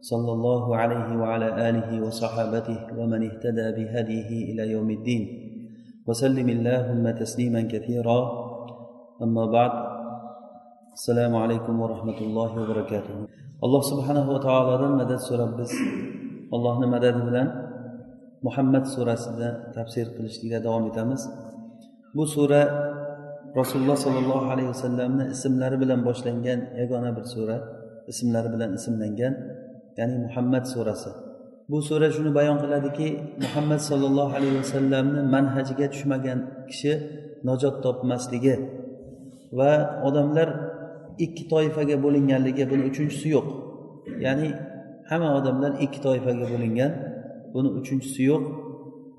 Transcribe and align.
صلى 0.00 0.32
الله 0.32 0.76
عليه 0.76 1.08
وعلى 1.16 1.68
آله 1.68 2.06
وصحابته 2.06 2.78
ومن 2.98 3.20
اهتدى 3.30 3.66
بهديه 3.76 4.30
إلى 4.52 4.62
يوم 4.70 4.90
الدين 4.90 5.22
وسلم 6.08 6.48
اللهم 6.48 7.10
تسليما 7.10 7.62
كثيرا 7.62 8.20
أما 9.22 9.44
بعد 9.46 9.72
السلام 10.92 11.36
عليكم 11.36 11.80
ورحمة 11.80 12.18
الله 12.20 12.50
وبركاته 12.62 13.14
الله 13.64 13.80
سبحانه 13.80 14.30
وتعالى 14.30 14.88
مدد 15.00 15.16
سورة 15.16 15.56
بس 15.58 15.72
الله 16.52 16.76
مدد 16.86 17.16
بلن 17.26 17.48
muhammad 18.46 18.84
surasida 18.94 19.48
tafsir 19.76 20.06
qilishlikda 20.16 20.58
davom 20.66 20.84
etamiz 20.90 21.22
bu 22.16 22.24
sura 22.34 22.62
rasululloh 23.60 23.96
sollallohu 24.04 24.46
alayhi 24.52 24.68
vasallamni 24.74 25.24
ismlari 25.34 25.76
bilan 25.82 26.00
boshlangan 26.08 26.60
yagona 26.80 27.10
bir 27.16 27.24
sura 27.34 27.56
ismlari 28.12 28.48
bilan 28.54 28.70
ismlangan 28.78 29.32
Ya'ni 29.99 30.15
muhammad 30.25 30.63
surasi. 30.73 31.11
Bu 31.69 31.77
sura 31.87 32.07
shuni 32.15 32.31
bayon 32.39 32.57
qiladiki 32.63 33.07
muhammad 33.43 33.81
sollallohu 33.89 34.31
alayhi 34.37 34.55
vasallamni 34.61 35.21
manhajiga 35.35 35.87
tushmagan 35.93 36.39
kishi 36.69 36.93
najot 37.47 37.75
topmasligi 37.85 38.55
va 39.59 39.71
odamlar 40.07 40.49
ikki 41.25 41.43
toifaga 41.53 41.95
bo'linganligi 42.05 42.63
buni 42.71 42.83
uchinchisi 42.89 43.27
yo'q. 43.35 43.47
Ya'ni 44.25 44.47
hamma 45.09 45.29
odamlar 45.39 45.71
ikki 45.85 45.99
toifaga 46.07 46.45
bo'lingan 46.53 46.91
buni 47.53 47.69
uchinchisi 47.79 48.21
yo'q. 48.31 48.43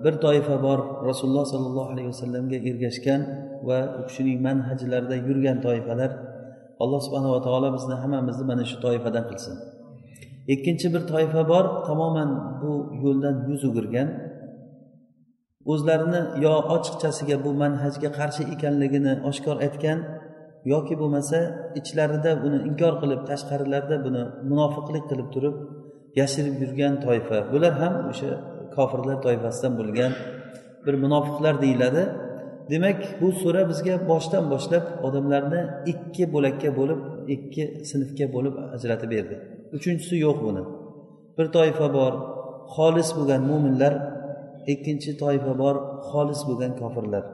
Bir 0.04 0.14
toifa 0.24 0.56
bor 0.66 0.78
rasululloh 1.08 1.46
sollallohu 1.52 1.88
alayhi 1.94 2.08
vasallamga 2.12 2.58
ergashgan 2.70 3.20
va 3.68 3.78
u 3.98 4.00
kishining 4.08 4.38
manhajlarida 4.46 5.16
yurgan 5.28 5.58
toifalar. 5.66 6.10
Alloh 6.82 7.00
subhanava 7.06 7.38
taolo 7.46 7.68
bizni 7.76 7.94
hammamizni 8.02 8.44
mana 8.50 8.64
shu 8.70 8.76
toifadan 8.86 9.24
qilsin. 9.30 9.56
Ikkinchi 10.54 10.86
bir 10.94 11.02
toifa 11.12 11.42
bor 11.52 11.64
tamoman 11.88 12.30
bu 12.62 12.72
yo'ldan 13.04 13.36
yuz 13.50 13.62
o'girgan. 13.68 14.08
O'zlarini 15.72 16.20
yo 16.44 16.54
ochiqchasiga 16.74 17.36
bu 17.44 17.50
manhajga 17.62 18.10
qarshi 18.18 18.42
ekanligini 18.54 19.12
oshkor 19.30 19.56
aytgan 19.66 19.98
yoki 20.72 20.94
bo'lmasa 21.00 21.38
ichlarida 21.80 22.30
buni 22.44 22.58
inkor 22.68 22.94
qilib 23.02 23.20
tashqarilarida 23.30 23.96
buni 24.06 24.22
munofiqlik 24.50 25.04
qilib 25.10 25.28
turib 25.34 25.54
yashirib 26.20 26.54
yurgan 26.62 26.94
toifa. 27.04 27.38
Bular 27.52 27.72
ham 27.82 27.94
o'sha 28.12 28.30
kofirlar 28.76 29.16
toifasidan 29.26 29.72
bo'lgan 29.80 30.12
bir 30.84 30.94
munofiqlar 31.04 31.54
deyiladi. 31.64 32.02
Demak 32.72 33.00
bu 33.20 33.28
sura 33.42 33.62
bizga 33.70 33.94
boshdan 34.10 34.44
boshlab 34.52 34.84
odamlarni 35.06 35.60
ikki 35.92 36.24
bo'lakka 36.34 36.70
bo'lib 36.78 37.00
ikki 37.34 37.64
sinfga 37.90 38.26
bo'lib 38.34 38.54
ajratib 38.76 39.10
berdi. 39.16 39.36
Uchinchisi 39.76 40.16
yo'q 40.26 40.38
buni. 40.46 40.62
Bir 41.36 41.46
toifa 41.56 41.86
bor 41.98 42.12
xolis 42.74 43.08
bo'lgan 43.16 43.42
mo'minlar 43.50 43.94
ikkinchi 44.72 45.10
toifa 45.22 45.52
bor 45.62 45.74
xolis 46.10 46.40
bo'lgan 46.48 46.72
kofirlar. 46.80 47.24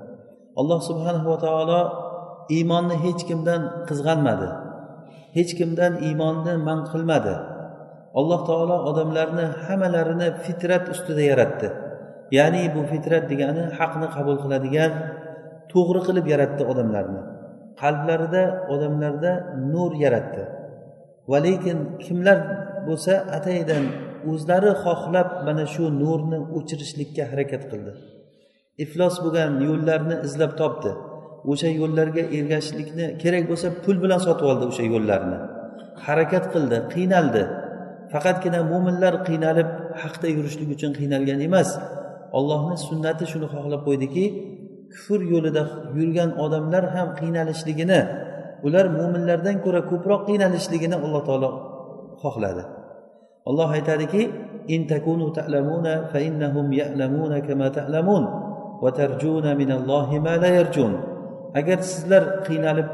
Alloh 0.61 0.81
subhanava 0.89 1.37
taolo 1.47 1.81
iymonni 2.57 2.97
hech 3.05 3.23
kimdan 3.29 3.63
qizg'anmadi. 3.89 4.49
Hech 5.37 5.53
kimdan 5.59 5.93
iymonni 6.09 6.55
man 6.69 6.79
qilmadi. 6.91 7.35
Alloh 8.19 8.41
taolo 8.49 8.77
odamlarni 8.91 9.47
hammalarini 9.65 10.29
fitrat 10.45 10.85
ustida 10.95 11.23
yaratdi. 11.31 11.69
Ya'ni 12.37 12.63
bu 12.75 12.81
fitrat 12.93 13.25
degani 13.33 13.63
haqni 13.79 14.07
qabul 14.17 14.37
qiladigan 14.43 14.93
to'g'ri 15.73 16.01
qilib 16.07 16.27
yaratdi 16.33 16.63
odamlarni. 16.73 17.21
Qalblarida 17.83 18.43
odamlarda 18.75 19.33
nur 19.73 19.91
yaratdi. 20.05 20.43
Va 21.31 21.39
lekin 21.47 21.79
kimlar 22.05 22.39
bo'lsa 22.89 23.13
ataydan 23.37 23.85
o'zlari 24.33 24.73
xohlab 24.85 25.29
mana 25.47 25.65
shu 25.75 25.85
nurni 26.03 26.39
o'chirishlikka 26.57 27.23
harakat 27.31 27.63
qildi. 27.71 27.93
Iflos 28.85 29.15
bo'lgan 29.25 29.53
yo'llarni 29.69 30.17
izlab 30.27 30.53
topdi. 30.61 30.91
O'sha 31.51 31.69
yo'llarga 31.81 32.23
ergashishlikni 32.39 33.07
kerak 33.23 33.45
bo'lsa 33.51 33.69
pul 33.85 33.97
bilan 34.05 34.21
sotib 34.27 34.47
oldi 34.53 34.65
o'sha 34.71 34.85
yo'llarni. 34.93 35.39
Harakat 36.07 36.45
qildi 36.55 36.79
qiynaldi. 36.95 37.43
Faqatgina 38.13 38.61
mo'minlar 38.73 39.15
qiynalib 39.29 39.71
haqda 40.03 40.27
yurishlik 40.37 40.69
uchun 40.77 40.91
qiynalgan 40.99 41.41
emas. 41.49 41.69
Ollohni 42.39 42.77
sunnati 42.89 43.25
shuni 43.33 43.47
xohlab 43.55 43.83
qo'ydiki 43.89 44.25
kufr 44.95 45.21
yo'lida 45.33 45.63
yurgan 45.99 46.31
odamlar 46.45 46.85
ham 46.95 47.09
qiynalishligini 47.21 48.01
ular 48.67 48.87
mo'minlardan 48.99 49.57
ko'ra 49.65 49.81
ko'proq 49.91 50.21
qiynalishligini 50.29 50.97
alloh 51.05 51.23
taolo 51.29 51.51
xohladi. 52.23 52.63
Olloh 53.49 53.69
aytadiki 53.77 54.23
in 54.75 54.81
takunu 54.93 55.27
ta'lamuna 55.39 55.95
fa 56.13 56.19
innahum 56.29 56.67
ya'lamuna 56.81 57.39
kama 57.49 57.69
ta'lamun 57.79 58.25
va 58.83 58.91
tarjuna 59.01 59.51
minallohi 59.61 60.17
ma 60.27 60.35
la 60.43 60.51
yarjun. 60.59 60.93
Agar 61.61 61.79
sizlar 61.91 62.23
qiynalib 62.47 62.89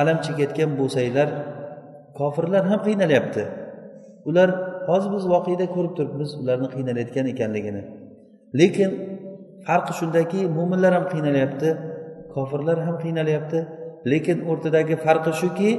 alam 0.00 0.18
chekayotgan 0.24 0.70
bo'lsanglar 0.80 1.28
kofirlar 2.18 2.62
ham 2.70 2.80
qiynalyapti. 2.86 3.42
Ular 4.28 4.48
hozir 4.88 5.10
biz 5.16 5.24
voqeda 5.34 5.66
ko'rib 5.74 5.92
turibmiz 5.98 6.30
ularni 6.40 6.68
qiynalayotgan 6.74 7.26
ekanligini. 7.32 7.82
Lekin 8.60 8.90
farqi 9.66 9.92
shundaki 10.00 10.40
mo'minlar 10.56 10.92
ham 10.98 11.04
qiynalyapti 11.12 11.68
kofirlar 12.34 12.78
ham 12.86 12.96
qiynalyapti. 13.04 13.58
Lekin 14.12 14.38
o'rtadagi 14.50 14.96
farqi 15.04 15.32
shuki 15.40 15.70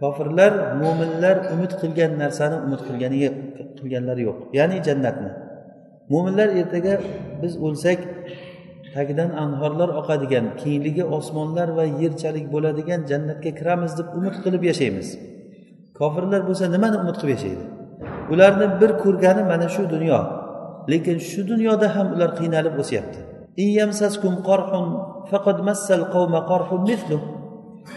kofirlar 0.00 0.52
mo'minlar 0.82 1.36
umid 1.54 1.72
qilgan 1.80 2.12
narsani 2.22 2.56
umid 2.66 2.80
qilganiga 2.88 3.30
qilganlari 3.78 4.22
yo'q. 4.28 4.38
Ya'ni 4.58 4.76
jannatni. 4.86 5.30
Mo'minlar 6.12 6.48
ertaga 6.60 6.94
biz 7.42 7.52
o'lsak 7.66 7.98
tagidan 8.94 9.30
anhorlar 9.44 9.90
oqadigan 10.00 10.44
kengligi 10.62 11.04
osmonlar 11.16 11.68
va 11.78 11.84
yerchalik 12.02 12.46
bo'ladigan 12.54 13.00
jannatga 13.10 13.50
kiramiz 13.58 13.92
deb 13.98 14.08
umid 14.18 14.34
qilib 14.44 14.62
yashaymiz. 14.70 15.08
Kofirlar 15.98 16.40
bo'lsa 16.48 16.64
nimani 16.74 16.96
umid 17.02 17.16
qilib 17.20 17.34
yashaydi? 17.36 17.64
Ularni 18.32 18.66
bir 18.80 18.90
ko'rgani 19.02 19.42
mana 19.50 19.66
shu 19.74 19.82
dunyo. 19.94 20.18
Lekin 20.92 21.18
shu 21.30 21.40
dunyoda 21.52 21.86
ham 21.96 22.06
ular 22.14 22.30
qiynalib 22.38 22.74
o'syapti. 22.82 23.20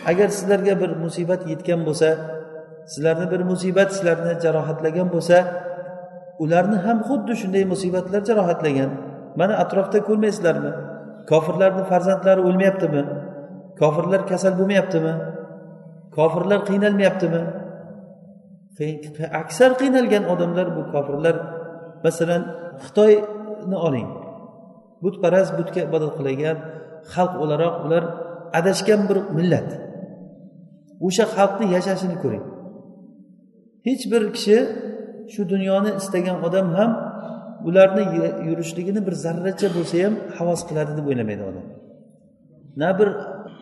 Agar 0.09 0.29
sizlarga 0.38 0.73
bir 0.81 0.91
musibat 1.03 1.41
yetgan 1.51 1.81
bo'lsa 1.88 2.09
sizlarni 2.93 3.31
bir 3.33 3.41
musibat 3.51 3.89
sizlarni 3.95 4.33
jarohatlagan 4.43 5.07
bo'lsa 5.16 5.38
ularni 6.43 6.77
ham 6.85 6.97
xuddi 7.07 7.33
shunday 7.41 7.63
musibatlar 7.73 8.21
jarohatlagan. 8.29 8.91
Mana 9.39 9.53
atrofda 9.63 9.99
ko'rmaysizlarmi? 10.07 10.71
Kofirlarni 11.31 11.83
farzandlari 11.91 12.41
o'lmayaptimi? 12.47 13.01
Kofirlar 13.79 14.22
kasal 14.31 14.53
bo'lmayaptimi? 14.59 15.13
Kofirlar 16.17 16.59
qiynalmayaptimi? 16.69 17.41
Aksar 19.41 19.72
qiynalgan 19.81 20.23
odamlar 20.33 20.67
bu 20.75 20.81
kofirlar. 20.93 21.35
Masalan 22.03 22.43
xitoyni 22.83 23.77
oling. 23.87 24.24
Butparast 25.03 25.51
butga 25.59 25.81
ibodat 25.87 26.11
qilagan 26.17 26.57
xalq 27.13 27.33
o'laroq 27.43 27.75
ular 27.85 28.03
adashgan 28.59 29.01
bir 29.09 29.17
millat. 29.37 29.69
O'sha 31.07 31.25
xalqni 31.35 31.65
yashashini 31.75 32.15
ko'ring. 32.23 32.45
Hech 33.87 34.03
bir 34.11 34.23
kishi 34.35 34.57
shu 35.33 35.41
dunyoni 35.53 35.91
istagan 35.99 36.37
odam 36.47 36.67
ham 36.77 36.91
ularni 37.67 38.03
yurishligini 38.49 39.01
bir 39.07 39.15
zarracha 39.25 39.67
bo'lsa 39.77 39.95
ham 40.05 40.13
havas 40.37 40.61
qiladi 40.67 40.91
deb 40.97 41.05
o'ylamaydi 41.11 41.43
odam. 41.49 41.65
Na 42.81 42.89
bir 42.99 43.09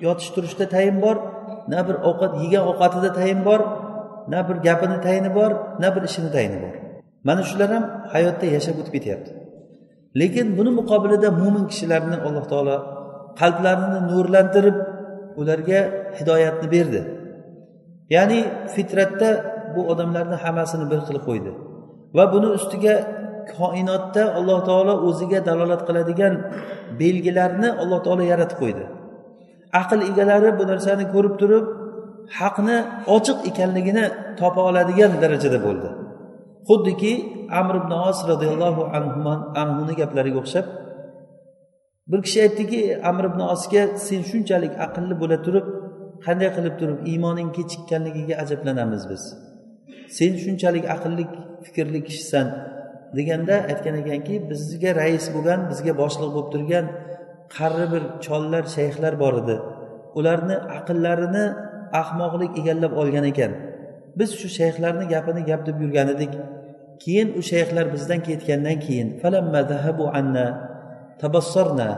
yotish 0.06 0.30
turishda 0.36 0.66
tayin 0.76 0.98
bor 1.06 1.18
na 1.72 1.80
bir 1.88 1.96
ovqat 2.10 2.32
yegan 2.44 2.64
ovqatida 2.72 3.10
tayin 3.20 3.42
bor 3.48 3.62
na 4.34 4.40
bir 4.48 4.56
gapini 4.68 4.98
tayini 5.06 5.32
bor 5.38 5.52
na 5.82 5.88
bir 5.96 6.02
ishini 6.10 6.30
tayini 6.36 6.58
bor. 6.64 6.74
Mana 7.28 7.42
shular 7.50 7.70
ham 7.76 7.84
hayotda 8.14 8.46
yashab 8.56 8.76
o'tib 8.82 8.94
ketyapti. 8.98 9.32
Lekin 10.22 10.48
buni 10.58 10.72
muqobilida 10.80 11.30
mo'min 11.42 11.66
kishilarni 11.72 12.18
alloh 12.28 12.46
taolo 12.52 12.78
qalblarini 13.40 14.00
nurlantirib 14.10 14.78
ularga 15.42 15.80
hidoyatni 16.18 16.68
berdi. 16.76 17.02
Ya'ni 18.16 18.40
fitratda 18.74 19.30
bu 19.76 19.82
odamlarni 19.92 20.38
hammasini 20.44 20.86
bir 20.92 21.00
qilib 21.08 21.24
qo'ydi 21.30 21.52
va 22.18 22.24
buni 22.34 22.50
ustiga 22.58 22.96
koinotda 23.56 24.24
alloh 24.38 24.60
taolo 24.70 24.94
o'ziga 25.08 25.40
dalolat 25.48 25.82
qiladigan 25.88 26.34
belgilarni 27.02 27.70
alloh 27.82 28.00
taolo 28.06 28.24
yaratib 28.32 28.58
qo'ydi. 28.64 28.84
Aql 29.82 30.00
egalari 30.10 30.50
bu 30.60 30.64
narsani 30.72 31.06
ko'rib 31.14 31.36
turib 31.42 31.66
haqni 32.40 32.78
ochiq 33.16 33.38
ekanligini 33.50 34.06
topa 34.40 34.62
oladigan 34.70 35.12
darajada 35.24 35.60
bo'ldi. 35.68 35.90
Xuddiki 36.68 37.14
amr 37.60 37.76
ibn 37.82 37.92
os 38.10 38.20
roziyallohu 38.32 38.82
anhuni 39.62 39.94
gaplariga 40.02 40.40
o'xshab 40.44 40.66
bir 42.12 42.20
kishi 42.26 42.40
aytdiki 42.46 42.82
amr 43.10 43.24
ibn 43.32 43.42
osga 43.54 43.84
sen 44.08 44.22
shunchalik 44.30 44.74
aqlli 44.86 45.16
bo'la 45.22 45.38
turib 45.46 45.66
qanday 46.26 46.50
qilib 46.56 46.76
turib 46.82 47.00
iymoning 47.12 47.50
kechikkanligiga 47.58 48.36
ajablanamiz 48.44 49.04
biz. 49.12 49.24
Sen 50.18 50.32
shunchalik 50.44 50.86
aqlli 50.96 51.24
fikrli 51.66 52.00
kishisan 52.08 52.48
deganda 53.18 53.56
aytgan 53.72 53.96
ekanki 54.02 54.36
bizga 54.52 54.92
rais 55.02 55.26
bo'lgan 55.36 55.60
bizga 55.72 55.94
boshliq 56.02 56.30
bo'lib 56.36 56.50
turgan 56.54 56.86
qarri 57.56 57.86
bir 57.94 58.04
chollar 58.26 58.64
shayxlar 58.76 59.14
bor 59.24 59.34
edi. 59.42 59.56
Ularni 60.20 60.56
aqllarini 60.78 61.46
ahmoqlik 62.02 62.52
egallab 62.62 62.94
olgan 63.02 63.26
ekan. 63.32 63.52
Biz 64.20 64.30
shu 64.40 64.48
shayxlarni 64.60 65.06
gapini 65.14 65.42
gap 65.50 65.62
deb 65.68 65.78
yurgan 65.84 66.08
edik 66.16 66.34
keyin 67.04 67.28
u 67.40 67.42
shayxlar 67.52 67.86
bizdan 67.94 68.20
ketgandan 68.28 68.78
keyin 68.86 69.08
anna 70.20 70.46
tabassorna 71.22 71.90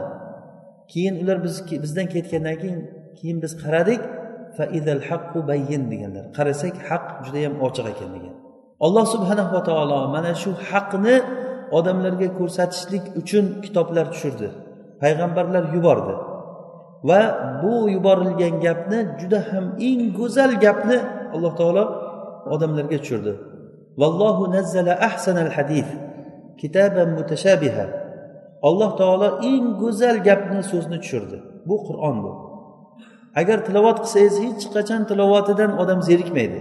keyin 0.91 1.15
ular 1.21 1.37
biz 1.45 1.55
bizdan 1.83 2.07
ketgandan 2.13 2.55
keyin 2.61 2.81
keyin 3.19 3.37
biz 3.43 3.53
qaradik 3.63 4.01
deganlar. 5.91 6.25
Qarasak 6.37 6.75
haq 6.87 7.05
judayam 7.25 7.53
ochiq 7.65 7.85
ekan 7.93 8.09
degan. 8.15 8.33
Alloh 8.85 9.05
subhanava 9.13 9.59
taolo 9.69 9.99
mana 10.15 10.31
shu 10.41 10.51
haqni 10.69 11.15
odamlarga 11.77 12.27
ko'rsatishlik 12.39 13.05
uchun 13.21 13.45
kitoblar 13.63 14.05
tushirdi 14.13 14.47
payg'ambarlar 15.01 15.63
yubordi. 15.75 16.15
Va 17.09 17.21
bu 17.61 17.73
yuborilgan 17.95 18.55
gapni 18.65 18.99
juda 19.19 19.39
ham 19.49 19.65
eng 19.89 20.01
go'zal 20.19 20.51
gapni 20.65 20.97
alloh 21.35 21.53
taolo 21.59 21.83
odamlarga 22.53 22.97
tushirdi. 23.01 23.33
Vallohu 24.01 24.43
nazzala 24.55 24.93
ahsanal 25.09 25.51
hadis 25.57 25.87
kitaban 26.61 27.09
mutashabiha. 27.17 27.85
Alloh 28.67 28.91
taolo 29.01 29.29
eng 29.51 29.65
go'zal 29.81 30.17
gapni 30.27 30.61
so'zni 30.71 30.97
tushirdi. 31.03 31.37
Bu 31.67 31.75
qur'on 31.87 32.17
bu. 32.23 32.31
Agar 33.41 33.57
tilovat 33.67 33.97
qilsangiz 34.03 34.35
hech 34.45 34.63
qachon 34.75 35.01
tilovatidan 35.09 35.71
odam 35.81 35.99
zerikmaydi. 36.09 36.59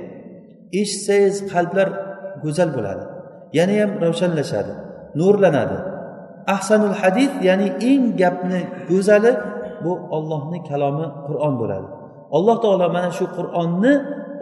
Eshitsangiz 0.81 1.37
qalblar 1.53 1.89
go'zal 2.45 2.71
bo'ladi. 2.77 3.05
Yana 3.59 3.75
ham 3.81 3.91
ravshanlashadi 4.05 4.73
nurlanadi. 5.19 5.79
Ahsanul 6.55 6.97
hadis 7.03 7.33
ya'ni 7.49 7.69
eng 7.91 8.05
gapni 8.21 8.61
go'zali 8.91 9.33
bu 9.85 9.93
ollohni 10.17 10.59
kalomi 10.69 11.07
qur'on 11.29 11.55
bo'ladi. 11.61 11.89
Alloh 12.37 12.57
taolo 12.65 12.87
mana 12.97 13.11
shu 13.19 13.25
qur'onni 13.39 13.93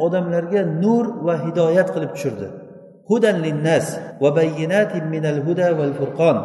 odamlarga 0.07 0.61
nur 0.83 1.05
va 1.27 1.35
hidoyat 1.47 1.89
qilib 1.95 2.11
tushirdi. 2.17 2.47
Hudan 3.11 3.37
linnas 3.45 3.87
va 4.23 4.31
bayyinatin 4.39 5.05
minal 5.15 5.39
huda 5.47 5.69
val 5.79 5.95
furqon. 6.01 6.37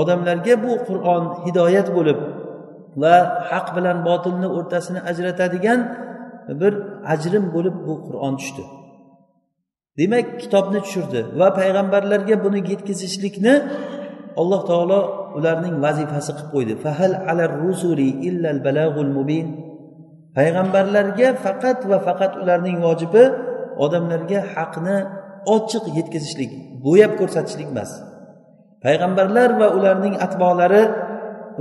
Odamlarga 0.00 0.54
bu 0.64 0.72
qur'on 0.88 1.24
hidoyat 1.44 1.88
bo'lib 1.96 2.18
va 3.02 3.14
haq 3.50 3.66
bilan 3.76 3.98
botilni 4.08 4.48
o'rtasini 4.58 5.00
ajratadigan 5.10 5.80
bir 6.60 6.72
ajrim 7.14 7.44
bo'lib 7.54 7.76
bu 7.86 7.94
qur'on 8.06 8.34
tushdi. 8.40 8.64
Demak 9.98 10.26
kitobni 10.42 10.80
tushirdi 10.86 11.20
va 11.40 11.48
payg'ambarlarga 11.58 12.36
buni 12.44 12.60
yetkazishlikni 12.70 13.54
alloh 14.40 14.60
taolo 14.70 15.00
ularning 15.38 15.76
vazifasi 15.84 16.30
qilib 16.36 16.48
qo'ydi. 16.54 16.74
Fahal 16.84 17.12
alar 17.30 17.50
rusuli 17.64 18.08
illal 18.28 18.58
balag'ul 18.66 19.10
mubin? 19.18 19.46
Payg'ambarlarga 20.36 21.28
faqat 21.44 21.78
va 21.90 21.98
faqat 22.06 22.32
ularning 22.42 22.78
vojibi 22.86 23.24
odamlarga 23.84 24.40
haqni 24.54 24.96
ochiq 25.56 25.84
yetkazishlik 25.98 26.50
bo'yab 26.84 27.12
ko'rsatishlik 27.20 27.68
emas. 27.74 27.90
Payg'ambarlar 28.84 29.48
va 29.60 29.68
ularning 29.78 30.14
atbolari 30.26 30.84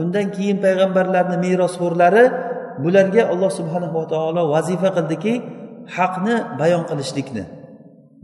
undan 0.01 0.27
keyin 0.35 0.57
payg'ambarlarni 0.65 1.37
merosxo'rlari 1.45 2.23
bularga 2.83 3.23
alloh 3.33 3.51
subhanava 3.59 4.01
taolo 4.13 4.41
vazifa 4.55 4.89
qildiki 4.97 5.33
haqni 5.97 6.35
bayon 6.59 6.83
qilishlikni. 6.89 7.43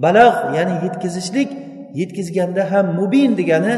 Balag'h 0.03 0.37
ya'ni 0.57 0.75
yetkazishlik 0.85 1.49
yetkazganda 1.99 2.63
ham 2.71 2.85
mubin 2.99 3.31
degani 3.39 3.73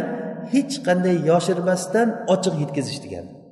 hech 0.54 0.74
qanday 0.88 1.16
yoshirmasdan 1.30 2.08
ochiq 2.34 2.56
yetkazish 2.64 3.00
degani. 3.06 3.43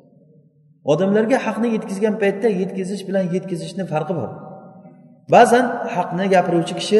Odamlarga 0.93 1.37
haqni 1.45 1.67
yetkazgan 1.75 2.15
paytda 2.23 2.47
yetkazish 2.61 3.03
bilan 3.07 3.25
yetkazishni 3.35 3.83
farqi 3.93 4.13
bor. 4.19 4.29
Ba'zan 5.35 5.65
haqni 5.95 6.25
gapiruvchi 6.35 6.73
kishi 6.79 6.99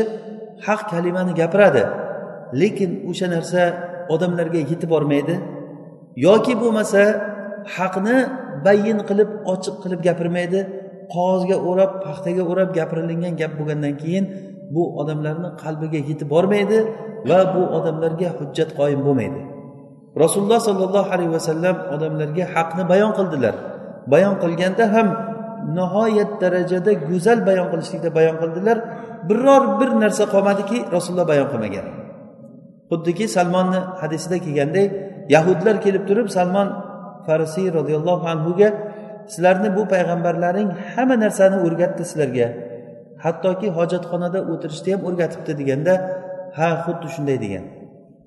haq 0.68 0.82
kalimani 0.92 1.34
gapiradi 1.42 1.84
lekin 2.62 2.90
o'sha 3.10 3.28
narsa 3.36 3.62
odamlarga 4.14 4.60
yetib 4.72 4.90
bormaydi 4.94 5.36
yoki 6.28 6.54
bo'lmasa 6.62 7.02
haqni 7.76 8.18
bayin 8.66 9.00
qilib 9.10 9.30
ochiq 9.54 9.76
qilib 9.84 10.02
gapirmaydi 10.08 10.60
qog'ozga 11.14 11.58
o'rab 11.70 11.92
paxtaga 12.06 12.44
o'rab 12.52 12.70
gapirilingan 12.78 13.34
gap 13.42 13.52
bo'lgandan 13.60 13.94
keyin 14.02 14.26
bu 14.76 14.84
odamlarni 15.02 15.50
qalbiga 15.64 16.00
yetib 16.10 16.28
bormaydi 16.36 16.78
va 17.30 17.40
bu 17.54 17.62
odamlarga 17.78 18.30
hujjat 18.40 18.70
qoyim 18.80 19.02
bo'lmaydi. 19.08 19.42
Rasululloh 20.24 20.60
sollallohu 20.68 21.10
alayhi 21.16 21.34
vasallam 21.38 21.76
odamlarga 21.96 22.46
haqni 22.56 22.84
bayon 22.92 23.12
qildilar. 23.20 23.56
Bayon 24.08 24.36
qilganda 24.44 24.86
ham 24.94 25.08
nihoyat 25.78 26.32
darajada 26.42 26.92
go'zal 27.10 27.40
bayon 27.50 27.68
qilishlikda 27.72 28.10
bayon 28.18 28.36
qildilar. 28.42 28.78
Biror 29.30 29.64
bir 29.80 29.90
narsa 30.04 30.24
qolmadiki 30.34 30.78
rasululloh 30.96 31.28
bayon 31.32 31.48
qilmagan. 31.54 31.86
Xuddiki 32.90 33.26
salmonni 33.36 33.80
hadisida 34.02 34.38
kelganday 34.46 34.86
yahudlar 35.36 35.76
kelib 35.86 36.04
turib 36.10 36.28
salmon 36.38 36.68
farisiy 37.28 37.68
roziyallohu 37.78 38.26
anhuga 38.34 38.70
sizlarni 39.34 39.70
bu 39.78 39.84
payg'ambarlaring 39.94 40.70
hamma 40.94 41.16
narsani 41.24 41.58
o'rgatdi 41.66 42.04
sizlarga. 42.10 42.48
Hattoki 43.24 43.68
hojatxonada 43.78 44.40
o'tirishni 44.52 44.90
ham 44.96 45.02
o'rgatibdi 45.10 45.54
deganda 45.62 45.94
ha 46.58 46.68
xuddi 46.86 47.08
shunday 47.16 47.38
degan. 47.46 47.64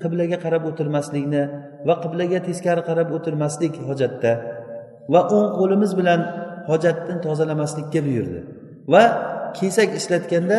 Qiblaga 0.02 0.36
qarab 0.44 0.62
o'tirmaslikni 0.70 1.42
va 1.88 1.94
qiblaga 2.04 2.38
teskari 2.48 2.82
qarab 2.88 3.08
o'tirmaslik 3.16 3.74
hojatda. 3.88 4.32
Va 5.12 5.20
o'ng 5.36 5.50
qo'limiz 5.58 5.92
bilan 6.00 6.20
hojatni 6.70 7.14
tozalamaslikka 7.26 8.00
buyurdi. 8.06 8.40
Va 8.92 9.04
kesak 9.58 9.88
ishlatganda 10.00 10.58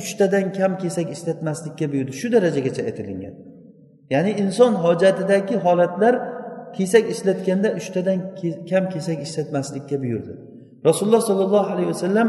uchtadan 0.00 0.46
kam 0.58 0.72
kesak 0.82 1.06
ishlatmaslikka 1.16 1.86
buyurdi. 1.92 2.12
Shu 2.20 2.26
darajagacha 2.34 2.82
aytilingan 2.88 3.34
ya'ni 4.14 4.30
inson 4.42 4.72
hojatidagi 4.84 5.56
holatlar 5.64 6.14
kesak 6.76 7.04
ishlatganda 7.14 7.68
uchtadan 7.80 8.18
kam 8.70 8.84
kesak 8.92 9.18
ishlatmaslikka 9.26 9.96
buyurdi. 10.02 10.32
Rasululloh 10.88 11.22
sollallohu 11.30 11.68
alayhi 11.74 11.90
vasallam 11.94 12.28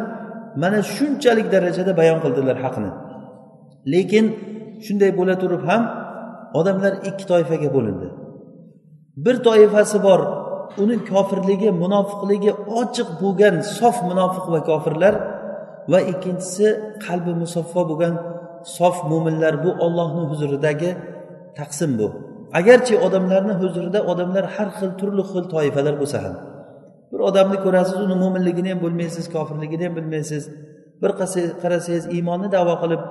mana 0.64 0.80
shunchalik 0.96 1.48
darajada 1.56 1.92
bayon 2.00 2.20
qildilar 2.24 2.58
haqni. 2.66 2.92
Lekin 3.94 4.26
shunday 4.86 5.12
bo'la 5.20 5.36
turib 5.44 5.64
ham 5.70 5.84
odamlar 6.60 6.94
ikki 7.10 7.26
toifaga 7.32 7.70
bo'lindi. 7.76 8.08
Bir 9.26 9.36
toifasi 9.48 9.98
bor 10.08 10.22
uni 10.84 10.98
kofirligi 11.12 11.70
munofiqligi 11.84 12.52
ochiq 12.82 13.10
bo'lgan 13.22 13.56
sof 13.78 13.98
munofiq 14.10 14.46
va 14.54 14.60
kofirlar 14.70 15.14
va 15.92 16.00
ikkinchisi 16.12 16.68
qalbi 17.06 17.34
musaffo 17.44 17.82
bo'lgan 17.90 18.14
sof 18.78 18.96
mo'minlar 19.12 19.54
bu 19.64 19.70
ollohni 19.86 20.24
huzuridagi 20.32 20.92
taqsim 21.60 21.92
bu. 22.00 22.08
Agarchi 22.60 22.94
odamlarni 23.06 23.54
huzurida 23.62 24.00
odamlar 24.12 24.46
har 24.56 24.70
xil 24.78 24.92
turli 25.00 25.24
xil 25.32 25.46
toifalar 25.54 25.96
bo'lsa 26.02 26.18
ham 26.26 26.36
bir 27.12 27.20
odamni 27.30 27.58
ko'rasiz 27.66 27.98
uni 28.06 28.16
mo'minligini 28.24 28.70
ham 28.74 28.80
bilmaysiz 28.86 29.26
kofirligini 29.36 29.84
ham 29.88 29.96
bilmaysiz 30.00 30.44
bir 31.02 31.12
qarasangiz 31.64 32.06
iymonni 32.16 32.50
davo 32.58 32.76
qilib 32.84 33.02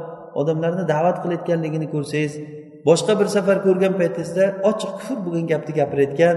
odamlarni 0.40 0.84
da'vat 0.92 1.16
qilayotganligini 1.22 1.86
ko'rsangiz 1.94 2.32
boshqa 2.88 3.12
bir 3.20 3.28
safar 3.36 3.56
ko'rgan 3.66 3.94
paytingizda 4.00 4.44
ochiq 4.70 4.90
kufr 4.98 5.18
bo'lgan 5.24 5.46
gapni 5.52 5.72
gapirayotgan 5.80 6.36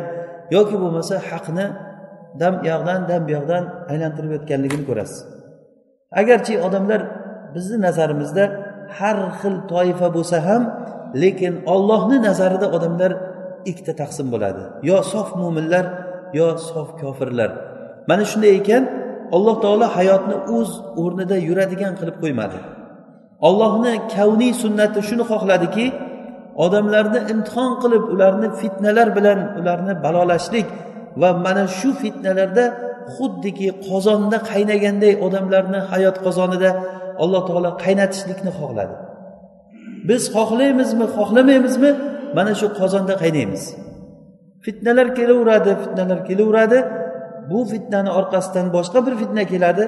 yoki 0.55 0.75
bo'lmasa 0.83 1.15
haqni 1.29 1.65
dam 2.41 2.53
u 2.61 2.65
yoqdan 2.71 2.99
dam 3.09 3.21
bu 3.27 3.31
yoqdan 3.37 3.63
aylantirib 3.91 4.31
yotganligini 4.37 4.85
ko'rasiz. 4.89 5.19
Agarchi 6.21 6.53
odamlar 6.67 7.01
bizni 7.55 7.77
nazarimizda 7.87 8.43
har 8.97 9.17
xil 9.39 9.55
toifa 9.71 10.07
bo'lsa 10.15 10.37
ham 10.47 10.63
lekin 11.23 11.53
ollohni 11.73 12.17
nazarida 12.27 12.67
odamlar 12.77 13.11
ikkita 13.69 13.93
taqsim 14.01 14.27
bo'ladi. 14.33 14.63
Yo 14.89 14.97
sof 15.13 15.29
mo'minlar 15.41 15.85
yo 16.39 16.47
sof 16.69 16.89
kofirlar. 17.01 17.51
Mana 18.09 18.23
shunday 18.31 18.53
ekan 18.61 18.83
alloh 19.35 19.55
taolo 19.63 19.87
hayotni 19.97 20.35
o'z 20.57 20.69
o'rnida 21.01 21.37
yuradigan 21.47 21.93
qilib 21.99 22.17
qo'ymadi. 22.23 22.59
Ollohni 23.47 23.93
kavniy 24.15 24.53
sunnati 24.63 24.99
shuni 25.09 25.23
xohladiki 25.31 25.85
odamlarni 26.65 27.19
imtihon 27.33 27.71
qilib 27.81 28.03
ularni 28.13 28.47
fitnalar 28.61 29.07
bilan 29.17 29.39
ularni 29.59 29.93
balolashlik 30.05 30.67
va 31.21 31.29
mana 31.45 31.65
shu 31.77 31.89
fitnalarda 32.01 32.65
xuddiki 33.15 33.67
qozonda 33.87 34.37
qaynaganday 34.51 35.13
odamlarni 35.25 35.79
hayot 35.91 36.17
qozonida 36.25 36.69
alloh 37.23 37.41
taolo 37.49 37.71
qaynatishlikni 37.83 38.51
xohladi. 38.59 38.95
Biz 40.09 40.23
xohlaymizmi 40.35 41.05
xohlamaymizmi? 41.17 41.91
Mana 42.37 42.53
shu 42.59 42.67
qozonda 42.79 43.13
qaynaymiz. 43.23 43.63
Fitnalar 44.65 45.07
kelaveradi 45.17 45.71
fitnalar 45.83 46.19
kelaveradi. 46.27 46.79
Bu 47.49 47.59
fitnani 47.71 48.11
orqasidan 48.19 48.67
boshqa 48.75 48.99
bir 49.05 49.13
fitna 49.21 49.43
keladi. 49.51 49.85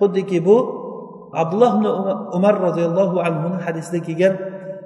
Xuddiki 0.00 0.38
bu 0.48 0.56
abdulloh 1.42 1.72
ibn 1.76 1.86
umar 2.36 2.54
roziyallohu 2.66 3.16
anhuni 3.26 3.58
hadisida 3.66 3.98
kelgan 4.06 4.34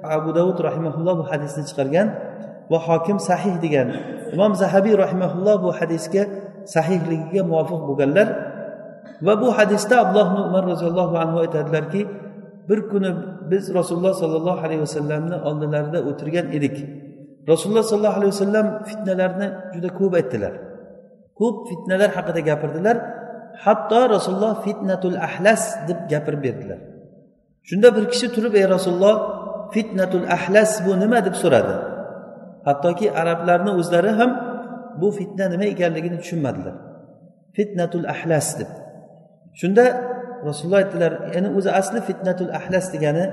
abu 0.03 0.29
davud 0.37 0.57
rahimaulloh 0.67 1.13
bu 1.21 1.25
hadisni 1.31 1.63
chiqargan 1.69 2.07
va 2.71 2.79
hokim 2.87 3.17
sahih 3.29 3.55
degan 3.63 3.87
imom 4.35 4.51
zahabiy 4.61 4.95
rahimaulloh 5.03 5.55
bu 5.65 5.69
hadisga 5.79 6.23
sahihligiga 6.75 7.41
muvofiq 7.49 7.81
bo'lganlar 7.89 8.27
va 9.25 9.33
bu 9.41 9.49
hadisda 9.57 9.95
abdulloh 10.03 10.27
umar 10.49 10.63
roziyallohu 10.71 11.15
anhu 11.23 11.37
aytadilarki 11.43 12.01
bir 12.69 12.79
kuni 12.89 13.11
biz 13.51 13.73
rasululloh 13.73 14.13
sollallohu 14.13 14.59
alayhi 14.65 14.81
vasallamni 14.81 15.35
oldilarida 15.35 15.99
o'tirgan 16.09 16.45
edik. 16.57 16.77
Rasululloh 17.47 17.83
sollallohu 17.83 18.17
alayhi 18.19 18.33
vasallam 18.35 18.67
fitnalarni 18.87 19.47
juda 19.73 19.89
ko'p 19.99 20.13
aytdilar. 20.19 20.53
Ko'p 21.39 21.55
fitnalar 21.69 22.09
haqida 22.17 22.39
gapirdilar. 22.49 22.97
Hatto 23.65 24.01
rasululloh 24.15 24.53
fitnatul 24.65 25.17
ahlas 25.27 25.61
deb 25.87 25.99
gapirib 26.11 26.41
berdilar. 26.47 26.79
Shunda 27.69 27.87
bir 27.95 28.03
kishi 28.11 28.27
turib 28.35 28.53
ey 28.59 28.65
rasululloh 28.75 29.15
fitnatul 29.73 30.25
ahlas 30.35 30.71
bu 30.85 30.91
nima 31.03 31.19
deb 31.25 31.35
so'radi? 31.43 31.75
Hattoki 32.67 33.07
arablarni 33.21 33.71
o'zlari 33.79 34.11
ham 34.19 34.31
bu 35.01 35.07
fitna 35.17 35.45
nima 35.53 35.65
ekanligini 35.73 36.17
tushunmadilar. 36.21 36.75
Fitnatul 37.57 38.05
ahlas 38.13 38.47
deb. 38.59 38.69
Shunda 39.59 39.85
rasululloh 40.47 40.79
aytdilar 40.83 41.11
ya'ni 41.35 41.49
o'zi 41.57 41.69
asli 41.79 41.99
fitnatul 42.09 42.51
ahlas 42.59 42.85
degani 42.93 43.25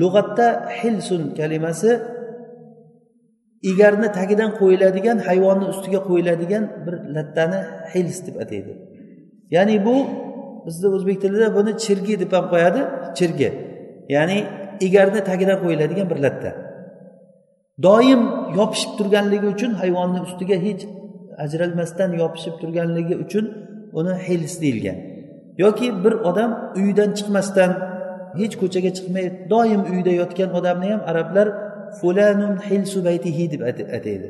lug'atda 0.00 0.46
hilsun 0.78 1.22
kalimasi 1.38 1.90
egarni 3.70 4.08
tagidan 4.18 4.50
qo'yiladigan 4.60 5.18
hayvonni 5.28 5.66
ustiga 5.72 6.00
qo'yiladigan 6.08 6.64
bir 6.84 6.94
lattani 7.16 7.60
hils 7.92 8.18
deb 8.26 8.36
ataydi. 8.44 8.72
Ya'ni 9.56 9.76
bu 9.86 9.96
bizni 10.66 10.88
o'zbek 10.96 11.16
tilida 11.22 11.48
buni 11.56 11.72
chirgi 11.84 12.14
deb 12.22 12.30
ham 12.36 12.46
qo'yadi 12.52 12.80
chirgi. 13.18 13.48
Ya'ni 14.16 14.38
egarni 14.86 15.20
tagidan 15.30 15.58
qo'yiladigan 15.64 16.06
bir 16.12 16.18
latta. 16.24 16.50
Doim 17.86 18.22
yopishib 18.58 18.92
turganligi 18.98 19.46
uchun 19.54 19.72
hayvonni 19.80 20.20
ustiga 20.26 20.56
hech 20.66 20.82
ajralmasdan 21.44 22.10
yopishib 22.22 22.54
turganligi 22.60 23.14
uchun 23.24 23.44
uni 23.98 24.14
hils 24.26 24.54
deyilgan. 24.62 24.98
Yoki 25.64 26.04
bir 26.04 26.12
odam 26.12 26.50
uyidan 26.78 27.10
chiqmasdan 27.18 27.70
hech 28.40 28.54
ko'chaga 28.62 28.90
chiqmay 28.96 29.26
doim 29.52 29.82
uyda 29.92 30.12
yotgan 30.20 30.50
odamni 30.58 30.86
ham 30.92 31.02
arablar 31.10 31.46
fulanun 31.98 32.54
hilsu 32.68 32.98
baytihi 33.08 33.44
deb 33.52 33.60
ataydi. 33.96 34.28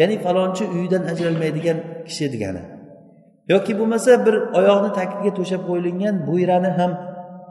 Ya'ni 0.00 0.16
falonchi 0.24 0.64
uyidan 0.74 1.02
ajralmaydigan 1.12 1.78
kishi 2.06 2.26
degani. 2.34 2.62
Yoki 3.52 3.72
bo'lmasa 3.78 4.10
bir 4.26 4.34
oyoqni 4.58 4.90
tagiga 4.98 5.30
to'shab 5.38 5.62
qo'yilgan 5.68 6.14
bo'yrani 6.28 6.70
ham 6.78 6.92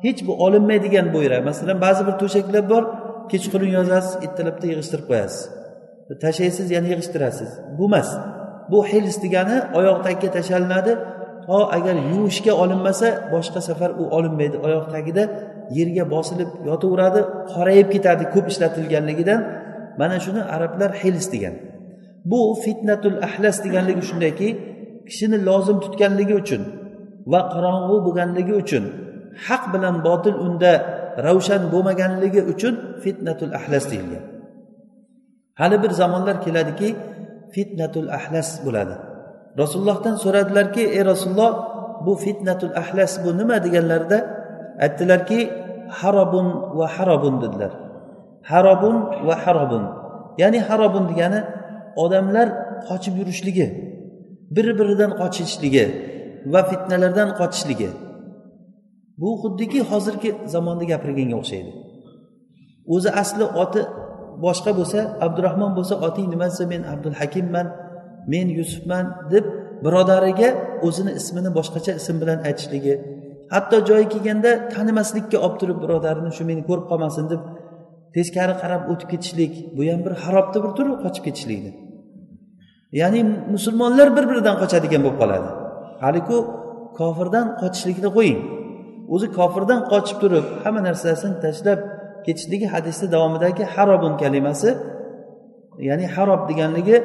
hech 0.06 0.20
bu 0.28 0.34
olinmaydigan 0.46 1.08
bo'yra. 1.16 1.38
Masalan 1.50 1.78
ba'zi 1.86 2.02
bir 2.08 2.16
to'shaklar 2.22 2.64
bor 2.72 2.84
kechqurun 3.32 3.72
yozasiz 3.78 4.14
ertalabda 4.26 4.66
yig'ishtirib 4.72 5.06
qo'yasiz. 5.12 5.42
Tashlaysiz 6.24 6.68
yana 6.76 6.88
yig'ishtirasiz. 6.94 7.50
Bu 7.78 7.86
emas. 7.90 8.10
Bu 8.72 8.80
hils 8.92 9.18
degani 9.24 9.58
oyoq 9.80 9.98
tagiga 10.06 10.30
tashlanadi. 10.38 10.94
To 11.48 11.60
agar 11.78 11.96
yuvishga 12.12 12.54
olinmasa 12.64 13.08
boshqa 13.34 13.60
safar 13.70 13.92
u 14.02 14.04
olinmaydi. 14.18 14.58
Oyoq 14.68 14.86
tagida 14.96 15.24
yerga 15.78 16.04
bosilib 16.16 16.50
yotaveradi 16.70 17.22
qorayib 17.54 17.88
ketadi 17.94 18.24
ko'p 18.34 18.46
ishlatilganligidan. 18.54 19.40
Mana 20.02 20.18
shuni 20.26 20.42
arablar 20.56 20.92
hils 21.02 21.28
degan. 21.34 21.56
Bu 22.32 22.40
fitnatul 22.64 23.18
ahlas 23.28 23.58
deganligi 23.66 24.04
shundaki 24.10 24.48
kishini 25.10 25.38
lozim 25.48 25.78
tutganligi 25.84 26.36
uchun 26.42 26.62
va 27.32 27.40
qorong'u 27.54 27.96
bo'lganligi 28.06 28.54
uchun 28.64 28.84
haq 29.46 29.64
bilan 29.74 29.96
botil 30.08 30.36
unda 30.46 30.72
ravshan 31.28 31.62
bo'lmaganligi 31.74 32.42
uchun 32.52 32.74
fitnatul 33.04 33.54
ahlas 33.60 33.86
deyilgan. 33.92 34.24
Hali 35.60 35.78
bir 35.84 35.92
zamonlar 36.02 36.38
keladiki 36.46 36.90
fitnatul 37.56 38.10
ahlas 38.18 38.50
bo'ladi. 38.66 38.96
Rasulullohdan 39.62 40.16
so'radilarki 40.24 40.84
ey 40.98 41.04
rasululloh 41.12 41.54
bu 42.06 42.14
fitnatul 42.26 42.74
ahlas 42.82 43.12
bu 43.24 43.30
nima? 43.40 43.56
deganlarida 43.66 44.18
aytdilarki 44.86 45.40
harobun 46.00 46.48
va 46.78 46.88
harobun 46.96 47.36
dedilar. 47.44 47.72
Harobun 48.52 48.96
va 49.28 49.36
harobun 49.44 49.84
ya'ni 50.42 50.60
harobun 50.68 51.04
degani 51.12 51.40
odamlar 52.04 52.48
qochib 52.88 53.14
yurishligi 53.20 53.68
bir 54.56 54.68
biridan 54.80 55.12
qochishligi 55.22 55.86
va 56.54 56.62
fitnalardan 56.70 57.30
qochishligi 57.40 57.90
bu 59.22 59.30
xuddiki 59.42 59.80
hozirgi 59.92 60.32
zamonda 60.54 60.86
gapirganga 60.92 61.36
o'xshaydi. 61.42 61.72
O'zi 62.96 63.10
asli 63.22 63.46
oti 63.64 63.82
boshqa 64.46 64.72
bo'lsa 64.80 65.00
abdurahmon 65.26 65.72
bo'lsa 65.78 65.96
oting 66.08 66.28
nima 66.34 66.48
desa 66.52 66.64
men 66.74 66.82
abdul 66.94 67.16
hakimman 67.22 67.68
men 68.34 68.48
yusufman 68.60 69.06
deb 69.34 69.46
birodariga 69.86 70.50
o'zini 70.88 71.12
ismini 71.20 71.50
boshqacha 71.58 71.92
ism 72.00 72.16
bilan 72.22 72.40
aytishligi 72.50 72.94
hatto 73.54 73.78
joyi 73.90 74.06
kelganda 74.14 74.52
tanimaslikka 74.74 75.38
olib 75.46 75.58
turib 75.62 75.78
birodarini 75.84 76.32
shu 76.38 76.44
meni 76.50 76.62
ko'rib 76.70 76.86
qolmasin 76.92 77.26
deb 77.34 77.42
teskari 78.16 78.56
qarab 78.62 78.82
o'tib 78.92 79.08
ketishlik 79.14 79.54
bu 79.76 79.82
ham 79.92 80.02
bir 80.06 80.14
harobni 80.24 80.60
bir 80.64 80.72
turi 80.78 80.92
qochib 81.04 81.24
ketishlikni 81.28 81.72
ya'ni 83.02 83.20
musulmonlar 83.54 84.08
bir 84.18 84.26
biridan 84.30 84.56
qochadigan 84.62 85.02
bo'lib 85.06 85.18
qoladi. 85.22 85.50
Haliku 86.04 86.38
kofirdan 87.00 87.48
qochishlikni 87.62 88.10
qo'ying. 88.18 88.40
O'zi 89.14 89.28
kofirdan 89.38 89.80
qochib 89.92 90.18
turib 90.24 90.46
hamma 90.64 90.82
narsasini 90.90 91.36
tashlab 91.46 91.80
ketishligi 92.26 92.68
hadisni 92.74 93.08
davomidagi 93.16 93.64
harobun 93.74 94.14
kalimasi 94.22 94.70
ya'ni 95.88 96.06
harob 96.16 96.42
deganligi 96.50 96.98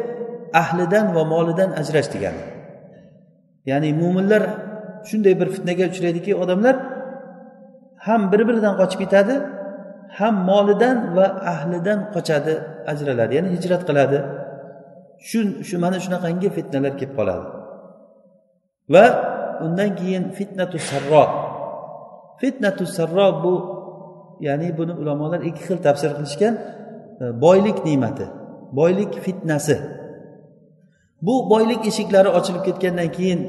ahlidan 0.63 1.07
va 1.17 1.23
molidan 1.33 1.71
ajrash 1.81 2.09
degani. 2.15 2.43
Ya'ni 3.71 3.91
mo'minlar 4.03 4.43
shunday 5.09 5.35
bir 5.41 5.49
fitnaga 5.55 5.85
uchraydiki 5.93 6.33
odamlar 6.43 6.75
ham 8.07 8.21
bir 8.33 8.41
biridan 8.49 8.75
qochib 8.81 8.99
ketadi 9.05 9.35
ham 10.19 10.35
molidan 10.51 10.97
va 11.17 11.27
ahlidan 11.53 11.99
qochadi 12.15 12.55
ajraladi 12.93 13.33
ya'ni 13.39 13.49
hijrat 13.57 13.83
qiladi. 13.89 14.19
Shu 15.29 15.39
shu 15.69 15.77
mana 15.85 15.99
shunaqangi 16.05 16.49
fitnalar 16.57 16.93
kelib 17.01 17.15
qoladi. 17.19 17.45
Va 18.95 19.05
undan 19.65 19.91
keyin 20.01 20.25
fitnatu 20.39 20.77
sarro 20.91 21.25
fitnatu 22.43 22.85
sarro 22.97 23.29
bu 23.45 23.55
ya'ni 24.47 24.69
buni 24.79 24.93
ulamolar 25.01 25.41
ikki 25.49 25.63
xil 25.69 25.79
tafsir 25.87 26.11
qilishgan 26.19 26.55
e, 27.23 27.25
boylik 27.45 27.79
ne'mati 27.89 28.27
boylik 28.73 29.13
fitnasi. 29.25 29.77
Bu 31.23 31.35
boylik 31.51 31.87
eshiklari 31.91 32.29
ochilib 32.39 32.63
ketgandan 32.69 33.11
keyin 33.17 33.41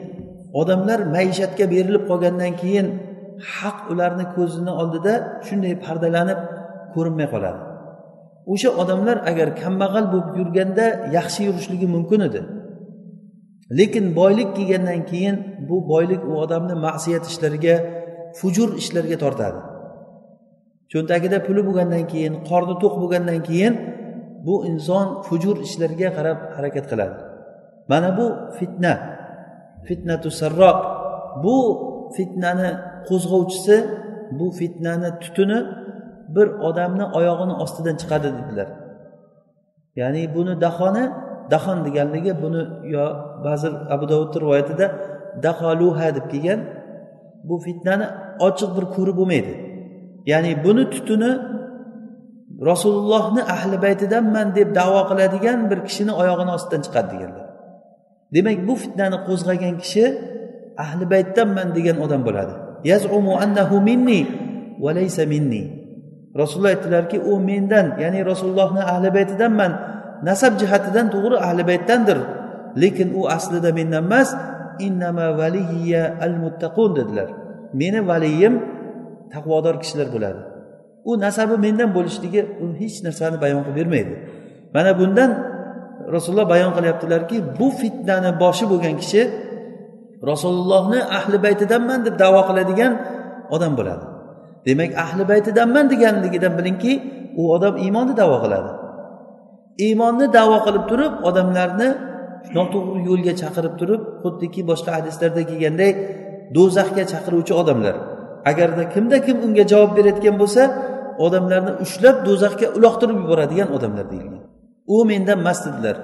odamlar 0.59 0.99
maishatga 1.15 1.65
berilib 1.73 2.03
qolgandan 2.09 2.53
keyin 2.61 2.87
haq 3.57 3.77
ularni 3.91 4.25
ko'zini 4.35 4.73
oldida 4.81 5.13
shunday 5.47 5.73
pardalanib 5.85 6.39
ko'rinmay 6.93 7.27
qoladi. 7.33 7.59
O'sha 8.53 8.69
odamlar 8.81 9.17
agar 9.29 9.47
kambag'al 9.61 10.05
bo'lib 10.13 10.29
yurganda 10.39 10.85
yaxshi 11.17 11.41
yurishligi 11.47 11.87
mumkin 11.95 12.21
edi. 12.27 12.41
Lekin 13.79 14.05
boylik 14.19 14.49
kelgandan 14.57 15.01
keyin 15.11 15.35
bu 15.69 15.75
boylik 15.91 16.21
u 16.29 16.33
odamni 16.43 16.75
ma'siyat 16.85 17.23
ishlariga 17.31 17.75
fujur 18.39 18.69
ishlarga 18.81 19.17
tortadi. 19.23 19.59
Cho'ntagida 20.91 21.37
puli 21.47 21.61
bo'lgandan 21.67 22.03
keyin 22.11 22.33
qorni 22.49 22.75
to'q 22.83 22.93
bo'lgandan 23.01 23.39
keyin 23.47 23.73
bu 24.47 24.55
inson 24.69 25.07
fujur 25.27 25.55
ishlarga 25.67 26.09
qarab 26.17 26.39
harakat 26.55 26.85
qiladi. 26.91 27.15
Mana 27.91 28.09
bu 28.17 28.25
fitna 28.57 28.93
fitnatu 29.87 30.29
sarroq. 30.39 30.77
Bu 31.43 31.55
fitnani 32.15 32.69
qo'zg'ovchisi 33.07 33.77
bu 34.39 34.47
fitnani 34.59 35.09
tutuni 35.23 35.59
bir 36.35 36.47
odamni 36.67 37.05
oyog'ini 37.17 37.53
ostidan 37.63 37.95
chiqadi 38.01 38.29
dedilar. 38.37 38.69
Ya'ni 39.99 40.23
buni 40.35 40.53
dahoni 40.65 41.05
dahon 41.53 41.77
deganligi 41.85 42.33
buni 42.43 42.61
yo 42.95 43.05
ba'zi 43.45 43.67
abu 43.95 44.05
dovudni 44.11 44.37
rivoyatida 44.43 44.85
daholuha 45.45 46.07
deb 46.15 46.25
kelgan. 46.31 46.59
Bu 47.47 47.55
fitnani 47.65 48.07
ochiq 48.47 48.69
bir 48.77 48.85
ko'rib 48.95 49.15
bo'lmaydi. 49.19 49.53
Ya'ni 50.31 50.51
buni 50.65 50.83
tutuni 50.93 51.31
rasulullohni 52.69 53.41
ahli 53.55 53.75
baytidanman 53.85 54.55
deb 54.57 54.69
davo 54.75 55.01
qiladigan 55.09 55.59
bir 55.71 55.79
kishini 55.87 56.13
oyog'ini 56.21 56.51
ostidan 56.57 56.81
chiqadi 56.85 57.07
deganlar. 57.13 57.45
Demak 58.33 58.57
bu 58.67 58.73
fitnani 58.83 59.17
qo'zg'agan 59.27 59.75
kishi 59.83 60.05
ahli 60.85 61.05
baytdanman 61.13 61.67
degan 61.77 61.97
odam 62.05 62.21
bo'ladi. 62.27 62.53
Yazumu 62.91 63.33
annahu 63.43 63.75
minni 63.89 64.21
va 64.83 64.91
laysa 64.97 65.23
minni. 65.33 65.63
Rasululloh 66.33 66.73
aytdilarki 66.75 67.17
u 67.21 67.33
mendan 67.49 68.01
ya'ni 68.01 68.19
rasulullohni 68.25 68.81
ahli 68.81 69.09
baytidanman 69.17 69.71
nasab 70.27 70.57
jihatidan 70.61 71.13
to'g'ri 71.13 71.37
ahli 71.47 71.61
baytdandir. 71.69 72.19
Lekin 72.81 73.13
u 73.13 73.29
aslida 73.29 73.69
mendan 73.69 74.03
emas 74.09 74.29
innama 74.81 75.37
valiya 75.37 76.17
al 76.25 76.35
muttaqun 76.43 76.91
dedilar. 76.97 77.42
Meni 77.79 77.99
valiyim 78.11 78.53
taqvodor 79.33 79.75
kishilar 79.81 80.07
bo'ladi. 80.15 80.41
U 81.09 81.11
nasabi 81.25 81.55
mendan 81.65 81.89
bo'lishligi 81.97 82.41
u 82.63 82.65
hech 82.79 82.97
narsani 83.05 83.37
bayon 83.43 83.61
qilib 83.65 83.77
bermaydi. 83.79 84.13
Mana 84.75 84.91
bundan 84.99 85.31
rasululloh 86.15 86.47
bayon 86.53 86.71
qilyaptilarki 86.77 87.37
bu 87.59 87.67
fitnani 87.79 88.31
boshi 88.43 88.65
bo'lgan 88.71 88.95
kishi 89.01 89.21
rasulullohni 90.29 90.99
ahli 91.17 91.37
baytidanman 91.45 91.99
deb 92.05 92.15
davo 92.23 92.41
qiladigan 92.49 92.91
odam 93.55 93.73
bo'ladi. 93.79 94.05
Demak 94.65 94.91
ahli 95.05 95.23
baytidanman 95.31 95.85
deganligidan 95.91 96.53
bilingki 96.59 96.93
u 97.41 97.43
odam 97.55 97.73
iymonni 97.85 98.13
davo 98.21 98.37
qiladi. 98.43 98.71
Iymonni 99.85 100.25
davo 100.37 100.57
qilib 100.65 100.83
turib 100.91 101.13
odamlarni 101.29 101.89
noto'g'ri 102.57 102.99
yo'lga 103.09 103.33
chaqirib 103.41 103.73
turib 103.79 104.01
xuddiki 104.23 104.61
boshqa 104.69 104.91
hadislarda 104.97 105.41
kelganday 105.49 105.91
do'zaxga 106.55 107.03
chaqiruvchi 107.11 107.53
odamlar. 107.61 107.95
Agarda 108.51 108.83
kimda 108.93 109.17
kim 109.25 109.37
unga 109.45 109.63
javob 109.71 109.91
berayotgan 109.97 110.35
bo'lsa 110.41 110.63
odamlarni 111.25 111.73
ushlab 111.85 112.17
do'zaxga 112.27 112.67
uloqtirib 112.77 113.17
yuboradigan 113.23 113.69
odamlar 113.77 114.05
deyilgan. 114.13 114.43
U 114.93 114.97
mendan 115.11 115.39
emas 115.43 115.59
dedilar 115.65 115.97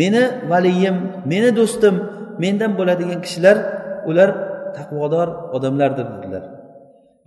meni 0.00 0.22
valiyim 0.52 0.96
meni 1.32 1.50
do'stim 1.58 1.94
mendan 2.42 2.72
bo'ladigan 2.78 3.20
kishilar 3.24 3.56
ular 4.10 4.28
taqvodor 4.76 5.28
odamlardir 5.56 6.06
dedilar. 6.14 6.44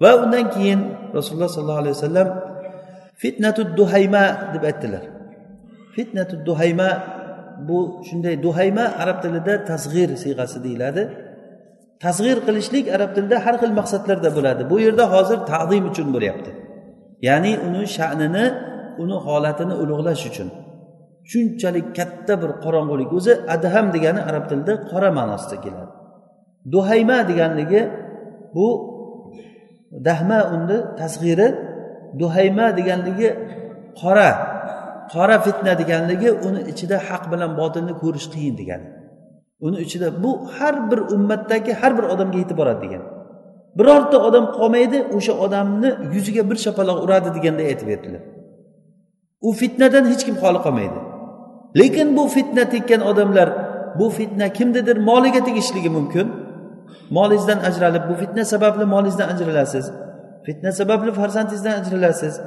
Va 0.01 0.11
undan 0.23 0.45
keyin 0.55 0.79
rasululloh 1.17 1.51
sollallohu 1.55 1.81
alayhi 1.83 1.95
vasallam 1.97 2.27
fitnatu 3.21 3.61
duhayma 3.79 4.25
deb 4.53 4.63
aytdilar. 4.69 5.03
Fitnatu 5.95 6.35
duhayma 6.47 6.89
bu 7.67 7.79
shunday 8.07 8.35
duhayma 8.45 8.85
arab 9.03 9.17
tilida 9.23 9.53
tasg'ir 9.71 10.09
siyg'asi 10.23 10.57
deyiladi. 10.65 11.03
Tasg'ir 12.03 12.37
qilishlik 12.47 12.85
arab 12.95 13.09
tilida 13.15 13.37
har 13.45 13.55
xil 13.61 13.71
maqsadlarda 13.79 14.29
bo'ladi. 14.37 14.61
Bu 14.71 14.77
yerda 14.85 15.05
hozir 15.13 15.39
ta'zim 15.51 15.83
uchun 15.91 16.07
bo'lyapti. 16.15 16.51
Ya'ni 17.27 17.53
uni 17.67 17.83
sha'nini 17.97 18.45
uni 19.03 19.17
holatini 19.25 19.75
ulug'lash 19.83 20.23
uchun. 20.29 20.49
Shunchalik 21.31 21.87
katta 21.97 22.33
bir 22.41 22.51
qorong'ulik 22.63 23.09
o'zi 23.17 23.33
adham 23.55 23.85
degani 23.95 24.21
arab 24.29 24.43
tilida 24.49 24.73
qora 24.91 25.09
ma'nosida 25.17 25.57
keladi. 25.65 25.91
Duhayma 26.73 27.17
deganligi 27.29 27.81
bu 28.55 28.67
dahma 30.07 30.39
uni 30.55 30.77
tasg'iri 31.01 31.47
duhayma 32.21 32.67
deganligi 32.79 33.29
qora 34.01 34.29
qora 35.13 35.37
fitna 35.45 35.73
deganligi 35.81 36.29
uni 36.47 36.61
ichida 36.71 36.97
haq 37.07 37.23
bilan 37.31 37.51
botilni 37.59 37.93
ko'rish 38.01 38.27
qiyin 38.33 38.55
degani. 38.61 38.87
Uni 39.61 39.77
ichida 39.85 40.23
bu 40.23 40.31
har 40.57 40.91
bir 40.91 40.97
ummatdagi 40.97 41.73
har 41.73 41.91
bir 41.97 42.03
odamga 42.03 42.37
yetib 42.37 42.57
boradi 42.57 42.81
degan. 42.85 43.03
Birorta 43.79 44.17
odam 44.27 44.45
qolmaydi 44.57 44.97
o'sha 45.17 45.33
odamni 45.45 45.89
yuziga 46.15 46.43
bir 46.49 46.57
shapaloq 46.65 46.97
uradi 47.05 47.29
deganday 47.37 47.65
aytib 47.71 47.87
berdilar. 47.91 48.21
U 49.47 49.49
fitnadan 49.61 50.05
hech 50.11 50.23
kim 50.27 50.35
xoli 50.43 50.59
qolmaydi. 50.65 50.99
Lekin 51.79 52.07
bu 52.17 52.23
fitna 52.35 52.63
tekkan 52.73 53.01
odamlar 53.11 53.49
bu 53.99 54.09
fitna 54.09 54.47
kimnidir 54.57 54.97
moliga 55.09 55.43
tegishligi 55.47 55.89
mumkin. 55.97 56.27
Molingizdan 57.17 57.59
ajralib 57.69 58.03
bu 58.09 58.13
fitna 58.21 58.43
sababli 58.53 58.85
molingizdan 58.93 59.27
ajralasiz. 59.33 59.85
Fitna 60.45 60.71
sababli 60.71 61.11
farzandingizdan 61.19 61.75
ajralasiz. 61.81 62.41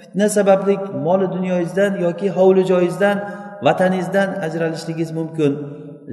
Fitna 0.00 0.28
sababli 0.28 0.74
moli 1.06 1.26
dunyoyingizdan 1.34 1.92
yoki 2.06 2.30
hovli 2.36 2.62
joyingizdan 2.66 3.16
vataningizdan 3.62 4.28
ajralishligingiz 4.46 5.10
mumkin. 5.18 5.52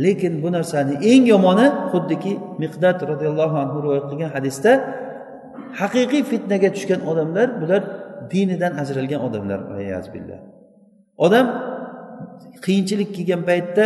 Lekin 0.04 0.34
bu 0.44 0.50
narsani 0.52 0.94
eng 1.12 1.24
yomoni 1.34 1.68
xuddiki 1.92 2.34
miqdat 2.64 2.98
roziyallohu 3.12 3.56
anhu 3.64 3.78
rivoyat 3.84 4.06
qilgan 4.12 4.32
hadisda 4.36 4.72
haqiqiy 5.80 6.24
fitnaga 6.32 6.70
tushgan 6.76 7.02
odamlar 7.12 7.48
bular 7.62 7.82
dinidan 8.34 8.74
ajralgan 8.82 9.22
odamlar 9.28 9.60
odam 11.26 11.46
qiyinchilik 12.66 13.10
kelgan 13.16 13.42
paytda 13.50 13.86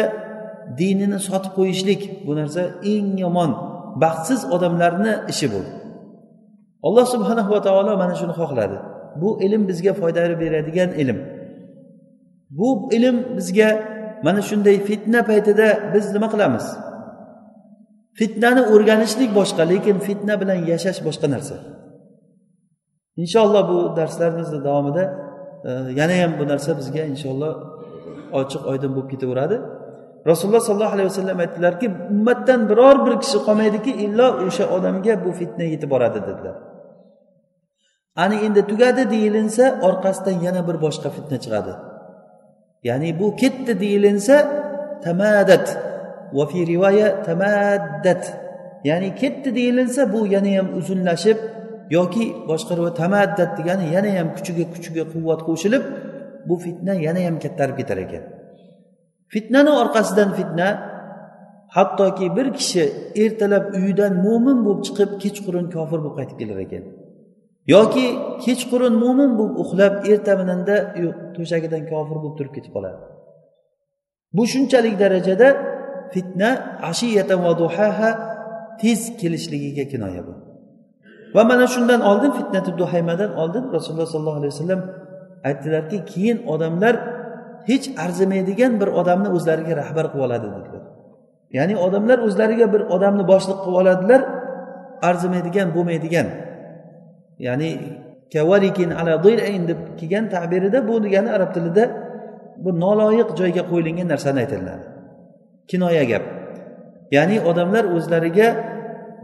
dinini 0.79 1.19
sotib 1.27 1.51
qo'yishlik 1.59 2.01
bu 2.25 2.31
narsa 2.39 2.61
eng 2.93 3.09
yomon 3.25 3.51
baxtsiz 4.01 4.41
odamlarni 4.55 5.13
ishi 5.31 5.47
bu. 5.53 5.61
Alloh 6.87 7.05
subhanahu 7.13 7.49
va 7.55 7.61
taolo 7.67 7.91
mana 8.01 8.15
shuni 8.19 8.33
xohladi. 8.41 8.77
Bu 9.21 9.29
ilm 9.45 9.61
bizga 9.69 9.93
foyda 9.99 10.39
beradigan 10.41 10.89
ilm. 11.01 11.17
Bu 12.57 12.69
ilm 12.97 13.17
bizga 13.37 13.69
mana 14.25 14.41
shunday 14.49 14.77
fitna 14.89 15.19
paytida 15.29 15.67
biz 15.93 16.05
nima 16.15 16.27
qilamiz? 16.33 16.65
Fitnani 18.19 18.61
o'rganishlik 18.73 19.31
boshqa 19.39 19.63
lekin 19.71 19.97
fitna 20.07 20.35
bilan 20.41 20.59
yashash 20.71 20.99
boshqa 21.07 21.27
narsa. 21.33 21.55
Inshaalloh 23.23 23.63
bu 23.71 23.77
darslarimizni 23.99 24.59
davomida 24.67 25.03
e, 25.69 25.71
yana 25.99 26.15
ham 26.21 26.31
bu 26.39 26.43
narsa 26.51 26.71
bizga 26.79 27.03
inshaalloh 27.13 27.51
ochiq 28.39 28.61
oydin 28.71 28.91
bo'lib 28.95 29.09
ketaveradi. 29.13 29.57
Rasululloh 30.29 30.63
sollallohu 30.67 30.95
alayhi 30.97 31.09
vasallam 31.11 31.37
aytdilarki 31.43 31.87
ummatdan 32.13 32.61
biror 32.69 32.97
bir 33.05 33.15
kishi 33.23 33.37
qolmaydiki 33.47 33.91
illo 34.05 34.27
o'sha 34.47 34.65
odamga 34.75 35.13
bu 35.25 35.31
fitna 35.39 35.65
yetib 35.73 35.89
boradi 35.93 36.19
dedilar. 36.29 36.55
Ani 38.23 38.35
endi 38.45 38.61
tugadi 38.71 39.03
deyilinsa 39.13 39.63
orqasidan 39.87 40.37
yana 40.45 40.61
bir 40.67 40.77
boshqa 40.85 41.09
fitna 41.15 41.37
chiqadi. 41.43 41.73
Ya'ni 42.89 43.09
bu 43.19 43.27
ketdi 43.41 43.73
deyilinsa 43.83 44.35
tamadat 45.05 45.67
va 46.37 46.43
fi 46.51 46.59
rivoya 46.71 47.07
tamaddat 47.27 48.23
ya'ni 48.89 49.09
ketdi 49.21 49.49
deyilinsa 49.57 50.01
bu 50.13 50.19
yana 50.33 50.51
ham 50.57 50.67
uzunlashib 50.79 51.37
yoki 51.97 52.25
boshqa 52.49 52.73
rivoyat 52.77 52.97
tamaddat 53.03 53.51
degani 53.57 53.85
yana 53.95 54.09
ham 54.17 54.27
kuchiga 54.37 54.65
kuchiga 54.73 55.03
quvvat 55.13 55.41
qo'shilib 55.47 55.83
bu 56.47 56.55
fitna 56.65 56.93
yana 57.05 57.21
ham 57.27 57.35
kattarib 57.43 57.75
ketar 57.79 57.97
ekan. 58.05 58.23
Fitnani 59.33 59.71
orqasidan 59.81 60.29
fitna 60.37 60.67
hattoki 61.75 62.27
bir 62.37 62.47
kishi 62.57 62.83
ertalab 63.23 63.65
uyidan 63.77 64.13
mo'min 64.25 64.57
bo'lib 64.65 64.81
chiqib 64.87 65.09
kechqurun 65.23 65.65
kofir 65.75 65.99
bo'lib 66.03 66.15
qaytib 66.19 66.37
kelar 66.41 66.59
ekan. 66.65 66.83
Yoki 67.73 68.05
kechqurun 68.45 68.93
mo'min 69.03 69.31
bo'lib 69.39 69.55
uxlab 69.63 69.93
ertaminanda 70.11 70.75
to'shagidan 71.35 71.83
kofir 71.91 72.17
bo'lib 72.23 72.35
turib 72.37 72.53
ketib 72.57 72.71
qoladi. 72.77 72.99
Bu 74.35 74.43
shunchalik 74.53 74.95
darajada 75.03 75.47
fitna 76.13 76.49
ashiyatan 76.91 77.39
va 77.45 77.53
duhaha 77.61 78.09
tez 78.81 78.99
kelishligiga 79.21 79.85
kinoya 79.91 80.21
bu. 80.27 80.33
Va 81.35 81.43
mana 81.51 81.65
shundan 81.73 82.01
oldin 82.09 82.31
fitnati 82.39 82.71
duhaymadan 82.81 83.31
oldin 83.41 83.63
rasululloh 83.75 84.09
sollallohu 84.13 84.39
alayhi 84.41 84.53
vasallam 84.55 84.81
aytdilarki 85.49 85.97
keyin 86.11 86.37
odamlar 86.53 86.95
hech 87.69 87.85
arzimaydigan 88.03 88.73
bir 88.81 88.89
odamni 88.99 89.29
o'zlariga 89.37 89.73
rahbar 89.81 90.05
qilib 90.11 90.23
oladi 90.27 90.47
dedilar. 90.55 90.83
Ya'ni 91.57 91.75
odamlar 91.85 92.17
o'zlariga 92.27 92.67
bir 92.73 92.81
odamni 92.95 93.23
boshliq 93.31 93.57
qilib 93.63 93.77
oladilar 93.81 94.21
arzimaydigan 95.09 95.67
bo'lmaydigan. 95.75 96.27
Ya'ni 97.45 97.69
kavarikin 98.33 98.89
ala 98.99 99.13
deb 99.23 99.79
kelgan 99.99 100.25
tabirida 100.33 100.79
bu 100.87 100.95
degani 101.03 101.29
arab 101.37 101.53
tilida 101.55 101.83
bu 102.63 102.69
noloyiq 102.83 103.29
joyga 103.39 103.63
qo'yilgan 103.71 104.07
narsani 104.13 104.39
aytiladi 104.43 104.85
kinoya 105.69 106.03
gap. 106.11 106.23
Ya'ni 107.15 107.37
odamlar 107.49 107.85
o'zlariga 107.97 108.47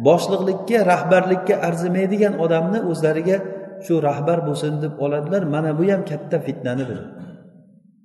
boshliqlikka 0.08 0.78
rahbarlikka 0.91 1.56
arzimaydigan 1.67 2.34
odamni 2.43 2.80
o'zlariga 2.91 3.38
shu 3.86 3.93
rahbar 4.08 4.39
bo'lsin 4.47 4.73
deb 4.84 4.93
oladilar 5.06 5.43
mana 5.54 5.71
bu 5.80 5.84
ham 5.91 6.02
katta 6.12 6.38
fitnani 6.45 6.84
dedi 6.89 7.06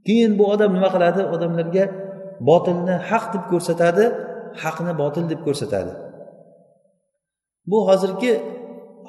keyin 0.07 0.33
bu 0.39 0.45
odam 0.55 0.71
nima 0.77 0.89
qiladi? 0.95 1.23
Odamlarga 1.35 1.85
botilni 2.49 2.95
haq 3.11 3.25
deb 3.35 3.45
ko'rsatadi 3.53 4.05
haqni 4.63 4.93
botil 5.03 5.25
deb 5.33 5.41
ko'rsatadi. 5.47 5.93
Bu 7.71 7.79
hozirgi 7.89 8.33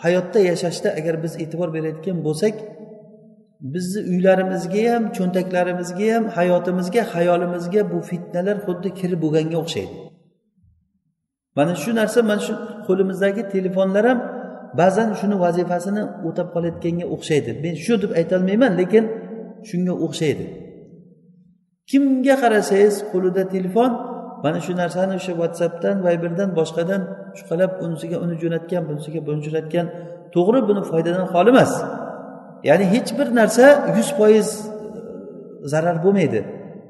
hayotda 0.04 0.40
yashashda 0.52 0.90
agar 1.00 1.16
biz 1.24 1.34
e'tibor 1.44 1.70
berayotgan 1.76 2.18
bo'lsak 2.28 2.56
bizni 3.74 4.02
uylarimizga 4.12 4.82
ham 4.94 5.04
cho'ntaklarimizga 5.18 6.08
ham 6.16 6.26
hayotimizga 6.38 7.02
xayolimizga 7.14 7.82
bu 7.92 8.00
fitnalar 8.10 8.58
xuddi 8.66 8.90
kirib 9.00 9.20
bo'lganga 9.24 9.58
o'xshaydi. 9.64 9.96
Mana 11.58 11.74
shu 11.84 11.92
narsa 12.00 12.20
mana 12.30 12.42
shu 12.48 12.54
qo'limizdagi 12.88 13.44
telefonlar 13.54 14.06
ham 14.12 14.20
ba'zan 14.80 15.10
shuni 15.20 15.36
vazifasini 15.46 16.04
o'tab 16.28 16.48
qolayotganga 16.56 17.06
o'xshaydi. 17.16 17.52
Men 17.64 17.74
shu 17.86 17.94
deb 18.04 18.12
aytolmayman 18.20 18.74
lekin 18.82 19.04
shunga 19.70 19.94
o'xshaydi. 20.06 20.46
Kimga 21.92 22.36
qarasangiz 22.44 22.96
qo'lida 23.12 23.44
telefon 23.56 23.92
mana 24.44 24.60
shu 24.66 24.74
narsani 24.82 25.14
o'sha 25.20 25.34
whatsappdan 25.42 25.96
viberdan 26.06 26.50
boshqadan 26.60 27.02
shuqalab 27.40 27.72
unisiga 27.86 28.18
uni 28.24 28.36
jo'natgan 28.44 28.82
bunisiga 28.90 29.20
buni 29.28 29.40
jo'natgan. 29.48 29.86
To'g'ri 30.36 30.60
buni 30.70 30.82
foydadan 30.92 31.26
xoli 31.34 31.50
emas. 31.56 31.72
Ya'ni 32.70 32.86
hech 32.94 33.10
bir 33.20 33.28
narsa 33.40 33.66
yuz 33.98 34.10
foiz 34.20 34.48
e, 34.60 35.68
zarar 35.72 35.98
bo'lmaydi. 36.06 36.40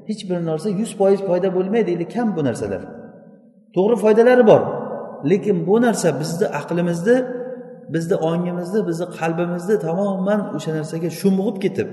Hech 0.08 0.22
bir 0.30 0.38
narsa 0.50 0.68
yuz 0.80 0.92
foiz 0.98 1.20
foyda 1.28 1.48
bo'lmaydi 1.56 1.90
или 1.96 2.06
kam 2.14 2.28
bu 2.36 2.42
narsalar. 2.48 2.82
To'g'ri 3.74 3.96
foydalari 4.04 4.44
bor. 4.50 4.62
Lekin 5.30 5.56
bu 5.68 5.76
narsa 5.86 6.08
bizni 6.20 6.46
aqlimizni 6.60 7.16
bizni 7.94 8.16
ongimizni 8.30 8.80
bizni 8.88 9.06
qalbimizni 9.18 9.76
tamoman 9.86 10.40
o'sha 10.56 10.70
narsaga 10.78 11.08
sho'ng'ib 11.20 11.56
ketib 11.64 11.88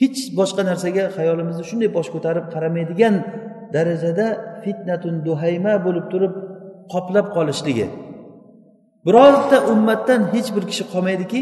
hech 0.00 0.20
boshqa 0.38 0.62
narsaga 0.70 1.04
xayolimizni 1.16 1.64
shunday 1.70 1.90
bosh 1.96 2.08
ko'tarib 2.14 2.46
qaramaydigan 2.54 3.14
darajada 3.74 4.26
fitnatun 4.64 5.14
duhayma 5.26 5.74
bo'lib 5.86 6.06
turib 6.12 6.34
qoplab 6.92 7.26
qolishligi. 7.36 7.86
Birorta 9.06 9.58
ummatdan 9.72 10.20
hech 10.34 10.48
bir 10.56 10.64
kishi 10.70 10.84
qolmaydiki 10.92 11.40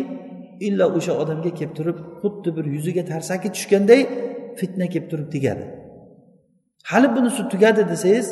illo 0.66 0.86
o'sha 0.98 1.12
odamga 1.22 1.50
kelib 1.58 1.74
turib 1.78 1.98
xuddi 2.20 2.50
bir 2.56 2.64
yuziga 2.74 3.02
tarsaki 3.12 3.48
tushganday 3.56 4.00
fitna 4.58 4.86
kelib 4.92 5.06
turib 5.12 5.28
tegadi. 5.34 5.64
Hali 6.90 7.08
bunisi 7.16 7.42
tugadi 7.52 7.82
desangiz 7.92 8.28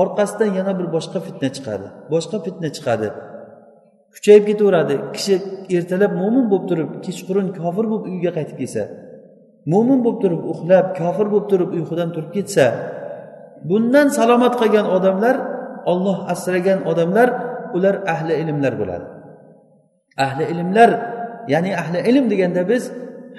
orqasidan 0.00 0.50
yana 0.58 0.72
bir 0.78 0.86
boshqa 0.96 1.18
fitna 1.26 1.48
chiqadi 1.56 1.86
boshqa 2.12 2.36
fitna 2.46 2.68
chiqadi. 2.76 3.08
Kuchayib 4.14 4.44
ketaveradi. 4.50 4.94
Kishi 5.16 5.34
ertalab 5.76 6.12
mo'min 6.20 6.44
bo'lib 6.50 6.66
turib 6.70 6.90
kechqurun 7.06 7.46
kofir 7.58 7.84
bo'lib 7.90 8.04
uyiga 8.10 8.30
qaytib 8.38 8.56
kelsa 8.62 8.82
mo'min 9.72 9.98
bo'lib 10.04 10.18
turib 10.22 10.42
uxlab 10.52 10.86
kofir 11.00 11.26
bo'lib 11.32 11.46
turib 11.52 11.70
uyqudan 11.78 12.08
turib 12.14 12.30
ketsa 12.36 12.64
bundan 13.68 14.08
salomat 14.18 14.54
qolgan 14.60 14.86
odamlar 14.96 15.36
olloh 15.92 16.18
asragan 16.32 16.78
odamlar 16.90 17.28
ular 17.76 17.94
ahli 18.14 18.34
ilmlar 18.42 18.72
bo'ladi. 18.80 19.06
Ahli 20.26 20.44
ilmlar 20.52 20.90
ya'ni 21.52 21.70
ahli 21.82 21.98
ilm 22.10 22.24
deganda 22.32 22.62
biz 22.72 22.82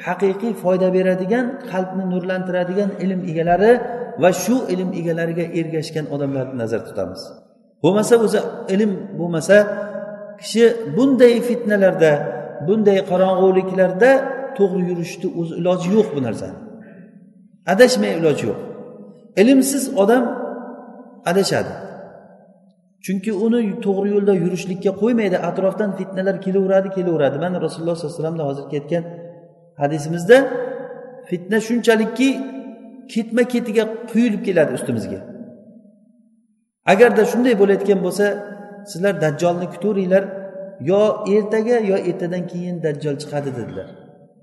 haqiqiy 0.06 0.54
foyda 0.63 0.88
beradigan 0.98 1.46
qalbni 1.72 2.04
nurlantiradigan 2.13 2.92
ilm 3.04 3.22
egalari 3.32 3.74
va 4.22 4.30
shu 4.44 4.56
ilm 4.74 4.90
egalariga 5.00 5.46
ergashgan 5.60 6.06
odamlarni 6.16 6.56
nazarda 6.62 6.88
tutamiz. 6.90 7.22
Bo'lmasa 7.84 8.13
o'zi 8.26 8.40
ilm 8.74 8.92
bo'lmasa 9.20 9.58
kishi 10.42 10.63
bunday 10.98 11.34
fitnalarda 11.48 12.12
bunday 12.68 13.00
qorong'uliklarda 13.12 14.12
to'g'ri 14.58 14.84
yurishni 14.90 15.28
o'zi 15.40 15.54
iloji 15.60 15.88
yo'q 15.98 16.08
bu 16.16 16.20
narsani. 16.28 16.58
Adashmay 17.74 18.12
iloji 18.20 18.44
yo'q. 18.50 18.60
Ilmsiz 19.41 19.84
odam 20.02 20.23
adashadi. 21.30 21.73
Chunki 23.06 23.32
uni 23.45 23.60
to'g'ri 23.86 24.10
yo'lda 24.15 24.34
yurishlikka 24.43 24.91
qo'ymaydi 25.02 25.38
atrofdan 25.50 25.91
fitnalar 26.00 26.36
kelaveradi 26.45 26.89
kelaveradi. 26.97 27.38
Mana 27.45 27.58
rasululloh 27.65 27.95
sollallohu 27.95 28.13
alayhi 28.13 28.23
vasallamni 28.23 28.43
hozir 28.50 28.65
ketgan 28.73 29.04
hadisimizda 29.82 30.38
fitna 31.30 31.58
shunchalikki 31.67 32.30
ketma 33.13 33.43
ketiga 33.54 33.84
quyilib 34.12 34.41
keladi 34.47 34.71
ustimizga. 34.78 35.19
Agarda 36.93 37.23
shunday 37.32 37.54
bo'layotgan 37.62 38.00
bo'lsa 38.06 38.26
sizlar 38.91 39.13
dajjolni 39.23 39.67
kutaveringlar 39.73 40.23
yo 40.89 41.02
ertaga 41.36 41.78
yo 41.91 41.97
ertadan 42.10 42.43
keyin 42.52 42.76
dajjol 42.86 43.15
chiqadi 43.21 43.50
dedilar. 43.60 43.88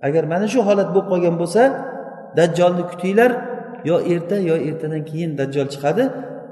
Agar 0.07 0.25
mana 0.33 0.47
shu 0.53 0.61
holat 0.69 0.89
bo'lib 0.95 1.09
qolgan 1.13 1.37
bo'lsa 1.43 1.63
dajjolni 2.39 2.85
kutinglar 2.91 3.31
yo 3.89 3.97
erta 4.13 4.37
yo 4.51 4.57
ertadan 4.69 5.03
keyin 5.11 5.31
dajjol 5.41 5.69
chiqadi. 5.75 6.05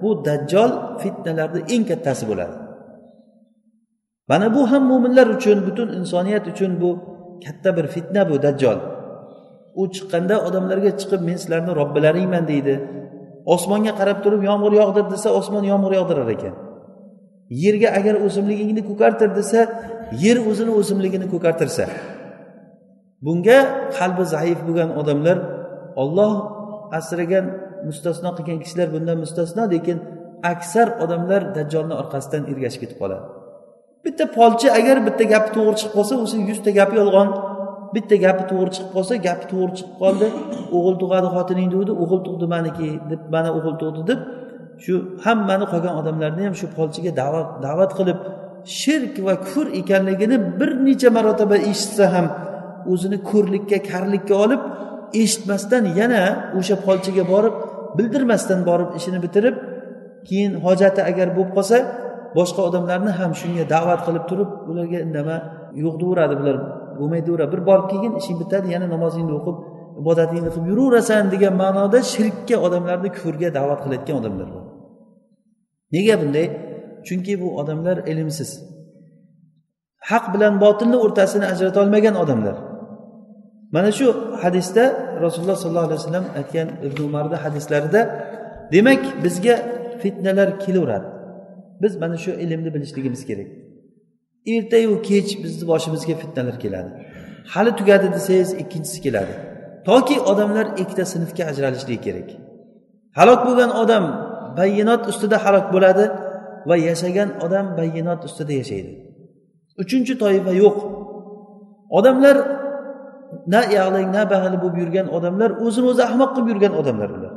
Bu 0.02 0.10
dajjol 0.28 0.70
fitnalarni 1.02 1.60
eng 1.74 1.84
kattasi 1.90 2.24
bo'ladi. 2.30 2.54
Mana 4.30 4.46
bu 4.54 4.62
ham 4.70 4.82
mo'minlar 4.90 5.26
uchun 5.36 5.58
butun 5.66 5.88
insoniyat 5.98 6.44
uchun 6.52 6.72
bu 6.82 6.90
katta 7.44 7.70
bir 7.76 7.86
fitna 7.94 8.22
bu 8.30 8.34
dajjol. 8.46 8.78
U 9.80 9.82
chiqqanda 9.94 10.36
odamlarga 10.46 10.90
chiqib 11.00 11.20
men 11.28 11.36
sizlarni 11.42 11.72
robbilaringman 11.80 12.44
deydi. 12.52 12.74
Osmonga 13.54 13.92
qarab 14.00 14.18
turib 14.24 14.42
yomg'ir 14.50 14.72
yog'dir 14.80 15.04
desa 15.14 15.28
osmon 15.38 15.64
yomg'ir 15.72 15.92
yog'dirar 15.98 16.28
ekan. 16.36 16.54
Yerga 17.64 17.88
agar 17.98 18.14
o'simligingni 18.26 18.82
ko'kartir 18.90 19.30
desa 19.38 19.60
yer 20.24 20.38
o'zini 20.50 20.72
o'simligini 20.80 21.26
ko'kartirsa. 21.32 21.84
Bunga 23.24 23.58
qalbi 23.98 24.24
zaif 24.34 24.58
bo'lgan 24.66 24.90
odamlar 25.00 25.38
olloh 26.02 26.32
asragan 26.98 27.46
mustasno 27.88 28.30
qilgan 28.36 28.58
kishilar 28.64 28.88
bundan 28.94 29.18
mustasno 29.24 29.62
lekin 29.74 29.98
aksar 30.52 30.88
odamlar 31.04 31.42
dajjolni 31.56 31.94
orqasidan 32.02 32.42
ergashib 32.52 32.80
ketib 32.82 32.98
qoladi. 33.02 33.24
Bitta 34.04 34.24
polchi 34.38 34.68
agar 34.78 34.96
bitta 35.06 35.24
gapi 35.32 35.50
to'g'ri 35.56 35.76
chiqib 35.80 35.92
qolsa 35.96 36.14
o'zi 36.24 36.36
yuzta 36.50 36.70
gapi 36.78 36.94
yolg'on. 37.00 37.28
Bitta 37.94 38.16
gapi 38.24 38.44
to'g'ri 38.50 38.70
chiqib 38.74 38.90
qolsa 38.96 39.14
gapi 39.26 39.44
to'g'ri 39.52 39.72
chiqib 39.78 39.96
qoldi. 40.02 40.26
O'g'il 40.76 40.96
tug'adi 41.02 41.28
xotining 41.36 41.68
tug'di 41.74 41.92
o'g'il 42.02 42.20
tug'di 42.26 42.46
maniki 42.54 42.88
deb 43.10 43.20
mana 43.34 43.50
o'g'il 43.58 43.76
tug'di 43.82 44.02
deb 44.10 44.20
shu 44.84 44.94
hammani 45.24 45.66
qolgan 45.72 45.94
odamlarni 46.00 46.42
ham 46.46 46.54
shu 46.60 46.66
polchiga 46.76 47.10
da'vat 47.20 47.48
da'vat 47.66 47.90
qilib 47.98 48.18
shirk 48.80 49.14
va 49.26 49.34
kufr 49.44 49.66
ekanligini 49.80 50.36
bir 50.58 50.70
necha 50.86 51.08
marotaba 51.16 51.56
eshitsa 51.70 52.04
ham 52.14 52.26
o'zini 52.92 53.18
ko'rlikka 53.30 53.78
karlikka 53.90 54.34
olib 54.44 54.62
eshitmasdan 55.20 55.84
yana 56.00 56.22
o'sha 56.58 56.76
polchiga 56.86 57.24
borib 57.32 57.54
bildirmasdan 57.98 58.60
borib 58.68 58.90
ishini 58.98 59.18
bitirib 59.24 59.56
keyin 60.28 60.52
hojati 60.64 61.00
agar 61.10 61.28
bo'lib 61.36 61.52
qolsa 61.56 61.76
boshqa 62.36 62.60
odamlarni 62.68 63.12
ham 63.20 63.32
shunga 63.40 63.64
da'vat 63.74 64.00
qilib 64.06 64.24
turib 64.30 64.50
ularga 64.70 64.98
indama 65.06 65.36
yo'q 65.84 65.94
deyaveradi 66.02 66.34
bular 66.40 66.56
bo'lmaydi 66.98 67.30
bir 67.52 67.60
borib 67.68 67.86
kelgin 67.92 68.12
ishing 68.20 68.36
bitadi 68.42 68.66
yana 68.74 68.86
namozingni 68.94 69.34
o'qib 69.40 69.56
ibodatingni 70.00 70.50
qilib 70.54 70.66
yuraverasan 70.72 71.24
degan 71.34 71.54
ma'noda 71.62 71.98
shirkka 72.12 72.56
odamlarni 72.66 73.08
kufrga 73.16 73.48
da'vat 73.58 73.78
qilayotgan 73.84 74.16
odamlar 74.20 74.48
bor. 74.54 74.64
Nega 75.94 76.14
bunday? 76.22 76.46
Chunki 77.06 77.34
bu 77.42 77.48
odamlar 77.60 77.96
ilmsiz. 78.12 78.50
Haq 80.10 80.24
bilan 80.34 80.54
botilni 80.64 80.98
o'rtasini 81.04 81.46
ajrata 81.52 81.78
olmagan 81.84 82.14
odamlar. 82.22 82.56
Mana 83.74 83.90
shu 83.98 84.06
hadisda 84.42 84.84
rasululloh 85.26 85.56
sollallohu 85.62 85.88
alayhi 85.88 86.00
vasallam 86.02 86.26
aytgan 86.38 86.68
ibn 86.86 86.98
umarni 87.08 87.36
hadislarida 87.44 88.00
demak 88.72 89.02
bizga 89.24 89.54
fitnalar 90.02 90.48
kelaveradi. 90.64 91.08
Biz 91.82 91.96
mana 92.02 92.16
shu 92.24 92.30
ilmni 92.30 92.74
bilishligimiz 92.74 93.26
kerak. 93.26 93.48
Ertayu 94.46 95.02
kech 95.08 95.30
bizni 95.44 95.64
boshimizga 95.68 96.14
fitnalar 96.22 96.56
keladi. 96.64 96.90
Hali 97.52 97.76
tugadi 97.76 98.06
desangiz 98.16 98.50
ikkinchisi 98.62 98.98
keladi. 99.02 99.34
Toki 99.88 100.16
odamlar 100.20 100.66
ikkita 100.82 101.04
sinfga 101.14 101.42
ajralishligi 101.50 102.00
kerak. 102.06 102.28
Halok 103.18 103.40
bo'lgan 103.46 103.70
odam 103.82 104.04
bayinot 104.58 105.02
ustida 105.10 105.36
halok 105.44 105.66
bo'ladi 105.74 106.04
va 106.68 106.76
yashagan 106.88 107.28
odam 107.44 107.66
bayinot 107.78 108.20
ustida 108.28 108.52
yashaydi. 108.60 108.92
Uchinchi 109.82 110.14
toifa 110.22 110.52
yo'q. 110.62 110.76
Odamlar 111.98 112.36
na 113.52 113.60
yag'lang 113.76 114.08
na 114.16 114.22
bag'li 114.32 114.56
bo'lib 114.62 114.76
yurgan 114.82 115.06
odamlar 115.16 115.50
o'zini 115.66 115.86
o'zi 115.92 116.02
ahmoq 116.08 116.30
qilib 116.34 116.48
yurgan 116.52 116.72
odamlar 116.80 117.10
ular. 117.16 117.32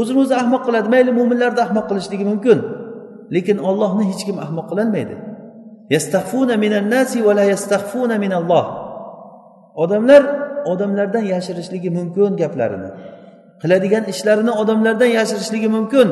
O'zini 0.00 0.18
o'zi 0.24 0.34
ahmoq 0.42 0.62
qiladi 0.66 0.88
mayli 0.94 1.10
mo'minlarni 1.18 1.60
ahmoq 1.66 1.84
qilishligi 1.90 2.24
mumkin 2.32 2.58
lekin 3.34 3.56
ollohni 3.68 4.04
hech 4.10 4.22
kim 4.28 4.36
ahmoq 4.44 4.66
qilolmaydi 4.70 5.16
odamlar 9.82 10.22
odamlardan 10.72 11.24
yashirishligi 11.34 11.90
mumkin 11.98 12.30
gaplarini 12.42 12.90
qiladigan 13.62 14.04
ishlarini 14.12 14.52
odamlardan 14.62 15.10
yashirishligi 15.18 15.68
mumkin 15.76 16.08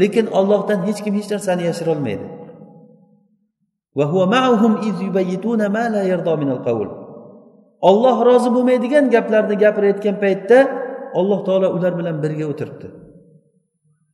lekin 0.00 0.26
ollohdan 0.38 0.80
hech 0.86 1.00
kim 1.04 1.14
hech 1.18 1.28
narsani 1.34 1.62
yashirolmaydi. 1.70 2.26
Olloh 7.88 8.16
rozi 8.28 8.48
bo'lmaydigan 8.56 9.04
gaplarni 9.14 9.56
gapirayotgan 9.64 10.16
paytda 10.24 10.58
alloh 11.20 11.40
taolo 11.46 11.68
ular 11.76 11.92
bilan 11.98 12.16
birga 12.24 12.46
o'tiribdi. 12.52 12.86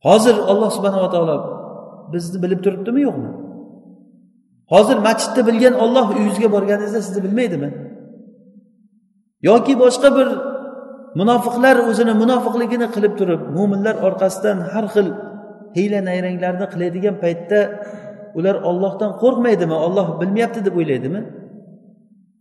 Hozir 0.07 0.35
alloh 0.51 0.69
subhanava 0.77 1.09
taolo 1.15 1.35
bizni 2.13 2.37
bilib 2.43 2.59
turibdimi 2.65 3.01
yo'qmi? 3.07 3.31
Hozir 4.73 4.97
masjidda 5.07 5.41
bilgan 5.49 5.75
olloh 5.83 6.05
uyingizga 6.11 6.47
borganingizda 6.55 7.01
sizni 7.07 7.21
bilmaydimi? 7.25 7.69
Yoki 9.49 9.73
boshqa 9.83 10.09
bir 10.17 10.27
munofiqlar 11.19 11.75
o'zini 11.89 12.13
munofiqligini 12.23 12.87
qilib 12.95 13.13
turib 13.19 13.41
mo'minlar 13.57 13.95
orqasidan 14.07 14.57
har 14.71 14.85
xil 14.93 15.07
hiyla 15.77 15.99
nayranglarni 16.09 16.65
qiladigan 16.73 17.15
paytda 17.23 17.59
ular 18.37 18.55
ollohdan 18.69 19.11
qo'rqmaydimi? 19.21 19.75
Olloh 19.85 20.07
bilmayapti 20.21 20.59
deb 20.67 20.75
o'ylaydimi? 20.79 21.21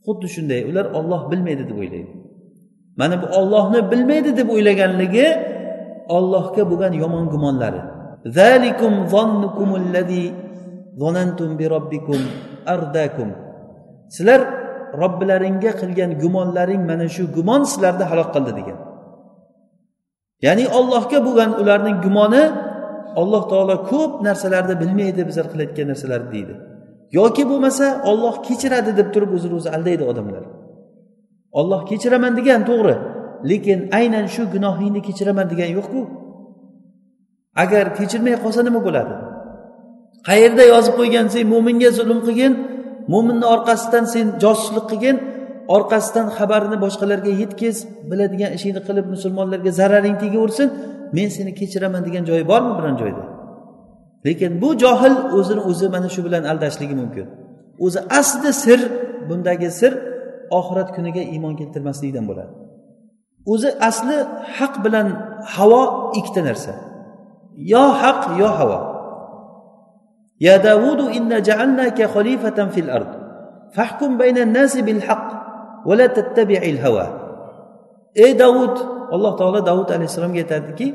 Xuddi 0.07 0.27
shunday 0.35 0.61
ular 0.71 0.87
olloh 0.99 1.21
bilmaydi 1.31 1.65
deb 1.71 1.79
o'ylaydi. 1.83 2.13
Mana 3.01 3.15
bu 3.23 3.27
ollohni 3.39 3.81
bilmaydi 3.91 4.31
deb 4.39 4.49
o'ylaganligi 4.55 5.27
ollohga 6.17 6.63
bo'lgan 6.71 6.93
yomon 7.03 7.25
gumonlari. 7.35 7.81
Sizlar 14.15 14.41
robbilaringga 15.03 15.73
qilgan 15.81 16.11
gumonlaring 16.23 16.83
mana 16.91 17.07
shu 17.15 17.23
gumon 17.37 17.63
sizlarni 17.71 18.05
halok 18.11 18.29
qildi 18.35 18.53
degan. 18.59 18.79
Ya'ni 20.47 20.65
ollohga 20.79 21.19
bo'lgan 21.27 21.51
ularning 21.61 21.97
gumoni 22.05 22.45
alloh 23.21 23.43
taolo 23.51 23.77
ko'p 23.91 24.13
narsalarni 24.27 24.75
bilmaydi 24.83 25.21
bizlar 25.29 25.47
qilayotgan 25.53 25.87
narsalarni 25.93 26.31
deydi. 26.37 26.55
Yoki 27.19 27.45
bo'lmasa 27.51 27.87
olloh 28.11 28.35
kechiradi 28.47 28.91
deb 28.97 29.09
turib 29.15 29.31
o'zini 29.37 29.55
o'zi 29.59 29.69
aldaydi 29.77 30.05
odamlar. 30.11 30.45
Olloh 31.61 31.81
kechiraman 31.91 32.33
degan 32.39 32.61
to'g'ri 32.71 32.97
lekin 33.51 33.79
aynan 33.99 34.27
shu 34.35 34.43
gunohingni 34.55 35.01
kechiraman 35.09 35.47
degani 35.53 35.73
yo'qku. 35.79 36.01
Agar 37.63 37.85
kechirmay 37.99 38.35
qolsa 38.45 38.61
nima 38.69 38.81
bo'ladi? 38.87 39.15
Qayerda 40.29 40.65
yozib 40.73 40.95
qo'ygan 41.01 41.27
sen 41.35 41.45
mo'minga 41.53 41.91
zulm 41.99 42.19
qilgin 42.27 42.53
mo'minni 43.13 43.47
orqasidan 43.55 44.05
sen 44.15 44.27
josuslik 44.43 44.87
qilgin 44.91 45.17
orqasidan 45.77 46.27
xabarini 46.39 46.77
boshqalarga 46.85 47.33
yetkiz 47.43 47.77
biladigan 48.11 48.51
ishingni 48.57 48.83
qilib 48.89 49.07
musulmonlarga 49.15 49.71
zararing 49.81 50.17
tegaversin 50.25 50.69
men 51.17 51.29
seni 51.37 51.53
kechiraman 51.61 52.03
degan 52.07 52.25
joyi 52.31 52.45
bormi 52.53 52.73
biron 52.79 52.97
joyda? 53.03 53.36
Lekin 54.25 54.53
bu 54.63 54.69
johil 54.83 55.17
o'zini 55.39 55.63
o'zi 55.71 55.87
mana 55.95 56.09
shu 56.15 56.21
bilan 56.27 56.45
aldashligi 56.53 56.95
mumkin. 57.03 57.27
O'zi 57.85 58.01
asli 58.21 58.51
sir 58.65 58.81
bundagi 59.29 59.71
sir 59.81 59.93
oxirat 60.59 60.89
kuniga 60.97 61.23
iymon 61.35 61.55
keltirmaslikdan 61.61 62.25
bo'ladi. 62.31 62.53
O'zi 63.53 63.71
asli 63.89 64.17
haq 64.59 64.75
bilan 64.85 65.07
havo 65.55 65.83
ikkita 66.19 66.43
narsa. 66.49 66.73
Yo 67.73 67.85
haq 68.03 68.21
yo 68.41 68.49
havo. 68.59 68.79
Ya 70.47 70.57
davudu 70.69 71.05
inna 71.19 71.39
ja'alnaka 71.49 72.05
khalifatan 72.15 72.69
fil 72.75 72.91
ard. 72.97 73.13
Fahkum 73.77 74.11
bayna 74.21 74.43
nasi 74.57 74.81
bil 74.89 75.01
haq 75.09 75.27
va 75.89 75.95
la 76.01 76.09
tattabi'il 76.17 76.81
hawa. 76.85 77.07
Ey 78.25 78.33
davud 78.43 78.75
alloh 79.15 79.33
taolo 79.41 79.61
davud 79.71 79.89
alayhissalomga 79.97 80.41
aytadiki 80.45 80.87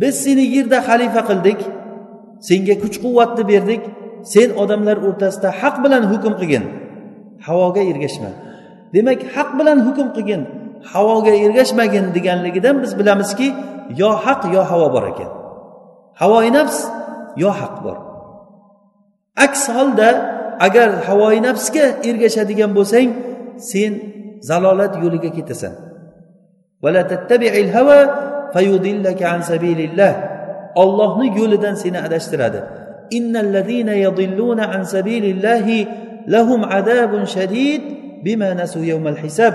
biz 0.00 0.14
seni 0.24 0.44
yerda 0.54 0.78
xalifa 0.88 1.20
qildik 1.28 1.60
senga 2.48 2.74
kuch 2.82 2.96
quvvatni 3.04 3.44
berdik. 3.52 3.82
Sen 4.32 4.48
odamlar 4.62 4.96
o'rtasida 5.06 5.48
haq 5.60 5.76
bilan 5.84 6.02
hukm 6.12 6.32
qilgin. 6.40 6.64
Havoga 7.46 7.82
ergashma. 7.90 8.30
Demak 8.94 9.20
haq 9.34 9.50
bilan 9.58 9.78
hukm 9.86 10.08
qilgin 10.16 10.42
havoga 10.84 11.30
ergashmagin 11.44 12.14
deganligidan 12.14 12.82
biz 12.82 12.92
bilamizki 12.98 13.48
yo 14.00 14.10
haq 14.24 14.42
yo 14.54 14.62
havo 14.70 14.88
bor 14.94 15.04
ekan. 15.12 15.30
Havoi 16.20 16.50
nafs 16.56 16.78
yo 17.42 17.50
haq 17.60 17.76
bor. 17.84 17.98
Aks 19.44 19.62
holda 19.76 20.08
agar 20.66 20.90
havoi 21.08 21.38
nafsga 21.48 21.84
ergashadigan 22.08 22.70
bo'lsang 22.78 23.08
sen 23.70 23.92
zalolat 24.48 24.92
yo'liga 25.02 25.30
ketasan. 25.38 25.74
Ollohni 30.82 31.26
yo'lidan 31.38 31.74
seni 31.82 31.98
adashtiradi. 32.06 32.60
An 33.12 34.82
sabilillahi 34.94 35.78
lahum 36.34 36.60
adabun 36.64 37.22
shadid 37.26 37.82
bima 38.24 38.54
nasu 38.54 38.80
yawmal 38.84 39.18
hisab. 39.18 39.54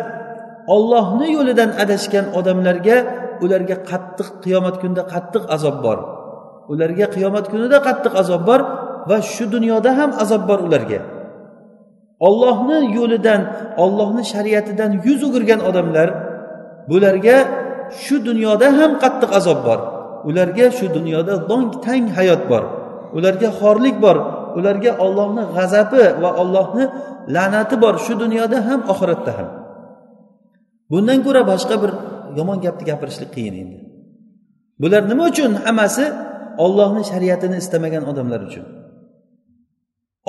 Ollohni 0.68 1.28
yo'lidan 1.38 1.72
adashgan 1.84 2.26
odamlarga 2.38 2.98
ularga 3.44 3.76
qattiq 3.90 4.30
qiyomat 4.44 4.76
kunida 4.82 5.04
qattiq 5.14 5.44
azob 5.56 5.76
bor. 5.86 5.98
Ularga 6.72 7.06
qiyomat 7.16 7.46
kunida 7.52 7.78
qattiq 7.88 8.14
azob 8.22 8.42
bor 8.50 8.62
va 9.10 9.18
shu 9.34 9.46
dunyoda 9.56 9.92
ham 10.00 10.12
azob 10.24 10.44
bor 10.50 10.60
ularga. 10.68 11.00
Ollohni 12.28 12.80
yo'lidan 12.98 13.42
ollohni 13.84 14.24
shariatidan 14.34 14.92
yuz 15.06 15.22
o'girgan 15.28 15.62
odamlar 15.70 16.08
bularga 16.90 17.38
shu 18.04 18.16
dunyoda 18.28 18.68
ham 18.78 18.92
qattiq 19.04 19.32
azob 19.40 19.60
bor. 19.68 19.80
Ularga 20.30 20.68
shu 20.78 20.86
dunyoda 20.98 21.34
dong 21.50 21.68
tang 21.86 22.06
hayot 22.18 22.42
bor. 22.52 22.64
Ularga 23.18 23.50
xorlik 23.60 23.96
bor. 24.06 24.18
Ularga 24.58 24.92
ollohni 25.06 25.44
g'azabi 25.56 26.04
va 26.22 26.30
ollohni 26.42 26.86
la'nati 27.36 27.76
bor. 27.84 27.96
Shu 28.06 28.14
dunyoda 28.24 28.58
ham 28.68 28.80
oxiratda 28.92 29.32
ham. 29.38 29.50
Bundan 30.92 31.20
ko'ra 31.26 31.42
boshqa 31.52 31.76
bir 31.84 31.92
yomon 32.38 32.58
gapni 32.66 32.84
gapirishlik 32.90 33.30
qiyin 33.36 33.56
endi. 33.62 33.78
Bular 34.82 35.04
nima 35.12 35.24
uchun? 35.32 35.52
Hammasi 35.66 36.06
ollohni 36.66 37.04
shariatini 37.12 37.58
istamagan 37.64 38.04
odamlar 38.12 38.42
uchun. 38.50 38.66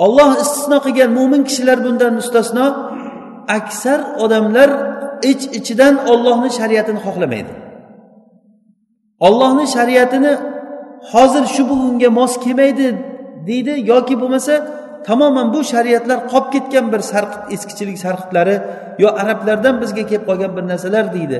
Olloh 0.05 0.31
istisno 0.43 0.77
qilgan 0.85 1.11
mo'min 1.17 1.41
kishilar 1.49 1.77
bundan 1.85 2.13
mustasno. 2.19 2.65
Aksar 3.57 3.99
odamlar 4.23 4.69
ich 5.31 5.43
ichidan 5.59 5.95
ollohni 6.11 6.49
shariatini 6.59 6.99
xohlamaydi. 7.05 7.53
Ollohni 9.27 9.65
shariatini 9.75 10.33
hozir 11.11 11.45
shu 11.55 11.63
bugunga 11.71 12.09
mos 12.19 12.33
kelmaydi 12.43 12.87
deydi 13.47 13.73
yoki 13.91 14.15
bo'lmasa 14.21 14.53
tamoman 15.07 15.47
bu 15.53 15.59
shariatlar 15.71 16.19
qolib 16.31 16.47
ketgan 16.53 16.85
bir 16.93 17.01
sarqit 17.11 17.43
eskichilik 17.55 17.97
sarqitlari 18.05 18.55
yo 19.03 19.09
arablardan 19.21 19.75
bizga 19.81 20.03
kelib 20.09 20.23
qolgan 20.29 20.51
bir 20.57 20.63
narsalar 20.71 21.05
deydi. 21.17 21.37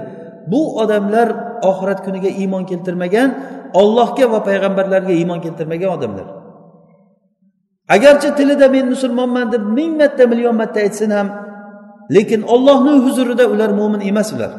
Bu 0.51 0.61
odamlar 0.81 1.27
oxirat 1.69 1.99
kuniga 2.05 2.29
iymon 2.41 2.63
keltirmagan 2.71 3.29
ollohga 3.81 4.25
va 4.33 4.39
payg'ambarlarga 4.49 5.13
iymon 5.21 5.39
keltirmagan 5.45 5.89
odamlar. 5.97 6.27
Agarchi 7.95 8.29
tilida 8.37 8.67
men 8.75 8.85
musulmonman 8.93 9.51
deb 9.53 9.63
ming 9.77 9.91
marta 10.01 10.23
million 10.31 10.55
marta 10.61 10.79
aytsin 10.85 11.11
ham 11.17 11.27
lekin 12.15 12.41
ollohni 12.53 12.93
huzurida 13.05 13.45
ular 13.53 13.69
mo'min 13.79 14.01
emas 14.11 14.29
ular. 14.35 14.51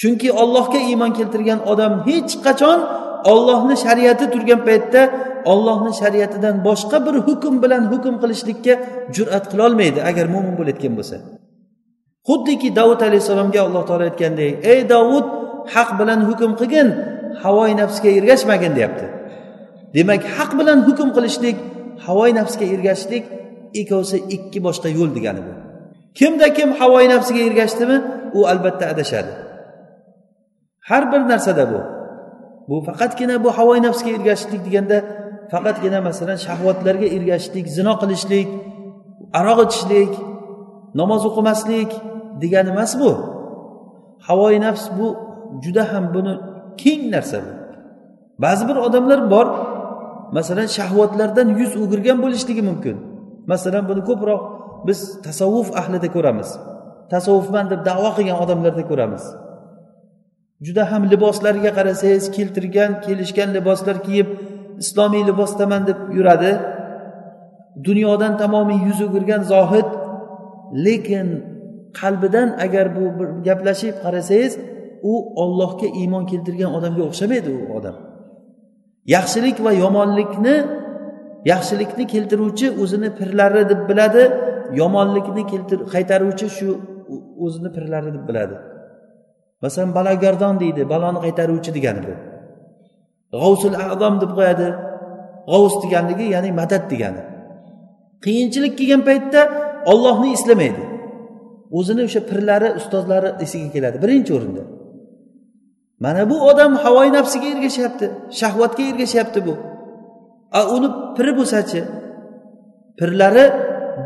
Chunki 0.00 0.28
ollohga 0.42 0.78
iymon 0.90 1.12
keltirgan 1.18 1.60
odam 1.72 1.92
hech 2.08 2.32
qachon 2.46 2.78
ollohni 3.32 3.76
shariati 3.84 4.24
turgan 4.32 4.60
paytda 4.68 5.02
ollohni 5.52 5.92
shariatidan 6.00 6.56
boshqa 6.68 6.98
bir 7.06 7.14
hukm 7.26 7.54
bilan 7.62 7.82
hukm 7.92 8.14
qilishlikka 8.22 8.74
jur'at 9.16 9.44
qilolmaydi 9.52 10.00
agar 10.10 10.26
mo'min 10.34 10.54
bo'layotgan 10.58 10.92
bo'lsa. 10.98 11.16
Xuddiki 12.28 12.68
davud 12.78 13.00
alayhissalomga 13.08 13.60
alloh 13.66 13.82
taolo 13.88 14.04
aytgandek 14.10 14.52
ey 14.72 14.80
davud 14.94 15.26
haq 15.74 15.90
bilan 16.00 16.20
hukm 16.28 16.50
qilgin 16.60 16.88
havoyi 17.42 17.74
nafsga 17.82 18.08
ergashmagin 18.18 18.72
deyapti. 18.78 19.06
Demak 19.96 20.22
haq 20.36 20.50
bilan 20.60 20.78
hukm 20.88 21.08
qilishlik 21.16 21.56
havoyi 22.06 22.32
nafsga 22.40 22.64
ergashishlik 22.74 23.24
ikkovsi 23.80 24.16
ikki 24.36 24.58
boshqa 24.66 24.88
yo'l 24.98 25.10
degani 25.16 25.40
bu. 25.46 25.52
Kimda 26.18 26.48
kim 26.56 26.68
havoyi 26.80 27.08
nafsiga 27.14 27.40
ergashdimi 27.48 27.96
u 28.38 28.40
albatta 28.52 28.84
adashadi. 28.92 29.47
Har 30.90 31.02
bir 31.12 31.20
narsada 31.32 31.64
bu. 31.72 31.80
Bu 32.68 32.76
faqatgina 32.88 33.36
bu 33.44 33.50
havoi 33.58 33.80
nafsga 33.86 34.10
ergashishlik 34.16 34.60
deganda 34.66 34.98
faqatgina 35.52 35.98
masalan 36.08 36.38
shahvatlarga 36.46 37.06
ergashishlik 37.16 37.66
zino 37.76 37.94
qilishlik 38.02 38.48
aroq 39.38 39.58
ichishlik 39.66 40.12
namoz 41.00 41.22
o'qimaslik 41.28 41.90
degani 42.42 42.70
emas 42.74 42.92
bu. 43.00 43.10
Havoi 44.28 44.58
nafs 44.66 44.84
bu 44.98 45.06
juda 45.64 45.84
ham 45.92 46.04
buni 46.14 46.34
keng 46.82 47.02
narsa 47.14 47.38
bu. 47.44 47.52
Ba'zi 48.44 48.62
bir 48.68 48.76
odamlar 48.86 49.20
bor 49.32 49.46
masalan 50.36 50.68
shahvatlardan 50.78 51.48
yuz 51.60 51.72
o'girgan 51.82 52.18
bo'lishligi 52.24 52.62
mumkin. 52.70 52.96
Masalan 53.52 53.84
buni 53.90 54.02
ko'proq 54.08 54.40
biz 54.88 54.98
tasavvuf 55.26 55.68
ahlida 55.80 56.08
ko'ramiz. 56.16 56.48
Tasavvufman 57.12 57.66
deb 57.72 57.80
davo 57.88 58.08
qilgan 58.16 58.38
odamlarda 58.44 58.82
ko'ramiz. 58.90 59.24
Juda 60.66 60.92
ham 60.92 61.02
liboslariga 61.12 61.70
qarasangiz 61.78 62.24
keltirgan 62.36 62.90
kelishgan 63.06 63.48
liboslar 63.56 63.96
kiyib 64.06 64.28
islomiy 64.82 65.22
libosdaman 65.30 65.82
deb 65.90 65.98
yuradi. 66.16 66.52
Dunyodan 67.86 68.32
tamomiy 68.42 68.80
yuz 68.88 69.00
o'girgan 69.06 69.42
zohid 69.52 69.88
lekin 70.86 71.26
qalbidan 72.00 72.48
agar 72.64 72.86
bu 72.96 73.04
bir 73.18 73.28
gaplashib 73.48 73.94
qarasangiz 74.04 74.52
u 75.10 75.14
ollohga 75.42 75.86
iymon 76.00 76.24
keltirgan 76.30 76.70
odamga 76.78 77.02
o'xshamaydi 77.08 77.50
u 77.60 77.62
odam. 77.78 77.96
Yaxshilik 79.16 79.56
va 79.64 79.72
yomonlikni 79.84 80.56
yaxshilikni 81.52 82.04
keltiruvchi 82.14 82.66
o'zini 82.82 83.10
pirlari 83.18 83.62
deb 83.72 83.80
biladi 83.90 84.24
yomonlikni 84.80 85.42
qaytaruvchi 85.94 86.46
shu 86.58 86.68
o'zini 87.44 87.70
pirlari 87.76 88.10
deb 88.16 88.24
biladi. 88.28 88.56
Masalan 89.62 89.90
balagardon 89.98 90.54
deydi 90.62 90.82
baloni 90.92 91.18
qaytaruvchi 91.24 91.70
degani 91.76 92.00
bu. 92.06 92.12
G'ovsul 93.42 93.74
azom 93.92 94.14
deb 94.22 94.30
qo'yadi. 94.38 94.68
G'ovs 95.50 95.74
deganligi 95.82 96.26
ya'ni 96.34 96.50
madad 96.60 96.84
degani. 96.92 97.22
Qiyinchilik 98.24 98.74
kelgan 98.78 99.02
paytda 99.08 99.40
ollohni 99.92 100.28
eslamaydi 100.36 100.82
o'zini 101.78 102.02
o'sha 102.08 102.20
pirlari 102.30 102.68
ustozlari 102.80 103.28
esiga 103.44 103.68
keladi 103.74 103.96
birinchi 104.04 104.30
o'rinda. 104.38 104.62
Mana 106.04 106.22
bu 106.30 106.36
odam 106.50 106.72
havoyi 106.84 107.10
nafsiga 107.18 107.48
ergashyapti 107.54 108.06
shahvatga 108.40 108.82
ergashyapti 108.90 109.40
bu. 109.46 109.54
A 110.58 110.60
uni 110.74 110.88
piri 111.16 111.32
bo'lsachi? 111.38 111.80
Pirlari 112.98 113.44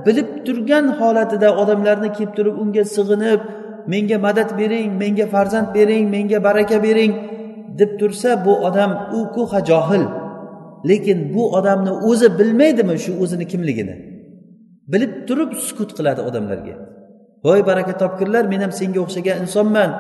bilib 0.07 0.29
turgan 0.47 0.87
holatida 0.99 1.49
odamlarni 1.63 2.09
kelib 2.17 2.33
turib 2.37 2.55
unga 2.63 2.85
sig'inib 2.97 3.41
menga 3.87 4.19
madad 4.19 4.51
bering 4.59 4.91
menga 5.03 5.27
farzand 5.27 5.69
bering 5.75 6.11
menga 6.11 6.39
baraka 6.47 6.83
bering 6.83 7.13
deb 7.79 7.91
tursa 8.01 8.45
bu 8.45 8.53
odam 8.69 8.93
u 9.19 9.21
ko'ha 9.35 9.61
johil. 9.71 10.05
Lekin 10.89 11.19
bu 11.35 11.43
odamni 11.59 11.93
o'zi 12.11 12.29
bilmaydimi 12.39 12.97
shu 13.05 13.13
o'zini 13.23 13.47
kimligini? 13.53 13.95
Bilib 14.93 15.13
turib 15.29 15.51
sukut 15.67 15.91
qiladi 15.97 16.21
odamlarga. 16.29 16.75
Voy 17.45 17.61
baraka 17.67 17.95
topkirlar 18.03 18.45
men 18.53 18.61
ham 18.65 18.73
senga 18.81 19.01
o'xshagan 19.05 19.37
insonman. 19.45 19.91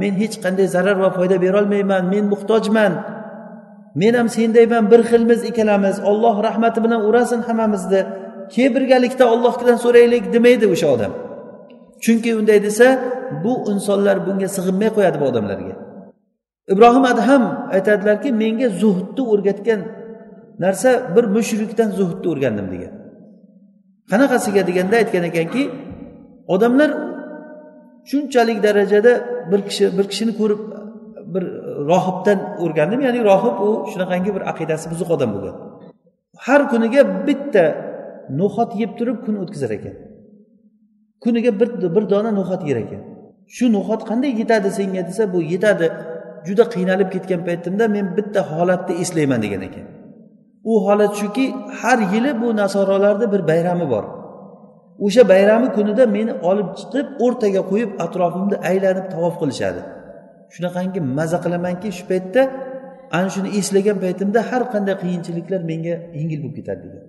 Men 0.00 0.12
hech 0.22 0.36
qanday 0.44 0.66
zarar 0.74 0.96
va 1.04 1.10
foyda 1.18 1.36
berolmayman 1.44 2.04
men 2.12 2.24
muhtojman. 2.32 2.92
Men 4.00 4.14
ham 4.18 4.28
sendayman 4.36 4.84
bir 4.90 5.00
xilmiz 5.10 5.40
ikkalamiz 5.50 5.96
olloh 6.10 6.36
rahmati 6.46 6.78
bilan 6.84 7.00
urasin 7.08 7.40
hammamizni. 7.48 8.02
Kel 8.54 8.70
birgalikda 8.76 9.24
ollohdan 9.34 9.76
so'raylik 9.84 10.24
demaydi 10.34 10.66
o'sha 10.74 10.88
odam. 10.94 11.12
Chunki 12.04 12.30
unday 12.40 12.58
desa 12.66 12.86
bu 13.44 13.52
insonlar 13.72 14.16
bunga 14.26 14.48
sig'inmay 14.56 14.90
qo'yadi 14.96 15.16
bu 15.22 15.24
odamlarga. 15.30 15.74
Ibrohim 16.72 17.04
adham 17.12 17.42
aytadilarki 17.76 18.28
menga 18.42 18.68
zuhdni 18.82 19.22
o'rgatgan 19.32 19.80
narsa 20.64 20.90
bir 21.14 21.24
mushrikdan 21.36 21.88
zuhdni 21.98 22.26
o'rgandim 22.32 22.66
degan. 22.74 22.92
Qanaqasiga 24.10 24.62
deganda 24.68 24.94
aytgan 25.02 25.24
ekanki 25.30 25.62
odamlar 26.54 26.90
shunchalik 28.10 28.58
darajada 28.66 29.12
bir 29.50 29.60
kishi 29.68 29.84
bir 29.98 30.06
kishini 30.10 30.32
ko'rib 30.40 30.60
bir 31.34 31.44
rohibdan 31.90 32.38
o'rgandim 32.64 33.00
ya'ni 33.06 33.20
rohib 33.30 33.56
u 33.66 33.68
shunaqangi 33.92 34.30
bir 34.36 34.42
aqidasi 34.52 34.86
buzuq 34.92 35.08
odam 35.16 35.30
bo'lgan. 35.34 35.56
Har 36.46 36.60
kuniga 36.72 37.02
bitta 37.26 37.64
no'xat 38.40 38.70
yeb 38.82 38.90
turib 38.98 39.18
kun 39.24 39.34
o'tkazar 39.42 39.70
ekan. 39.78 39.94
Kuniga 41.24 41.50
bir 41.60 41.68
bir 41.96 42.04
dona 42.12 42.30
no'xat 42.38 42.62
yer 42.70 42.78
ekan. 42.84 43.02
Shu 43.56 43.64
no'xat 43.76 44.02
qanday 44.10 44.32
yetadi 44.40 44.68
senga 44.78 45.02
desa 45.08 45.24
bu 45.32 45.38
yetadi. 45.52 45.86
Juda 46.46 46.64
qiynalib 46.74 47.08
ketgan 47.14 47.40
paytimda 47.48 47.84
men 47.96 48.06
bitta 48.16 48.40
holatni 48.52 48.94
eslayman 49.02 49.40
degan 49.44 49.62
ekan. 49.68 49.86
U 50.70 50.72
holat 50.86 51.12
shuki 51.20 51.44
har 51.80 51.98
yili 52.12 52.32
bu 52.40 52.48
nasorolarni 52.60 53.26
bir 53.32 53.42
bayrami 53.50 53.86
bor. 53.92 54.04
O'sha 55.06 55.22
bayrami 55.32 55.68
kunida 55.76 56.04
meni 56.16 56.32
olib 56.50 56.68
chiqib 56.78 57.06
o'rtaga 57.24 57.62
qo'yib 57.70 57.90
atrofimni 58.04 58.56
aylanib 58.70 59.06
tavof 59.14 59.34
qilishadi. 59.40 59.80
Shunaqangi 60.54 61.00
maza 61.18 61.38
qilamanki 61.44 61.88
shu 61.98 62.04
paytda 62.10 62.42
ana 63.16 63.28
shuni 63.34 63.48
eslagan 63.58 63.98
paytimda 64.04 64.40
har 64.50 64.62
qanday 64.72 64.94
qiyinchiliklar 65.02 65.60
menga 65.70 65.94
yengil 66.18 66.38
bo'lib 66.42 66.56
ketadi 66.58 66.82
degan. 66.86 67.04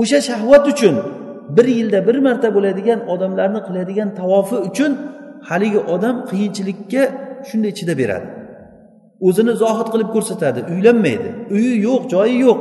O'sha 0.00 0.18
shahvat 0.28 0.64
uchun 0.72 0.94
bir 1.56 1.66
yilda 1.78 1.98
bir 2.08 2.16
marta 2.26 2.48
bo'ladigan 2.56 3.00
odamlarni 3.12 3.60
qiladigan 3.68 4.08
tavofi 4.20 4.56
uchun 4.68 4.92
haligi 5.48 5.80
odam 5.94 6.16
qiyinchilikka 6.30 7.02
shunday 7.48 7.72
chidaveradi 7.78 8.28
o'zini 9.26 9.52
zohid 9.62 9.88
qilib 9.92 10.08
ko'rsatadi. 10.14 10.60
Uylanmaydi. 10.72 11.28
Uyi 11.56 11.72
yo'q 11.86 12.02
joyi 12.12 12.36
yo'q. 12.46 12.60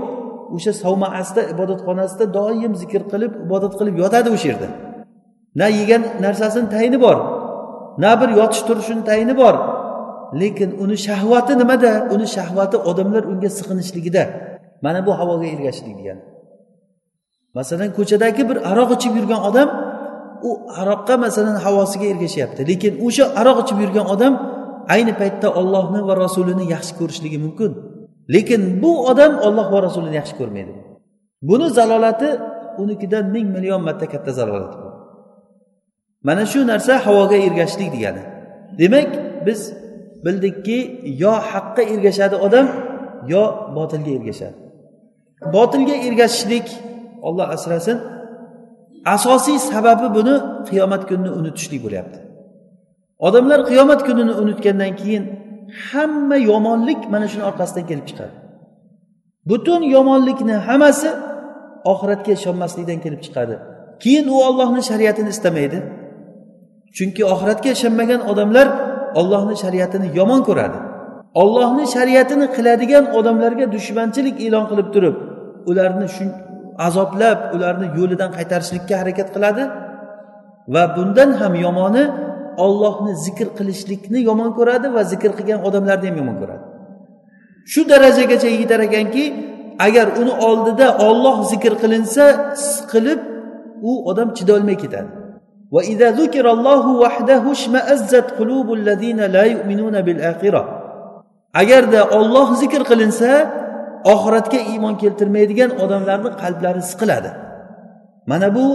O'sha 0.56 0.72
savmaasida 0.84 1.42
ibodatxonasida 1.54 2.26
doim 2.38 2.74
zikr 2.82 3.02
qilib 3.12 3.34
ibodat 3.46 3.74
qilib 3.80 3.96
yotadi 4.04 4.30
o'sha 4.36 4.48
yerda. 4.52 4.68
Na 5.60 5.68
yegan 5.80 6.04
narsasini 6.26 6.68
tayini 6.76 6.98
bor 7.06 7.18
na 8.04 8.12
bir 8.22 8.30
yotish 8.40 8.62
turishini 8.68 9.04
tayini 9.10 9.34
bor. 9.42 9.56
Lekin 10.42 10.70
uni 10.84 10.98
shahvati 11.08 11.54
nimada? 11.62 11.92
Uni 12.16 12.28
shahvati 12.36 12.78
odamlar 12.90 13.24
unga 13.32 13.50
sig'inishligida. 13.58 14.24
Mana 14.86 15.00
bu 15.08 15.12
havoga 15.20 15.46
ergashishlik 15.54 15.96
degani. 16.00 16.24
Masalan 17.58 17.90
ko'chadagi 17.98 18.44
bir 18.50 18.58
aroq 18.72 18.90
ichib 18.98 19.14
yurgan 19.20 19.42
odam 19.50 19.68
u 20.50 20.52
aroqqa 20.82 21.16
masalan 21.26 21.58
havosiga 21.66 22.06
ergashyapti. 22.14 22.62
Lekin 22.72 22.94
o'sha 23.06 23.26
aroq 23.42 23.58
ichib 23.64 23.78
yurgan 23.84 24.06
odam 24.14 24.34
ayni 24.94 25.14
paytda 25.22 25.48
ollohni 25.60 26.02
va 26.08 26.14
rasulini 26.24 26.66
yaxshi 26.74 26.94
ko'rishligi 27.00 27.38
mumkin. 27.46 27.72
Lekin 28.36 28.62
bu 28.82 28.92
odam 29.12 29.34
olloh 29.48 29.68
va 29.74 29.80
rasulini 29.88 30.16
yaxshi 30.22 30.36
ko'rmaydi. 30.40 30.74
Buni 31.48 31.68
zalolati 31.78 32.30
unikidan 32.82 33.26
ming 33.36 33.48
million 33.56 33.82
marta 33.88 34.06
katta 34.14 34.32
zalolat 34.40 34.74
bu. 34.82 34.88
Mana 36.28 36.44
shu 36.52 36.60
narsa 36.72 36.94
havoga 37.06 37.38
ergashishlik 37.48 37.90
degani. 37.96 38.24
Demak 38.80 39.10
biz 39.48 39.60
bildikki 40.26 40.80
yo 41.24 41.34
haqqa 41.52 41.84
ergashadi 41.94 42.36
odam 42.46 42.68
yo 43.34 43.44
botilga 43.78 44.12
ergashadi. 44.18 44.58
Botilga 45.56 45.96
ergashishlik 46.08 46.68
olloh 47.28 47.48
asrasin 47.56 47.98
asosiy 49.16 49.60
sababi 49.72 50.08
buni 50.18 50.36
qiyomat 50.70 51.04
kunini 51.10 51.32
unutishlik 51.40 51.82
bo'lyapti. 51.86 52.20
Odamlar 53.28 53.60
qiyomat 53.70 54.02
kunini 54.08 54.34
unutgandan 54.42 54.92
keyin 55.02 55.24
hamma 55.90 56.38
yomonlik 56.52 57.02
mana 57.14 57.28
shuni 57.32 57.44
orqasidan 57.50 57.86
kelib 57.90 58.06
chiqadi. 58.10 58.36
Butun 59.50 59.82
yomonlikni 59.96 60.56
hammasi 60.68 61.10
oxiratga 61.92 62.32
ishonmaslikdan 62.40 63.00
kelib 63.06 63.22
chiqadi. 63.26 63.56
Keyin 64.04 64.28
u 64.36 64.38
ollohni 64.48 64.82
shariatini 64.90 65.30
istamaydi. 65.36 65.80
Chunki 66.98 67.22
oxiratga 67.34 67.70
ishonmagan 67.78 68.22
odamlar 68.32 68.68
ollohni 69.20 69.56
shariatini 69.64 70.08
yomon 70.20 70.42
ko'radi. 70.50 70.78
Ollohni 71.42 71.86
shariatini 71.96 72.46
qiladigan 72.56 73.06
odamlarga 73.18 73.66
dushmanchilik 73.76 74.36
e'lon 74.46 74.66
qilib 74.72 74.88
turib 74.96 75.16
ularni 75.70 76.08
azoblab 76.86 77.40
ularni 77.56 77.88
yo'lidan 77.98 78.30
qaytarishlikka 78.38 78.96
harakat 79.02 79.28
qiladi 79.36 79.64
va 80.74 80.84
bundan 80.96 81.30
ham 81.40 81.54
yomoni 81.66 82.04
ollohni 82.66 83.14
zikr 83.26 83.48
qilishlikni 83.58 84.20
yomon 84.30 84.50
ko'radi 84.58 84.88
va 84.96 85.02
zikr 85.12 85.32
qilgan 85.38 85.60
odamlarni 85.68 86.08
ham 86.10 86.18
yomon 86.22 86.38
ko'radi. 86.42 86.64
Shu 87.72 87.82
darajagacha 87.92 88.50
yetar 88.60 88.82
ekanki 88.88 89.24
agar 89.88 90.08
uni 90.22 90.34
oldida 90.50 90.88
olloh 91.08 91.38
zikr 91.52 91.74
qilinsa 91.82 92.26
siqilib 92.70 93.20
u 93.90 93.92
odam 94.10 94.30
chidolmay 94.38 94.78
ketadi. 94.84 95.10
Agarda 101.62 102.02
olloh 102.20 102.48
zikr 102.62 102.82
qilinsa 102.90 103.32
oxiratga 104.04 104.60
iymon 104.72 104.96
keltirmaydigan 105.02 105.72
odamlarni 105.84 106.30
qalblari 106.42 106.82
siqiladi. 106.92 107.30
Mana 108.30 108.56
bu 108.56 108.66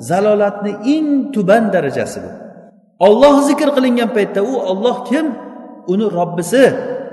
zalolatni 0.00 0.72
eng 0.94 1.32
tuban 1.34 1.72
darajasi 1.72 2.20
bu. 2.24 2.30
Olloh 3.06 3.36
zikr 3.48 3.68
qilingan 3.76 4.10
paytda 4.16 4.40
u 4.42 4.54
olloh 4.70 5.04
kim? 5.08 5.26
Uni 5.92 6.06
robbisi. 6.18 6.64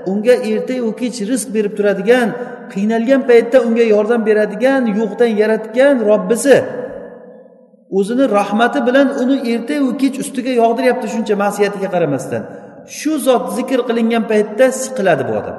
Unga 0.06 0.34
ertayu 0.50 0.96
kech 1.00 1.16
rizq 1.30 1.48
berib 1.54 1.72
turadigan 1.76 2.28
qiynalgan 2.72 3.22
paytda 3.30 3.58
unga 3.66 3.84
yordam 3.94 4.26
beradigan 4.28 4.82
yo'qdan 4.98 5.30
yaratgan 5.42 5.94
robbisi. 6.10 6.56
O'zini 7.98 8.24
rahmati 8.38 8.86
bilan 8.86 9.08
uni 9.22 9.36
ertayu 9.52 9.96
kech 10.02 10.16
ustiga 10.22 10.52
yog'diryapti 10.62 11.06
shuncha 11.14 11.34
ma'siyatiga 11.44 11.88
qaramasdan. 11.94 12.42
Shu 12.98 13.12
zot 13.26 13.44
zikr 13.56 13.80
qilingan 13.88 14.24
paytda 14.30 14.66
siqiladi 14.82 15.22
bu 15.28 15.32
odam. 15.40 15.56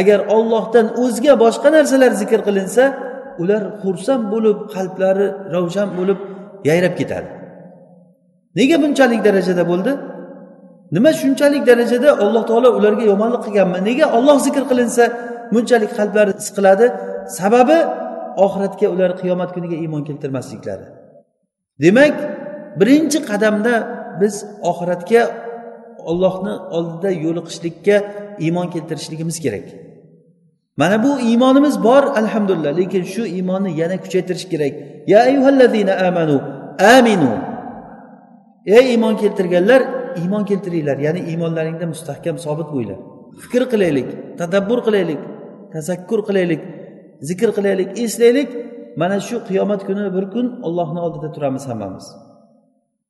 Agar 0.00 0.20
ollohdan 0.36 0.86
o'zga 1.02 1.32
boshqa 1.44 1.68
narsalar 1.76 2.12
zikr 2.20 2.40
qilinsa 2.46 2.84
ular 3.42 3.62
xursand 3.82 4.24
bo'lib 4.32 4.58
qalblari 4.74 5.26
ravshan 5.54 5.88
bo'lib 5.98 6.18
yayrab 6.68 6.94
ketadi. 7.00 7.28
Nega 8.58 8.76
bunchalik 8.82 9.20
darajada 9.28 9.64
bo'ldi? 9.70 9.92
Nima 10.96 11.10
shunchalik 11.20 11.62
darajada? 11.70 12.08
Alloh 12.24 12.42
taolo 12.50 12.68
ularga 12.78 13.04
yomonlik 13.12 13.42
qilganmi? 13.46 13.78
Nega 13.88 14.06
olloh 14.16 14.36
zikr 14.46 14.62
qilinsa 14.70 15.04
bunchalik 15.54 15.90
qalblari 15.98 16.32
siqiladi? 16.46 16.86
Sababi 17.38 17.78
oxiratga 18.44 18.86
ular 18.94 19.10
qiyomat 19.20 19.50
kuniga 19.56 19.76
iymon 19.84 20.02
keltirmasliklari. 20.08 20.86
Demak 21.84 22.16
birinchi 22.80 23.18
qadamda 23.30 23.74
biz 24.20 24.34
oxiratga 24.70 25.22
ollohni 26.10 26.54
oldida 26.76 27.10
yo'liqishlikka 27.24 27.96
iymon 28.44 28.66
keltirishligimiz 28.74 29.36
kerak. 29.44 29.66
Mana 30.80 30.96
bu 31.04 31.20
iymonimiz 31.20 31.84
bor 31.84 32.02
alhamdulillah. 32.02 32.76
Lekin 32.76 33.04
shu 33.12 33.22
iymonni 33.36 33.70
yana 33.80 33.96
kuchaytirish 34.04 34.46
kerak. 34.52 34.74
Ya 35.12 35.18
ayyuhallazina 35.28 35.92
amanu 36.08 36.36
aminu. 36.96 37.32
Ey 38.66 38.84
iymon 38.92 39.14
keltirganlar 39.22 39.82
iymon 40.22 40.44
keltiringlar. 40.50 40.96
Ya'ni 41.06 41.20
iymonlaringda 41.30 41.86
mustahkam 41.92 42.36
sobit 42.46 42.68
bo'linglar. 42.72 42.98
Fikr 43.42 43.62
qilaylik 43.72 44.08
tadabbur 44.40 44.78
qilaylik 44.86 45.20
tazakkur 45.74 46.20
qilaylik 46.28 46.62
zikr 47.28 47.50
qilaylik 47.56 47.88
eslaylik. 48.04 48.50
Mana 49.00 49.18
shu 49.26 49.36
qiyomat 49.48 49.80
kuni 49.88 50.04
bir 50.16 50.24
kun 50.34 50.46
ollohni 50.66 51.00
oldida 51.06 51.28
turamiz 51.34 51.64
hammamiz. 51.70 52.06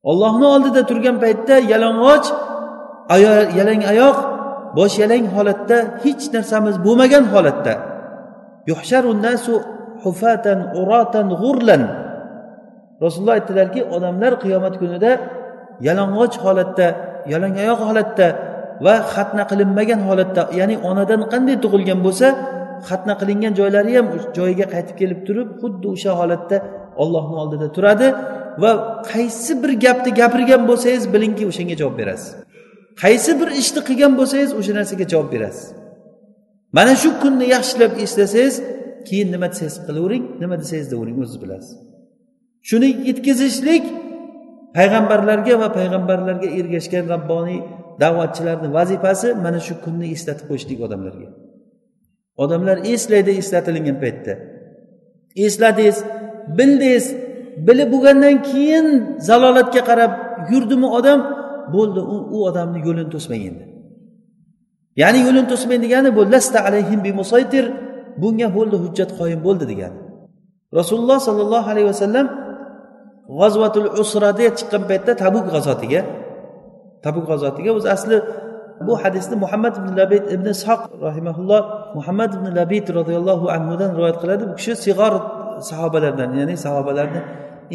Ollohni 0.09 0.45
oldida 0.53 0.81
turgan 0.89 1.17
paytda 1.23 1.55
yalang'och 1.71 2.27
yalang 3.59 3.81
oyoq 3.93 4.17
bosh 4.77 4.95
yalang 5.03 5.25
holatda 5.35 5.77
hech 6.03 6.23
narsamiz 6.35 6.75
bo'lmagan 6.85 7.23
holatda. 7.33 7.73
Hufatan 10.03 10.59
uratan 10.81 11.27
g'urlan 11.41 11.83
rasululloh 13.03 13.35
aytdilarki 13.39 13.81
odamlar 13.95 14.33
qiyomat 14.43 14.75
kunida 14.81 15.11
yalang'och 15.87 16.35
holatda 16.45 16.87
yalang 17.31 17.55
oyoq 17.63 17.81
holatda 17.89 18.27
va 18.85 18.95
xatna 19.13 19.43
qilinmagan 19.51 20.01
holatda 20.09 20.41
ya'ni 20.59 20.75
onadan 20.89 21.21
qanday 21.33 21.55
tug'ilgan 21.63 21.99
bo'lsa 22.07 22.27
xatna 22.89 23.13
qilingan 23.21 23.53
joylari 23.59 23.91
ham 23.97 24.07
joyiga 24.37 24.65
qaytib 24.73 24.95
kelib 25.01 25.19
turib 25.27 25.49
xuddi 25.61 25.85
o'sha 25.93 26.11
holatda 26.19 26.57
ollohni 27.03 27.35
oldida 27.43 27.67
turadi 27.75 28.07
va 28.63 28.71
qaysi 29.11 29.51
bir 29.61 29.71
gapni 29.85 30.11
gapirgan 30.21 30.61
bo'lsangiz 30.69 31.03
bilingki 31.13 31.43
o'shanga 31.51 31.75
javob 31.81 31.95
berasiz. 32.01 32.29
Qaysi 33.01 33.31
bir 33.39 33.49
ishni 33.61 33.81
qilgan 33.87 34.13
bo'lsangiz 34.19 34.51
o'sha 34.59 34.73
narsaga 34.79 35.05
javob 35.13 35.29
berasiz. 35.35 35.65
Mana 36.77 36.93
shu 37.01 37.09
kunni 37.21 37.45
yaxshilab 37.55 37.93
eslasangiz 38.03 38.55
keyin 39.07 39.27
nima 39.33 39.47
desangiz 39.51 39.75
qilavering 39.87 40.25
nima 40.41 40.55
desangiz 40.61 40.87
deyavering 40.91 41.17
o'zingiz 41.23 41.39
bilasiz. 41.43 41.71
Shuni 42.69 42.89
yetkazishlik 43.09 43.83
payg'ambarlarga 44.77 45.53
va 45.61 45.67
payg'ambarlarga 45.77 46.47
ergashgan 46.59 47.05
rabboniy 47.13 47.59
da'vatchilarni 48.03 48.69
vazifasi 48.77 49.27
mana 49.45 49.59
shu 49.67 49.73
kunni 49.85 50.07
eslatib 50.15 50.45
qo'yishlik 50.49 50.79
odamlarga. 50.87 51.27
Odamlar 52.43 52.77
eslaydi 52.93 53.31
eslatilingan 53.41 53.97
paytda. 54.03 54.33
Esladingiz 55.45 55.97
bildingiz 56.57 57.05
bilib 57.67 57.89
bo'lgandan 57.93 58.35
keyin 58.49 58.85
zalolatga 59.29 59.81
qarab 59.89 60.11
yurdimi 60.51 60.87
odam 60.99 61.19
bo'ldi 61.75 62.01
u, 62.15 62.37
odamni 62.49 62.79
yo'lini 62.87 63.09
to'smang 63.15 63.43
endi. 63.49 63.63
Ya'ni 65.01 65.19
yo'lini 65.25 65.47
to'smang 65.53 65.79
degani 65.85 66.09
bu 66.17 66.21
lasta 66.33 66.59
alayhim 66.67 66.99
bimusaytir 67.07 67.65
bunga 68.21 68.47
bo'ldi 68.57 68.75
hujjat 68.83 69.09
qoyim 69.19 69.39
bo'ldi 69.47 69.65
degani. 69.71 69.99
Rasululloh 70.79 71.19
sollallohu 71.27 71.67
alayhi 71.73 71.87
vasallam 71.93 72.27
g'azvatul 73.39 73.89
usrada 74.03 74.47
chiqqan 74.57 74.83
paytda 74.89 75.11
tabuk 75.23 75.45
g'azotiga 75.53 76.01
tabuk 77.05 77.25
g'azotiga 77.29 77.71
o'zi 77.77 77.89
asli 77.95 78.17
bu 78.87 78.93
hadisni 79.03 79.35
muhammad 79.43 79.73
ibn 79.79 79.89
labid 79.99 80.23
ibn 80.35 80.47
ishoq 80.55 80.81
rahimaulloh 81.07 81.61
muhammad 81.97 82.31
ibn 82.37 82.47
labid 82.59 82.85
roziyallohu 82.99 83.45
anhudan 83.55 83.89
rivoyat 83.97 84.17
qiladi. 84.23 84.43
Bu 84.49 84.53
kishi 84.59 84.73
sig'or 84.85 85.13
sahobalardan 85.69 86.29
ya'ni 86.39 86.55
sahobalarni 86.65 87.21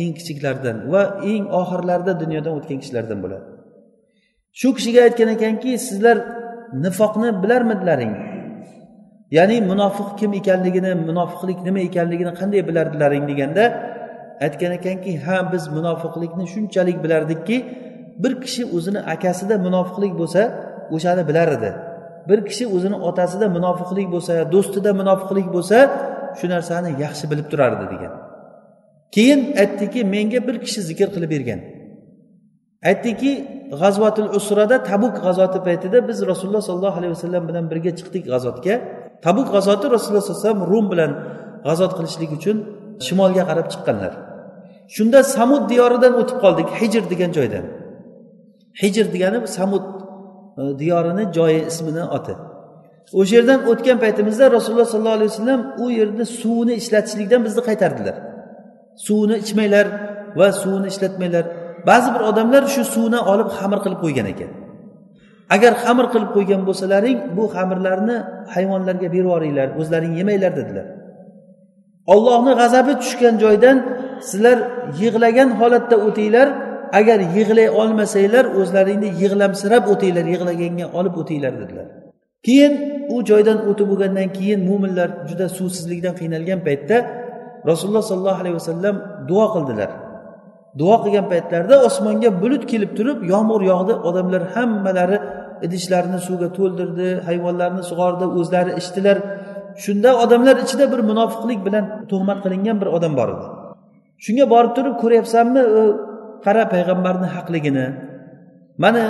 eng 0.02 0.12
kichiklaridan 0.18 0.76
va 0.92 1.02
eng 1.32 1.44
oxirlarida 1.60 2.12
dunyodan 2.22 2.52
o'tgan 2.58 2.78
kishilardan 2.82 3.18
bo'ladi. 3.24 3.44
Shu 4.60 4.68
kishiga 4.76 5.00
aytgan 5.06 5.28
ekanki 5.36 5.70
sizlar 5.86 6.16
nifoqni 6.84 7.28
bilarmidilaring 7.42 8.14
ya'ni 9.36 9.56
munofiq 9.70 10.08
kim 10.20 10.30
ekanligini 10.40 10.92
munofiqlik 11.08 11.58
nima 11.66 11.80
ekanligini 11.88 12.32
qanday 12.40 12.62
bilardilaring 12.68 13.24
deganda 13.30 13.64
aytgan 14.46 14.72
ekanki 14.78 15.12
ha 15.24 15.36
biz 15.52 15.64
munofiqlikni 15.76 16.44
shunchalik 16.54 16.98
bilardikki 17.04 17.56
bir 18.22 18.32
kishi 18.42 18.62
o'zini 18.76 19.00
akasida 19.14 19.54
munofiqlik 19.66 20.12
bo'lsa 20.20 20.42
o'shani 20.94 21.28
bilar 21.28 21.48
edi. 21.56 21.70
Bir 22.28 22.38
kishi 22.48 22.64
o'zini 22.76 22.96
otasida 23.08 23.46
munofiqlik 23.56 24.08
bo'lsa 24.14 24.32
do'stida 24.54 24.90
munofiqlik 25.00 25.48
bo'lsa 25.54 25.78
shu 26.38 26.46
narsani 26.54 26.90
yaxshi 27.04 27.24
bilib 27.30 27.46
turardi 27.52 27.84
degan. 27.94 28.12
Keyin 29.14 29.40
aytdiki 29.62 30.00
menga 30.14 30.40
bir 30.48 30.56
kishi 30.64 30.80
zikr 30.88 31.08
qilib 31.14 31.30
bergan. 31.34 31.60
Aytdiki 32.90 33.32
g'azvatul 33.80 34.30
usrada 34.38 34.76
tabuk 34.90 35.14
g'azoti 35.24 35.58
paytida 35.66 35.98
biz 36.08 36.18
rasululloh 36.30 36.62
sollallohu 36.68 36.96
alayhi 37.00 37.14
vasallam 37.16 37.42
bilan 37.48 37.64
birga 37.72 37.92
chiqdik 37.98 38.24
g'azotga. 38.32 38.74
Tabuk 39.26 39.48
g'azoti 39.54 39.86
rasululloh 39.94 40.22
sallallohu 40.24 40.44
alayhi 40.44 40.48
vasallam 40.48 40.70
rum 40.72 40.86
bilan 40.92 41.10
g'azot 41.66 41.92
qilishlik 41.98 42.30
uchun 42.38 42.56
shimolga 43.06 43.42
qarab 43.50 43.66
chiqqanlar. 43.72 44.12
Shunda 44.94 45.20
samud 45.36 45.62
diyoridan 45.72 46.12
o'tib 46.20 46.38
qoldik 46.44 46.68
hijr 46.80 47.02
degan 47.12 47.30
joydan. 47.36 47.64
Hijr 48.82 49.06
degani 49.14 49.38
samud 49.58 49.84
e, 50.60 50.62
diyorini 50.80 51.24
joyi 51.36 51.60
ismini 51.70 52.04
oti. 52.16 52.34
O'sha 53.20 53.34
yerdan 53.38 53.60
o'tgan 53.70 53.98
paytimizda 54.04 54.44
rasululloh 54.56 54.88
sollallohu 54.92 55.18
alayhi 55.18 55.32
vasallam 55.34 55.60
u 55.82 55.84
yerni 55.98 56.24
suvini 56.40 56.74
ishlatishlikdan 56.80 57.40
bizni 57.46 57.62
qaytardilar. 57.68 58.16
Suvni 59.06 59.36
ichmanglar 59.44 59.86
va 60.38 60.48
suvni 60.62 60.86
ishlatmanglar. 60.92 61.44
Ba'zi 61.88 62.08
bir 62.14 62.22
odamlar 62.30 62.62
shu 62.74 62.82
suvni 62.94 63.20
olib 63.32 63.48
xamir 63.58 63.78
qilib 63.84 64.00
qo'ygan 64.04 64.26
ekan. 64.32 64.50
Agar 65.54 65.72
xamir 65.84 66.06
qilib 66.12 66.30
qo'ygan 66.36 66.60
bo'lsalaring 66.68 67.18
bu 67.36 67.44
xamirlarni 67.54 68.16
hayvonlarga 68.54 69.08
berib 69.14 69.28
yuboringlar 69.28 69.68
o'zlaring 69.80 70.12
yemanglar 70.20 70.52
dedilar. 70.60 70.86
Ollohni 72.14 72.52
g'azabi 72.60 72.92
tushgan 73.02 73.34
joydan 73.44 73.76
sizlar 74.30 74.58
yig'lagan 75.00 75.48
holatda 75.60 75.96
o'tinglar. 76.06 76.48
Agar 77.00 77.18
yig'lay 77.36 77.68
olmasanglar 77.80 78.44
o'zlaringni 78.60 79.08
yig'lamsirab 79.22 79.84
o'tinglar 79.92 80.24
yig'laganga 80.34 80.86
olib 80.98 81.14
o'tinglar 81.20 81.52
dedilar. 81.62 81.86
Keyin 82.46 82.72
u 83.14 83.16
joydan 83.30 83.58
o'tib 83.70 83.86
bo'lgandan 83.90 84.28
keyin 84.36 84.60
mo'minlar 84.68 85.08
juda 85.28 85.46
suvsizlikdan 85.58 86.14
qiynalgan 86.20 86.60
paytda 86.66 86.96
rasululloh 87.70 88.04
sollallohu 88.10 88.40
alayhi 88.42 88.56
vasallam 88.60 88.96
duo 89.28 89.46
qildilar. 89.54 89.90
Duo 90.80 90.94
qilgan 91.04 91.26
paytlarida 91.32 91.76
osmonga 91.88 92.30
bulut 92.42 92.64
kelib 92.72 92.90
turib 92.98 93.18
yomg'ir 93.32 93.62
yog'di 93.72 93.94
odamlar 94.08 94.42
hammalari 94.54 95.18
idishlarini 95.66 96.20
suvga 96.26 96.48
to'ldirdi 96.58 97.08
hayvonlarni 97.28 97.82
sug'ordi 97.90 98.26
o'zlari 98.40 98.72
ichdilar. 98.80 99.16
Shunda 99.84 100.10
odamlar 100.24 100.56
ichida 100.64 100.84
bir 100.92 101.00
munofiqlik 101.10 101.60
bilan 101.66 101.84
tuhmat 102.10 102.38
qilingan 102.44 102.76
bir 102.82 102.88
odam 102.96 103.12
bor 103.20 103.28
edi. 103.34 103.46
Shunga 104.24 104.44
borib 104.52 104.72
turib 104.76 104.94
ko'ryapsanmi 105.02 105.62
qara 106.44 106.64
payg'ambarni 106.74 107.28
haqligini? 107.36 107.86
Mana 108.84 109.02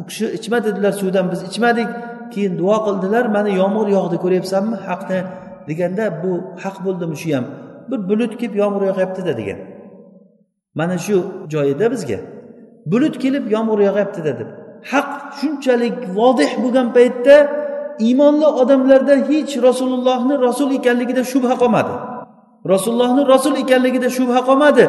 u 0.00 0.02
kishi 0.08 0.26
ichma 0.38 0.58
dedilar 0.66 0.92
suvdan 1.00 1.26
biz 1.32 1.40
ichmadik 1.50 1.88
keyin 2.32 2.52
duo 2.60 2.76
qildilar 2.86 3.24
mana 3.36 3.50
yomg'ir 3.60 3.88
yog'di 3.96 4.16
ko'ryapsanmi 4.24 4.76
haqni 4.88 5.18
deganda 5.68 6.04
bu 6.22 6.32
haq 6.62 6.76
bo'ldimi 6.86 7.16
shu 7.22 7.28
ham 7.36 7.46
bir 7.90 8.00
bulut 8.08 8.32
kelib 8.40 8.54
yomg'ir 8.62 8.82
yog'yaptida 8.90 9.32
degan. 9.40 9.58
Mana 10.74 10.98
shu 10.98 11.16
joyida 11.52 11.90
bizga. 11.90 12.18
Bulut 12.86 13.18
kelib 13.22 13.44
yomg'ir 13.54 13.78
yog'yaptida 13.88 14.32
deb. 14.40 14.48
Haq 14.90 15.10
shunchalik 15.38 15.96
vodih 16.16 16.50
bo'lgan 16.62 16.88
paytda 16.96 17.36
iymonli 18.06 18.48
odamlarda 18.62 19.14
hech 19.30 19.52
rasulullohni 19.68 20.34
rasul 20.46 20.70
ekanligida 20.78 21.22
shubha 21.32 21.54
qolmadi. 21.62 21.92
Rasulullohni 22.72 23.22
rasul 23.34 23.54
ekanligida 23.62 24.08
shubha 24.18 24.40
qolmadi. 24.48 24.84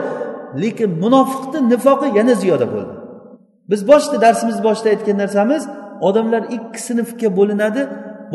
Lekin 0.64 0.90
munofiqni 1.04 1.60
nifoqi 1.72 2.08
yana 2.18 2.34
ziyoda 2.42 2.68
bo'ldi. 2.74 2.94
Biz 3.72 3.82
boshida 3.90 4.18
darsimiz 4.26 4.58
boshida 4.68 4.90
aytgan 4.94 5.18
narsamiz 5.24 5.64
odamlar 6.08 6.44
ikki 6.56 6.80
sinfga 6.88 7.30
bo'linadi 7.38 7.82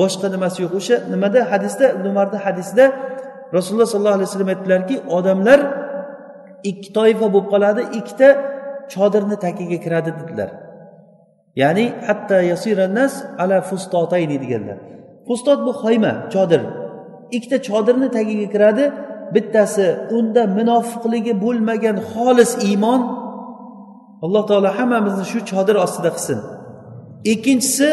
boshqa 0.01 0.27
nimasi 0.35 0.59
yo'q. 0.65 0.73
O'sha 0.81 0.97
nimada? 1.13 1.41
Hadisda 1.53 1.85
ibn 1.97 2.07
umarni 2.13 2.39
hadisida 2.47 2.85
rasululloh 3.57 3.89
sollallohu 3.93 4.17
alayhi 4.19 4.29
vasallam 4.31 4.51
aytdilarki 4.55 4.97
odamlar 5.19 5.61
ikki 6.71 6.89
toifa 6.99 7.27
bo'lib 7.35 7.49
qoladi 7.53 7.83
ikkita 7.99 8.29
chodirni 8.93 9.37
tagiga 9.45 9.79
kiradi 9.85 10.11
dedilar. 10.21 10.51
Ya'ni 11.63 11.87
hatta 12.07 12.37
yasiranas 12.53 13.15
ala 13.43 13.59
fustotayni 13.69 14.37
deganlar. 14.43 14.79
Fustot 15.27 15.59
bu 15.67 15.73
xoyma 15.83 16.13
chodir. 16.35 16.63
Ikkita 17.37 17.59
chodirni 17.69 18.09
tagiga 18.17 18.47
kiradi 18.55 18.85
bittasi 19.35 19.87
unda 20.17 20.43
munofiqligi 20.59 21.35
bo'lmagan 21.45 21.97
xolis 22.13 22.53
iymon. 22.69 23.01
Alloh 24.25 24.43
taolo 24.51 24.71
hammamizni 24.79 25.25
shu 25.33 25.39
chodir 25.51 25.77
ostida 25.85 26.11
qilsin. 26.17 26.39
Ikkinchisi 27.33 27.91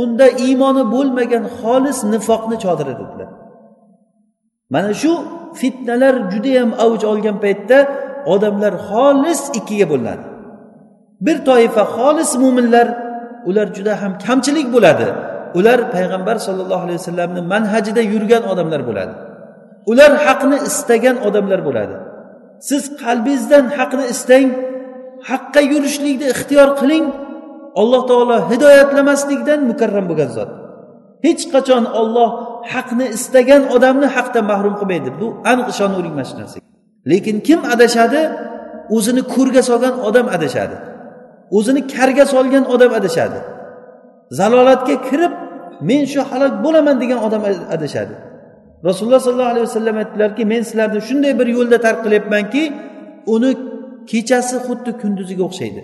unda 0.00 0.26
iymoni 0.46 0.84
bo'lmagan 0.94 1.44
xolis 1.58 1.98
nifoqni 2.12 2.56
chodiri 2.64 2.94
dedilar. 3.00 3.30
Mana 4.74 4.92
shu 5.02 5.12
fitnalar 5.58 6.14
judayam 6.32 6.70
avj 6.84 7.00
olgan 7.12 7.36
paytda 7.44 7.78
odamlar 8.34 8.74
xolis 8.88 9.42
ikkiga 9.58 9.86
bo'linadi. 9.92 10.24
Bir 11.26 11.36
toifa 11.48 11.82
xolis 11.96 12.30
mo'minlar 12.42 12.86
ular 13.48 13.66
juda 13.76 13.94
ham 14.02 14.12
kamchilik 14.24 14.68
bo'ladi. 14.74 15.06
Ular 15.58 15.78
payg'ambar 15.94 16.36
sollallohu 16.46 16.82
alayhi 16.86 17.00
vasallamni 17.02 17.40
manhajida 17.52 18.02
yurgan 18.12 18.42
odamlar 18.52 18.80
bo'ladi. 18.88 19.14
Ular 19.90 20.12
haqni 20.26 20.56
istagan 20.68 21.16
odamlar 21.28 21.60
bo'ladi. 21.68 21.96
Siz 22.68 22.82
qalbingizdan 23.02 23.64
haqni 23.78 24.04
istang 24.14 24.48
haqqa 25.30 25.60
yurishlikni 25.72 26.26
ixtiyor 26.34 26.68
qiling 26.80 27.04
alloh 27.80 28.02
taolo 28.10 28.36
hidoyatlamaslikdan 28.50 29.60
mukarram 29.70 30.04
bo'lgan 30.10 30.30
zot. 30.36 30.50
Hech 31.26 31.42
qachon 31.54 31.84
olloh 32.00 32.30
haqni 32.72 33.06
istagan 33.16 33.62
odamni 33.74 34.08
haqdan 34.16 34.44
mahrum 34.52 34.74
qilmaydi. 34.80 35.08
Bu 35.20 35.26
aniq 35.50 35.66
ishonavering 35.72 36.14
mana 36.18 36.26
shu 36.30 36.36
narsaga. 36.40 36.66
Lekin 37.10 37.36
kim 37.48 37.60
adashadi? 37.74 38.20
O'zini 38.96 39.22
ko'rga 39.34 39.62
solgan 39.70 39.94
odam 40.08 40.26
adashadi. 40.36 40.76
O'zini 41.58 41.80
karga 41.94 42.24
solgan 42.34 42.64
odam 42.74 42.92
adashadi. 42.98 43.38
Zalolatga 44.38 44.96
kirib 45.08 45.32
men 45.88 46.02
shu 46.12 46.20
halok 46.30 46.54
bo'laman 46.64 46.96
degan 47.02 47.20
odam 47.26 47.42
adashadi. 47.76 48.14
Rasululloh 48.88 49.20
sollallohu 49.26 49.52
alayhi 49.54 49.66
vasallam 49.68 49.96
aytdilarki 50.02 50.42
men 50.52 50.62
sizlarni 50.68 51.00
shunday 51.08 51.32
bir 51.40 51.48
yo'lda 51.56 51.78
tark 51.86 51.98
qilyapmanki 52.04 52.62
uni 53.34 53.50
kechasi 54.10 54.56
xuddi 54.66 54.90
kunduziga 55.02 55.42
o'xshaydi. 55.48 55.82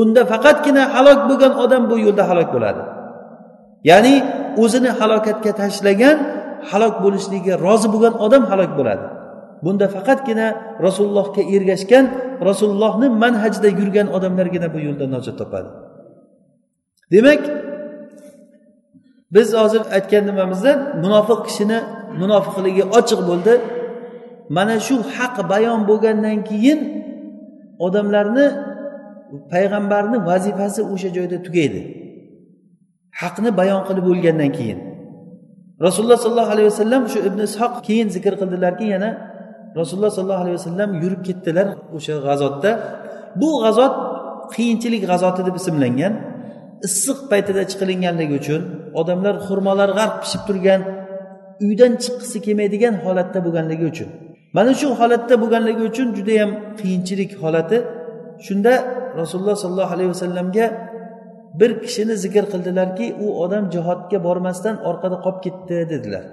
Unda 0.00 0.22
faqatgina 0.32 0.82
halok 0.94 1.20
bo'lgan 1.28 1.52
odam 1.64 1.82
bu 1.90 1.96
yo'lda 2.06 2.22
halok 2.30 2.48
bo'ladi. 2.54 2.82
Ya'ni 3.90 4.14
o'zini 4.62 4.90
halokatga 4.98 5.52
tashlagan 5.60 6.16
halok 6.70 6.94
bo'lishligiga 7.04 7.54
rozi 7.66 7.88
bo'lgan 7.94 8.14
odam 8.26 8.42
halok 8.50 8.72
bo'ladi. 8.78 9.04
Bunda 9.64 9.86
faqatgina 9.96 10.46
rasulullohga 10.86 11.42
ergashgan 11.54 12.04
rasulullohni 12.48 13.08
manhajida 13.22 13.68
yurgan 13.80 14.08
odamlargina 14.16 14.68
bu 14.74 14.78
yo'lda 14.86 15.06
najot 15.14 15.36
topadi. 15.40 15.70
Demak 17.12 17.42
biz 19.34 19.48
hozir 19.60 19.82
aytgan 19.96 20.22
nimamizda 20.30 20.72
munofiq 21.04 21.40
kishini 21.46 21.78
munofiqligi 22.20 22.84
ochiq 22.98 23.20
bo'ldi. 23.30 23.54
Mana 24.56 24.76
shu 24.86 24.96
haq 25.16 25.36
bayon 25.52 25.80
bo'lgandan 25.90 26.38
keyin 26.48 26.78
odamlarni 27.86 28.46
payg'ambarni 29.52 30.18
vazifasi 30.30 30.80
o'sha 30.92 31.08
joyda 31.16 31.38
tugaydi. 31.46 31.80
Haqni 33.20 33.50
bayon 33.60 33.82
qilib 33.88 34.04
bo'lgandan 34.10 34.50
keyin. 34.58 34.78
Rasululloh 35.86 36.18
sollallohu 36.24 36.52
alayhi 36.54 36.68
vasallam 36.72 37.02
shu 37.12 37.18
ibn 37.28 37.38
ishoq 37.48 37.74
keyin 37.86 38.08
zikr 38.16 38.32
qildilarki 38.40 38.86
yana 38.94 39.10
rasululloh 39.78 40.12
sollallohu 40.16 40.44
alayhi 40.44 40.58
vasallam 40.60 40.90
yurib 41.02 41.22
ketdilar 41.28 41.66
o'sha 41.96 42.14
g'azotda. 42.26 42.70
Bu 43.40 43.50
g'azot 43.64 43.94
qiyinchilik 44.54 45.02
g'azoti 45.10 45.42
deb 45.48 45.56
ismlangan. 45.60 46.12
Issiq 46.86 47.18
paytida 47.30 47.62
chiqilinganligi 47.70 48.34
uchun 48.40 48.62
odamlar 49.00 49.34
xurmolar 49.46 49.90
g'arq 49.98 50.14
pishib 50.22 50.42
turgan 50.48 50.80
uydan 51.66 51.92
chiqqisi 52.02 52.38
kelmaydigan 52.46 52.94
holatda 53.04 53.38
bo'lganligi 53.46 53.84
uchun. 53.92 54.08
Mana 54.56 54.72
shu 54.80 54.88
holatda 55.00 55.34
bo'lganligi 55.42 55.82
uchun 55.90 56.08
judayam 56.18 56.50
qiyinchilik 56.80 57.30
holati. 57.42 57.78
Shunda 58.46 58.72
rasululloh 59.20 59.56
sollallohu 59.62 59.92
alayhi 59.96 60.10
vasallamga 60.14 60.66
bir 61.60 61.70
kishini 61.82 62.14
zikr 62.24 62.44
qildilarki 62.52 63.06
u 63.24 63.26
odam 63.44 63.64
jihodga 63.74 64.18
bormasdan 64.26 64.76
orqada 64.88 65.16
qolib 65.24 65.40
ketdi 65.46 65.76
dedilar. 65.92 66.24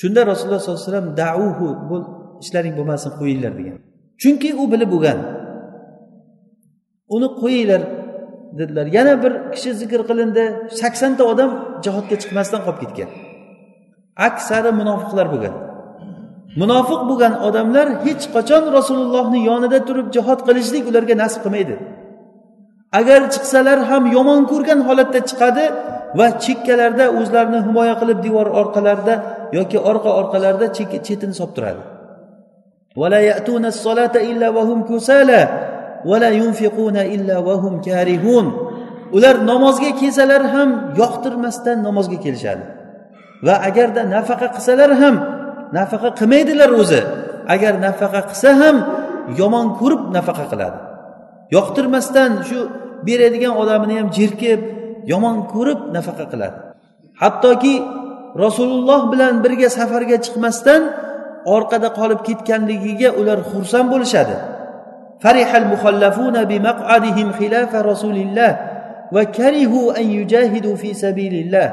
Shunda 0.00 0.20
rasululloh 0.30 0.60
sollallohu 0.60 0.82
alayhi 0.82 0.92
vasallam 0.92 1.16
dauhu 1.24 1.68
bu 1.88 1.96
ishlaring 2.42 2.74
bo'lmasin 2.78 3.10
qo'yinglar 3.20 3.52
degan. 3.58 3.76
Chunki 4.22 4.50
u 4.62 4.64
bilib 4.72 4.90
bo'lgan. 4.94 5.18
Uni 7.14 7.28
qo'yinglar 7.40 7.82
dedilar. 8.58 8.86
Yana 8.96 9.14
bir 9.22 9.32
kishi 9.52 9.70
zikr 9.80 10.00
qilindi 10.10 10.44
saksonta 10.80 11.22
odam 11.32 11.50
jihodga 11.84 12.16
chiqmasdan 12.22 12.60
qolib 12.66 12.80
ketgan. 12.82 13.10
Aksari 14.28 14.70
munofiqlar 14.80 15.26
bo'lgan. 15.34 15.54
Munofiq 16.60 17.00
bo'lgan 17.10 17.34
odamlar 17.48 17.86
hech 18.04 18.24
qachon 18.34 18.62
rasulullohni 18.76 19.40
yonida 19.50 19.78
turib 19.88 20.08
jihod 20.16 20.40
qilishlik 20.48 20.84
ularga 20.90 21.14
nasib 21.22 21.40
qilmaydi. 21.44 21.74
Agar 22.92 23.20
chiqsalar 23.34 23.78
ham 23.90 24.02
yomon 24.16 24.40
ko'rgan 24.50 24.80
holatda 24.88 25.20
chiqadi 25.30 25.64
va 26.18 26.26
chekkalarda 26.44 27.06
o'zlarini 27.18 27.60
himoya 27.66 27.94
qilib 28.00 28.18
devor 28.26 28.48
orqalarida 28.60 29.14
yoki 29.58 29.78
orqa 29.90 30.10
orqalarida 30.20 30.66
chetini 31.06 31.34
solib 31.40 31.52
turadi 31.56 31.82
ular 39.12 39.46
namozga 39.50 39.90
kelsalar 40.00 40.42
ham 40.54 40.70
yoqtirmasdan 41.00 41.78
namozga 41.86 42.18
kelishadi. 42.24 42.64
Va 43.46 43.54
agarda 43.68 44.02
nafaqa 44.14 44.48
qilsalar 44.56 44.90
ham 45.02 45.14
nafaqa 45.78 46.08
qilmaydilar 46.18 46.70
o'zi. 46.80 47.00
Agar 47.54 47.74
nafaqa 47.86 48.20
qilsa 48.30 48.50
ham 48.62 48.76
yomon 49.40 49.66
ko'rib 49.80 50.02
nafaqa 50.16 50.44
qiladi. 50.52 50.78
Yoqtirmasdan 51.56 52.30
shu 52.48 52.58
beradigan 53.06 53.54
odamini 53.62 53.94
ham 54.00 54.08
jerkib 54.18 54.60
yomon 55.12 55.36
ko'rib 55.52 55.80
nafaqa 55.96 56.24
qiladi. 56.32 56.58
Hattoki 57.22 57.74
rasululloh 58.44 59.00
bilan 59.12 59.34
birga 59.44 59.68
safarga 59.78 60.16
chiqmasdan 60.24 60.82
orqada 61.56 61.88
qolib 61.98 62.20
ketganligiga 62.28 63.08
ular 63.20 63.38
xursand 63.50 63.86
bo'lishadi. 63.92 64.36
Farihal 65.22 65.66
mukhallafuna 65.72 66.42
bimaq'adihim 66.52 67.28
khilafa 67.38 67.78
rasulillah 67.90 68.50
va 69.14 69.22
karihu 69.38 69.80
an 69.98 70.06
yujahidu 70.18 70.70
fi 70.82 70.90
sabilillah. 71.04 71.68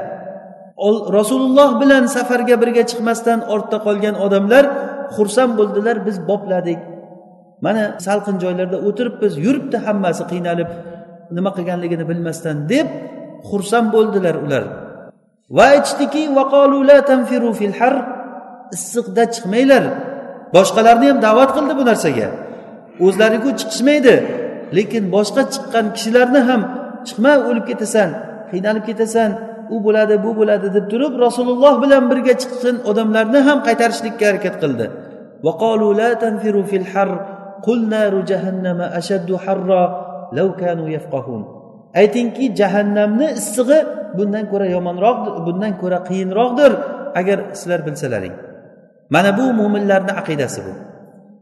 Rasululloh 1.18 1.70
bilan 1.80 2.04
safarga 2.16 2.56
birga 2.62 2.82
chiqmasdan 2.90 3.38
ortda 3.54 3.78
qolgan 3.86 4.14
odamlar 4.26 4.64
xursand 5.16 5.52
bo'ldilar 5.58 5.96
biz 6.06 6.16
bopladik. 6.30 6.95
Mana 7.64 7.82
salqin 8.06 8.36
joylarda 8.44 8.76
o'tiribmiz 8.88 9.32
yuribdi 9.44 9.76
hammasi 9.86 10.22
qiynalib 10.32 10.70
nima 11.36 11.50
qilganligini 11.56 12.04
bilmasdan 12.10 12.56
deb 12.72 12.86
xursand 13.48 13.88
bo'ldilar 13.94 14.34
ular. 14.44 14.64
Va 15.56 15.64
aytishdiki 15.74 16.20
issiqda 18.76 19.24
chiqmanglar. 19.34 19.84
Boshqalarni 20.56 21.06
ham 21.10 21.18
da'vat 21.26 21.50
qildi 21.56 21.72
bu 21.80 21.84
narsaga. 21.90 22.28
O'zlariku 23.06 23.50
chiqishmaydi 23.60 24.14
lekin 24.76 25.04
boshqa 25.14 25.42
chiqqan 25.52 25.86
kishilarni 25.96 26.40
ham 26.48 26.62
chiqma 27.06 27.32
o'lib 27.48 27.64
ketasan 27.70 28.08
qiynalib 28.50 28.84
ketasan 28.88 29.30
u 29.74 29.76
bo'ladi 29.86 30.14
bu 30.24 30.30
bo'ladi 30.38 30.66
deb 30.76 30.84
turib 30.92 31.14
rasululloh 31.26 31.74
bilan 31.82 32.02
birga 32.10 32.34
chiqqan 32.42 32.76
odamlarni 32.90 33.40
ham 33.48 33.58
qaytarishlikka 33.66 34.24
harakat 34.30 34.54
qildi. 34.62 34.86
Aytingki 42.00 42.44
jahannamni 42.60 43.28
issig'i 43.40 43.78
bundan 44.18 44.44
ko'ra 44.52 44.66
yomonroq 44.76 45.18
bundan 45.46 45.72
ko'ra 45.82 45.98
qiyinroqdir 46.08 46.72
agar 47.20 47.38
sizlar 47.58 47.80
bilsalaring. 47.86 48.34
Mana 49.14 49.30
bu 49.38 49.44
mo'minlarni 49.60 50.12
aqidasi 50.20 50.60
bu. 50.66 50.72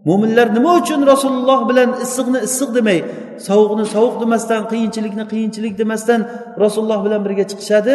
Mo'minlar 0.08 0.46
nima 0.56 0.72
uchun 0.80 1.00
rasululloh 1.12 1.60
bilan 1.70 1.90
issiqni 2.04 2.38
issiq 2.48 2.70
demay 2.78 2.98
sovuqni 3.48 3.84
sovuq 3.94 4.14
demasdan 4.22 4.62
qiyinchilikni 4.72 5.24
qiyinchilik 5.32 5.74
demasdan 5.80 6.20
rasululloh 6.64 7.00
bilan 7.06 7.20
birga 7.26 7.44
chiqishadi? 7.50 7.94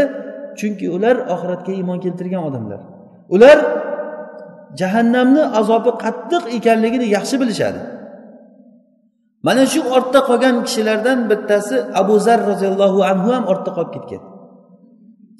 Chunki 0.59 0.85
ular 0.95 1.15
oxiratga 1.33 1.71
iymon 1.79 1.99
keltirgan 2.05 2.41
odamlar. 2.49 2.79
Ular 3.35 3.57
jahannamni 4.79 5.43
azobi 5.59 5.91
qattiq 6.03 6.43
ekanligini 6.57 7.07
yaxshi 7.15 7.35
bilishadi. 7.41 7.79
Mana 9.45 9.63
shu 9.71 9.79
ortda 9.97 10.19
qolgan 10.29 10.55
kishilardan 10.67 11.19
bittasi 11.29 11.75
abu 12.01 12.15
zar 12.25 12.39
roziyallohu 12.51 12.99
anhu 13.11 13.29
ham 13.35 13.43
ortda 13.51 13.71
qolib 13.77 13.91
ketgan. 13.95 14.21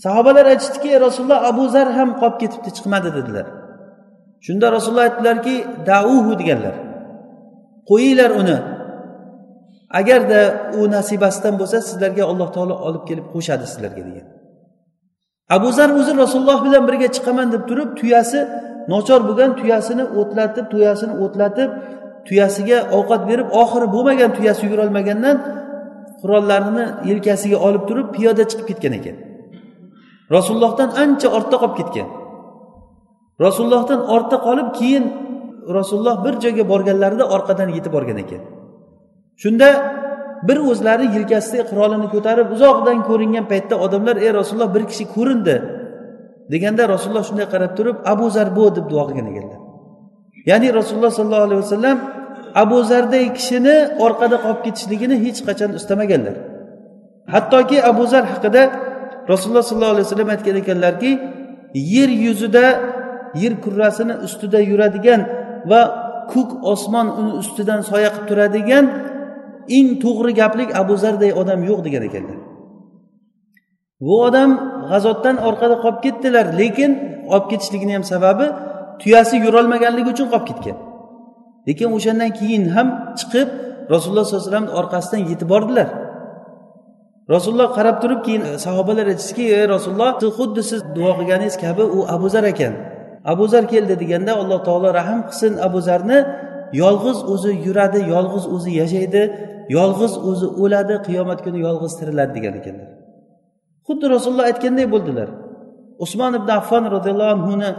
Sahobalar 0.03 0.45
aytishdiki 0.53 0.89
rasululloh 1.05 1.39
abu 1.51 1.63
zar 1.75 1.87
ham 1.97 2.09
qolib 2.21 2.37
ketibdi 2.41 2.69
chiqmadi 2.77 3.09
dedilar. 3.17 3.47
Shunda 4.45 4.67
rasululloh 4.75 5.05
aytdilarki 5.09 5.55
dauhu 5.91 6.31
deganlar. 6.41 6.75
Qo'yinglar 7.89 8.31
uni. 8.41 8.57
Agarda 9.99 10.41
u 10.79 10.81
nasibasidan 10.95 11.53
bo'lsa 11.59 11.77
sizlarga 11.87 12.23
alloh 12.31 12.49
taolo 12.55 12.75
olib 12.87 13.03
kelib 13.09 13.27
qo'shadi 13.33 13.65
sizlarga 13.71 14.03
degan. 14.09 14.27
Abu 15.55 15.69
zar 15.77 15.89
o'zi 15.99 16.11
rasululloh 16.23 16.59
bilan 16.65 16.83
birga 16.89 17.07
chiqaman 17.15 17.47
deb 17.53 17.63
turib 17.69 17.89
tuyasi 17.99 18.39
nochor 18.93 19.21
bo'lgan 19.27 19.51
tuyasini 19.59 20.03
o'tlatib 20.19 20.65
tuyasini 20.73 21.13
o'tlatib 21.23 21.69
tuyasiga 22.29 22.77
ovqat 22.97 23.21
berib 23.29 23.47
oxiri 23.61 23.87
bo'lmagan 23.95 24.29
tuyasi 24.37 24.61
yugurolmagandan 24.65 25.37
qurollarini 26.21 26.85
yelkasiga 27.09 27.57
olib 27.67 27.83
turib 27.89 28.07
piyoda 28.15 28.43
chiqib 28.49 28.67
ketgan 28.71 28.93
ekan. 28.99 29.15
Rasulullohdan 30.35 30.89
ancha 31.03 31.27
ortda 31.37 31.57
qolib 31.61 31.75
ketgan. 31.79 32.07
Rasulullohdan 33.45 33.99
ortda 34.15 34.37
qolib 34.47 34.69
keyin 34.79 35.05
rasululloh 35.77 36.15
bir 36.25 36.33
joyga 36.43 36.63
borganlarida 36.71 37.25
orqadan 37.35 37.69
yetib 37.77 37.91
borgan 37.95 38.17
ekan. 38.23 38.41
Shunda 39.41 39.69
bir 40.47 40.57
o'zlari 40.71 41.05
yelkasida 41.15 41.63
qurolini 41.69 42.07
ko'tarib 42.13 42.47
uzoqdan 42.55 42.97
ko'ringan 43.09 43.45
paytda 43.51 43.75
odamlar 43.85 44.15
ey 44.25 44.31
rasululloh 44.39 44.71
bir 44.75 44.83
kishi 44.91 45.05
ko'rindi 45.15 45.55
deganda 46.51 46.83
rasululloh 46.93 47.25
shunday 47.29 47.47
qarab 47.53 47.71
turib 47.77 47.97
abu 48.13 48.25
zarbo 48.35 48.65
deb 48.77 48.85
duo 48.91 49.03
qilgan 49.09 49.27
ekanlar. 49.31 49.59
Ya'ni 50.49 50.67
rasululloh 50.79 51.11
sollallohu 51.17 51.47
alayhi 51.47 51.61
vasallam 51.65 51.97
abu 52.61 52.77
zarday 52.91 53.25
kishini 53.37 53.75
orqada 54.05 54.37
qolib 54.43 54.61
ketishligini 54.65 55.15
hech 55.25 55.39
qachon 55.47 55.71
istamaganlar. 55.79 56.35
Hattoki 57.33 57.77
abu 57.91 58.03
zar 58.11 58.23
haqida 58.33 58.63
rasululloh 59.31 59.65
sollallohu 59.69 59.95
alayhi 59.95 60.07
vasallam 60.07 60.29
aytgan 60.35 60.55
ekanlarki 60.63 61.11
yer 61.95 62.09
yuzida 62.25 62.65
yer 63.41 63.53
kurrasini 63.63 64.13
ustida 64.25 64.59
yuradigan 64.71 65.21
va 65.71 65.81
ko'k 66.33 66.51
osmon 66.73 67.07
uni 67.19 67.31
ustidan 67.41 67.81
soya 67.89 68.09
qilib 68.13 68.27
turadigan 68.29 68.85
eng 69.77 69.87
to'g'ri 70.03 70.31
gaplik 70.41 70.69
abu 70.81 70.93
zarday 71.03 71.31
odam 71.41 71.59
yo'q 71.69 71.79
degan 71.87 72.03
ekanlar. 72.09 72.37
Bu 74.05 74.13
odam 74.27 74.49
g'azotdan 74.89 75.35
orqada 75.47 75.75
qolib 75.83 75.99
ketdilar 76.05 76.45
lekin 76.61 76.91
olib 77.33 77.47
ketishligini 77.51 77.93
ham 77.97 78.05
sababi 78.13 78.45
tuyasi 79.01 79.35
yurolmaganligi 79.45 80.09
uchun 80.15 80.27
qolib 80.33 80.47
ketgan. 80.49 80.77
Lekin 81.67 81.89
o'shandan 81.97 82.31
keyin 82.39 82.63
ham 82.75 82.87
chiqib 83.19 83.47
rasululloh 83.93 84.25
sollallohu 84.25 84.41
alayhi 84.41 84.51
vasallamni 84.51 84.73
orqasidan 84.81 85.21
yetib 85.31 85.49
bordilar. 85.53 85.87
Rasululloh 87.35 87.69
qarab 87.77 87.97
turib 88.01 88.21
keyin 88.25 88.43
e, 88.49 88.51
sahobalar 88.65 89.05
aytishdiki 89.13 89.45
ey 89.57 89.65
rasululloh 89.75 90.11
xuddi 90.37 90.61
siz 90.71 90.81
duo 90.95 91.11
qilganingiz 91.19 91.55
kabi 91.65 91.83
u 91.97 91.99
abu 92.15 92.27
zar 92.33 92.45
ekan. 92.53 92.73
Abu 93.33 93.45
zar 93.53 93.63
keldi 93.73 93.93
deganda 94.01 94.33
alloh 94.41 94.59
taolo 94.67 94.89
rahm 94.99 95.19
qilsin 95.29 95.53
abu 95.67 95.79
zarni. 95.87 96.19
Yolg'iz 96.81 97.19
o'zi 97.33 97.51
yuradi 97.65 97.99
yolg'iz 98.13 98.45
o'zi 98.55 98.71
yashaydi 98.81 99.21
yolg'iz 99.77 100.13
o'zi 100.29 100.47
o'ladi 100.63 100.95
qiyomat 101.07 101.39
kuni 101.45 101.59
yolg'iz 101.67 101.93
tiriladi 101.99 102.31
degan 102.37 102.53
ekanlar. 102.59 102.89
Xuddi 103.87 104.05
rasululloh 104.15 104.45
aytganday 104.51 104.87
bo'ldilar. 104.93 105.29
Usmon 106.05 106.33
ibn 106.39 106.49
affon 106.59 106.83
roziyallohu 106.95 107.31
anhuni 107.37 107.69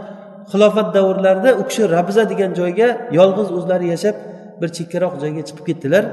xilofat 0.51 0.87
davrlarida 0.95 1.51
u 1.61 1.63
kishi 1.69 1.83
rabza 1.95 2.23
degan 2.31 2.51
joyga 2.59 2.87
yolg'iz 3.19 3.49
o'zlari 3.57 3.87
yashab 3.93 4.15
bir 4.61 4.69
chekkaroq 4.77 5.13
joyga 5.23 5.41
chiqib 5.47 5.65
ketdilar. 5.69 6.03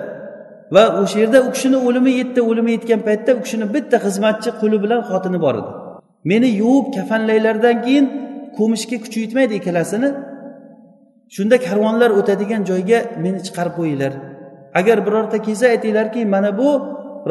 Va 0.74 0.84
o'sha 1.02 1.18
yerda 1.22 1.38
u 1.46 1.50
kishini 1.54 1.78
o'limi 1.88 2.12
yetdi 2.20 2.40
o'limi 2.50 2.70
yetgan 2.76 3.00
paytda 3.08 3.30
u 3.38 3.40
kishini 3.44 3.66
bitta 3.74 3.96
xizmatchi 4.06 4.50
quli 4.60 4.76
bilan 4.84 5.00
xotini 5.10 5.38
bor 5.44 5.54
edi. 5.60 5.70
Meni 6.30 6.48
yuvib 6.62 6.86
kafanlaylardan 6.96 7.76
keyin 7.84 8.06
ko'mishga 8.58 8.96
kuchi 9.04 9.18
yetmaydi 9.24 9.54
ikkalasini 9.60 10.08
shunda 11.34 11.56
karvonlar 11.66 12.10
o'tadigan 12.20 12.62
joyga 12.70 12.98
meni 13.24 13.38
chiqarib 13.46 13.74
qo'yinglar. 13.78 14.12
Agar 14.80 14.98
birorta 15.06 15.38
kelsa 15.46 15.66
aytinglarki 15.74 16.20
mana 16.34 16.50
bu 16.60 16.70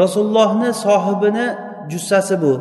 rasulullohni 0.01 0.69
sohibini 0.85 1.47
jussasi 1.91 2.35
bu. 2.43 2.53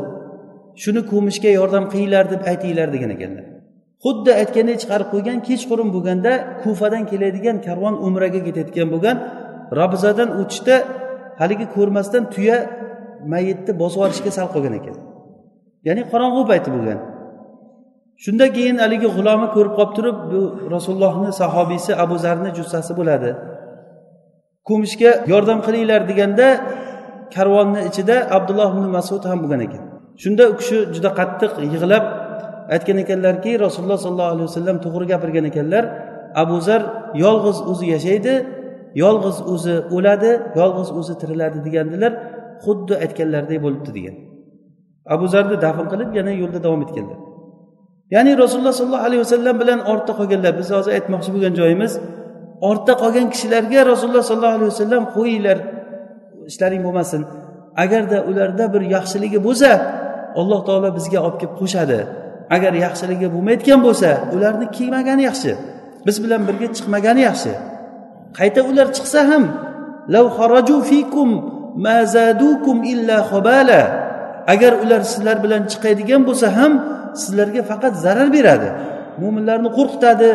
Shuni 0.82 1.00
ko'mishga 1.12 1.50
yordam 1.58 1.84
qilinglar 1.92 2.24
deb 2.32 2.42
aytinglar 2.50 2.88
degan 2.94 3.10
ekanlar. 3.16 3.55
Xuddi 4.04 4.30
aytganday 4.40 4.76
chiqarib 4.82 5.08
qo'ygan 5.14 5.38
kechqurun 5.48 5.88
bo'lganda 5.94 6.32
kufadan 6.62 7.02
keladigan 7.10 7.56
karvon 7.66 7.94
umraga 8.06 8.40
ketayotgan 8.46 8.88
bo'lgan. 8.94 9.16
Robzadan 9.78 10.28
o'tishda 10.40 10.76
haligi 11.40 11.66
ko'rmasdan 11.76 12.22
tuya 12.34 12.56
mayitni 13.32 13.72
bosib 13.80 13.98
yuborishga 13.98 14.30
sal 14.38 14.48
qolgan 14.54 14.74
ekan. 14.80 14.96
Ya'ni 15.88 16.02
qorong'u 16.12 16.42
payti 16.50 16.68
bo'lgan. 16.76 16.98
Shundan 18.24 18.50
keyin 18.56 18.76
haligi 18.84 19.08
g'ulomi 19.16 19.48
ko'rib 19.54 19.74
qolib 19.78 19.92
turib 19.96 20.16
bu 20.32 20.40
rasulullohni 20.74 21.30
sahobiysi 21.40 21.92
abu 22.04 22.16
zarni 22.24 22.50
jussasi 22.58 22.92
bo'ladi. 23.00 23.30
Ko'mishga 24.68 25.10
yordam 25.32 25.58
qilinglar 25.66 26.00
deganda 26.10 26.46
karvonni 27.34 27.80
ichida 27.90 28.16
abdulloh 28.36 28.68
ibn 28.74 28.86
masud 28.96 29.22
ham 29.30 29.38
bo'lgan 29.42 29.60
ekan. 29.66 29.82
Shunda 30.22 30.42
u 30.52 30.54
kishi 30.60 30.76
juda 30.94 31.10
qattiq 31.18 31.52
yig'lab 31.74 32.04
aytgan 32.74 32.98
ekanlarki 33.04 33.52
rasululloh 33.64 33.98
sollallohu 34.04 34.32
alayhi 34.34 34.48
vasallam 34.50 34.76
to'g'ri 34.84 35.04
gapirgan 35.12 35.44
ekanlar 35.50 35.84
abu 36.42 36.56
zar 36.68 36.82
yolg'iz 37.24 37.58
o'zi 37.70 37.86
yashaydi 37.94 38.34
yolg'iz 39.02 39.38
o'zi 39.52 39.74
o'ladi 39.96 40.32
yolg'iz 40.60 40.88
o'zi 40.98 41.14
tiriladi 41.20 41.58
degandilar 41.66 42.12
xuddi 42.64 42.94
aytganlaridek 43.04 43.58
bo'libdi 43.64 43.90
degan. 43.98 44.16
Abu 45.14 45.26
zarni 45.34 45.56
dafn 45.66 45.86
qilib 45.92 46.10
yana 46.18 46.32
yo'lda 46.42 46.58
davom 46.66 46.80
etganlar. 46.86 47.18
Ya'ni 48.14 48.32
rasululloh 48.42 48.74
sollallohu 48.80 49.06
alayhi 49.08 49.22
vasallam 49.26 49.54
bilan 49.62 49.80
ortda 49.92 50.12
qolganlar 50.18 50.52
biz 50.60 50.68
hozir 50.76 50.92
aytmoqchi 50.98 51.30
bo'lgan 51.34 51.54
joyimiz 51.60 51.92
ortda 52.70 52.92
qolgan 53.02 53.26
kishilarga 53.32 53.80
rasululloh 53.92 54.24
sollallohu 54.30 54.56
alayhi 54.58 54.72
vasallam 54.74 55.02
qo'yinglar 55.16 55.58
ishlaring 56.50 56.82
bo'lmasin. 56.86 57.22
Agarda 57.84 58.18
ularda 58.30 58.64
bir 58.74 58.82
yaxshiligi 58.94 59.38
bo'lsa 59.46 59.70
alloh 60.40 60.60
taolo 60.68 60.88
bizga 60.98 61.18
olib 61.26 61.38
kelib 61.40 61.54
qo'shadi. 61.62 61.98
Agar 62.54 62.72
yaxshiligi 62.84 63.28
bo'lmayotgan 63.34 63.80
bo'lsa 63.86 64.08
ularni 64.34 64.66
kiymagani 64.76 65.22
yaxshi. 65.28 65.52
Biz 66.06 66.16
bilan 66.24 66.40
birga 66.48 66.68
chiqmagani 66.76 67.22
yaxshi. 67.28 67.52
Qayta 68.38 68.60
ular 68.70 68.86
chiqsa 68.96 69.20
ham 69.30 69.44
agar 74.52 74.72
ular 74.82 75.02
sizlar 75.12 75.36
bilan 75.44 75.62
chiqadigan 75.72 76.22
bo'lsa 76.28 76.48
ham 76.58 76.72
sizlarga 77.22 77.62
faqat 77.70 77.94
zarar 78.04 78.28
beradi. 78.36 78.68
Mo'minlarni 79.22 79.70
qo'rqitadi. 79.78 80.30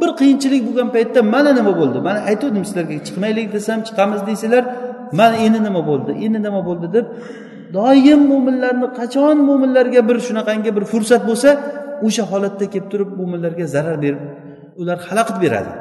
Bir 0.00 0.10
qiyinchilik 0.20 0.62
bo'lgan 0.68 0.88
paytda 0.96 1.20
mana 1.34 1.50
nima 1.58 1.72
bo'ldi? 1.80 1.98
Mana 2.08 2.20
aytuvdim 2.30 2.64
sizlarga 2.68 2.94
chiqmaylik 3.06 3.46
desam 3.56 3.78
chiqamiz 3.88 4.20
deysizlar 4.28 4.64
mana 5.18 5.36
endi 5.46 5.60
nima 5.66 5.82
bo'ldi? 5.90 6.12
Endi 6.24 6.38
nima 6.46 6.60
bo'ldi? 6.68 6.86
deb 6.96 7.06
doim 7.76 8.20
mo'minlarni 8.32 8.88
qachon 8.98 9.36
mo'minlarga 9.48 10.00
bir 10.08 10.16
shunaqangi 10.26 10.70
bir 10.76 10.84
fursat 10.92 11.22
bo'lsa 11.30 11.50
o'sha 12.06 12.24
holatda 12.30 12.66
kelib 12.72 12.88
turib 12.92 13.10
mo'minlarga 13.20 13.64
zarar 13.74 13.96
berib 14.04 14.22
ular 14.80 14.98
xalaqit 15.08 15.36
beradi. 15.44 15.72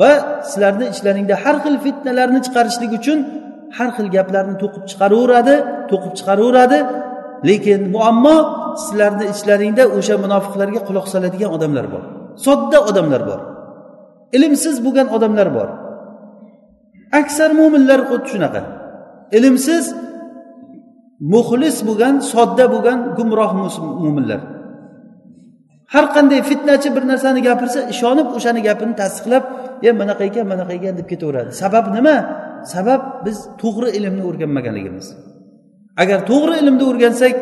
Va 0.00 0.12
sizlarni 0.50 0.86
ichlaringda 0.94 1.34
har 1.44 1.56
xil 1.64 1.76
fitnalarni 1.84 2.40
chiqarishlik 2.46 2.92
uchun 2.98 3.18
har 3.76 3.90
xil 3.96 4.08
gaplarni 4.16 4.54
to'qib 4.62 4.84
chiqaraveradi 4.90 5.54
to'qib 5.90 6.12
chiqaraveradi. 6.18 6.78
Lekin 7.48 7.80
muammo 7.94 8.36
sizlarni 8.84 9.24
ichlaringda 9.34 9.84
o'sha 9.98 10.14
munofiqlarga 10.24 10.80
quloq 10.88 11.06
soladigan 11.14 11.50
odamlar 11.56 11.86
bor. 11.94 12.02
Sodda 12.46 12.78
odamlar 12.90 13.22
bor. 13.30 13.40
Ilmsiz 14.36 14.76
bo'lgan 14.84 15.06
odamlar 15.16 15.48
bor. 15.56 15.68
Aksar 17.20 17.50
mo'minlar 17.60 18.00
xuddi 18.10 18.28
shunaqa. 18.32 18.60
Ilmsiz 19.38 19.84
muxlis 21.34 21.76
bo'lgan 21.88 22.14
sodda 22.32 22.64
bo'lgan 22.74 22.98
gumroh 23.18 23.52
mo'minlar 24.04 24.40
har 25.94 26.04
qanday 26.16 26.40
fitnachi 26.50 26.88
bir 26.96 27.04
narsani 27.12 27.40
gapirsa 27.48 27.80
ishonib 27.94 28.28
o'shani 28.36 28.60
gapini 28.68 28.94
tasdiqlab 29.02 29.44
e 29.88 29.90
bunaqa 30.00 30.22
ekan 30.30 30.44
bunaqa 30.52 30.72
ekan 30.78 30.94
deb 30.98 31.06
ketaveradi. 31.12 31.50
Sabab 31.62 31.84
nima? 31.96 32.16
Sabab 32.74 33.02
biz 33.26 33.36
to'g'ri 33.62 33.88
ilmni 33.98 34.22
o'rganmaganligimiz. 34.28 35.06
Agar 36.02 36.18
to'g'ri 36.30 36.54
ilmni 36.62 36.84
o'rgansak 36.90 37.34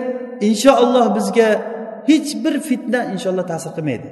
inshaalloh 0.49 1.07
bizga 1.17 1.49
hech 2.11 2.31
bir 2.45 2.55
fitna 2.69 3.01
inshaalloh 3.15 3.47
ta'sir 3.53 3.71
qilmaydi 3.77 4.09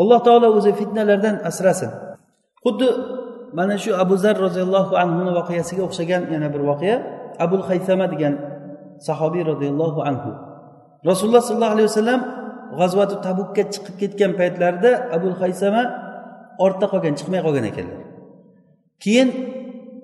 alloh 0.00 0.18
taolo 0.26 0.48
o'zi 0.58 0.72
fitnalardan 0.80 1.36
asrasin. 1.50 1.90
Xuddi 2.64 2.88
mana 3.58 3.76
shu 3.82 3.90
abu 4.02 4.14
zar 4.24 4.36
roziyallohu 4.46 4.92
anhuni 5.02 5.32
voqeasiga 5.38 5.82
o'xshagan 5.88 6.22
yana 6.34 6.48
bir 6.54 6.62
voqea 6.70 6.96
abul 7.44 7.62
haysama 7.68 8.06
degan 8.12 8.34
sahobiy 9.06 9.42
roziyallohu 9.50 10.00
anhu. 10.10 10.30
Rasululloh 11.10 11.42
sollallohu 11.48 11.74
alayhi 11.76 11.88
vasallam 11.92 12.20
g'azvati 12.80 13.14
tabukka 13.26 13.62
chiqib 13.72 13.94
ketgan 14.02 14.32
paytlarida 14.40 14.90
abul 15.16 15.34
haysama 15.42 15.82
ortda 16.64 16.86
qolgan 16.92 17.14
chiqmay 17.18 17.40
qolgan 17.46 17.64
ekanlar 17.70 18.00
keyin 19.02 19.28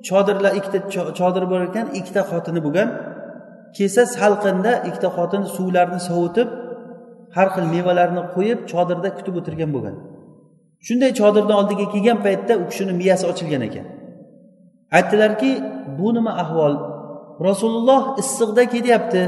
chodirlar 0.08 0.52
ikkita 0.58 0.78
chodir 1.18 1.44
bor 1.50 1.60
ekan 1.68 1.86
ikkita 1.98 2.22
xotini 2.30 2.60
bo'lgan. 2.66 2.88
Kelsa 3.76 4.02
salqinda 4.16 4.72
ikkita 4.88 5.08
xotin 5.16 5.42
suvlarni 5.56 6.00
sovutib 6.08 6.48
har 7.36 7.48
xil 7.54 7.66
mevalarni 7.74 8.22
qo'yib 8.34 8.60
chodirda 8.72 9.08
kutib 9.18 9.34
o'tirgan 9.40 9.70
bo'lgan. 9.74 9.96
Shunday 10.86 11.10
chodirni 11.20 11.54
oldiga 11.60 11.86
kelgan 11.92 12.18
paytda 12.26 12.52
u 12.62 12.64
kishini 12.70 12.92
miyasi 13.00 13.24
ochilgan 13.30 13.62
ekan. 13.68 13.86
Aytdilarki 14.96 15.50
bu 15.98 16.08
nima 16.16 16.32
ahvol? 16.44 16.74
Rasululloh 17.48 18.02
issiqda 18.22 18.62
ketyapti. 18.74 19.22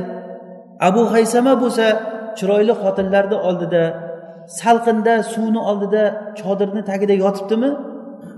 Abu 0.89 1.03
haysama 1.15 1.53
bo'lsa 1.63 1.87
chiroyli 2.39 2.75
xotinlarni 2.83 3.37
oldida 3.49 3.83
salqinda 4.61 5.15
suvni 5.33 5.61
oldida 5.71 6.03
chodirni 6.41 6.83
tagida 6.91 7.15
yotibdimi? 7.25 7.71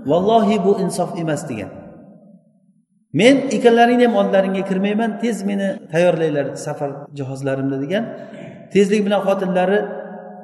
Vallohi 0.09 0.57
bu 0.65 0.71
insof 0.83 1.09
emas 1.23 1.41
degan. 1.49 1.71
Men 3.19 3.35
ikkalalaringni 3.55 4.05
ham 4.07 4.15
oldlaringga 4.21 4.63
kirmayman 4.69 5.11
tez 5.21 5.37
meni 5.49 5.67
tayyorlanglar 5.91 6.45
safar 6.65 6.91
jihozlarimni 7.17 7.77
degan. 7.83 8.03
Tezlik 8.73 9.01
bilan 9.05 9.21
xotinlari 9.27 9.79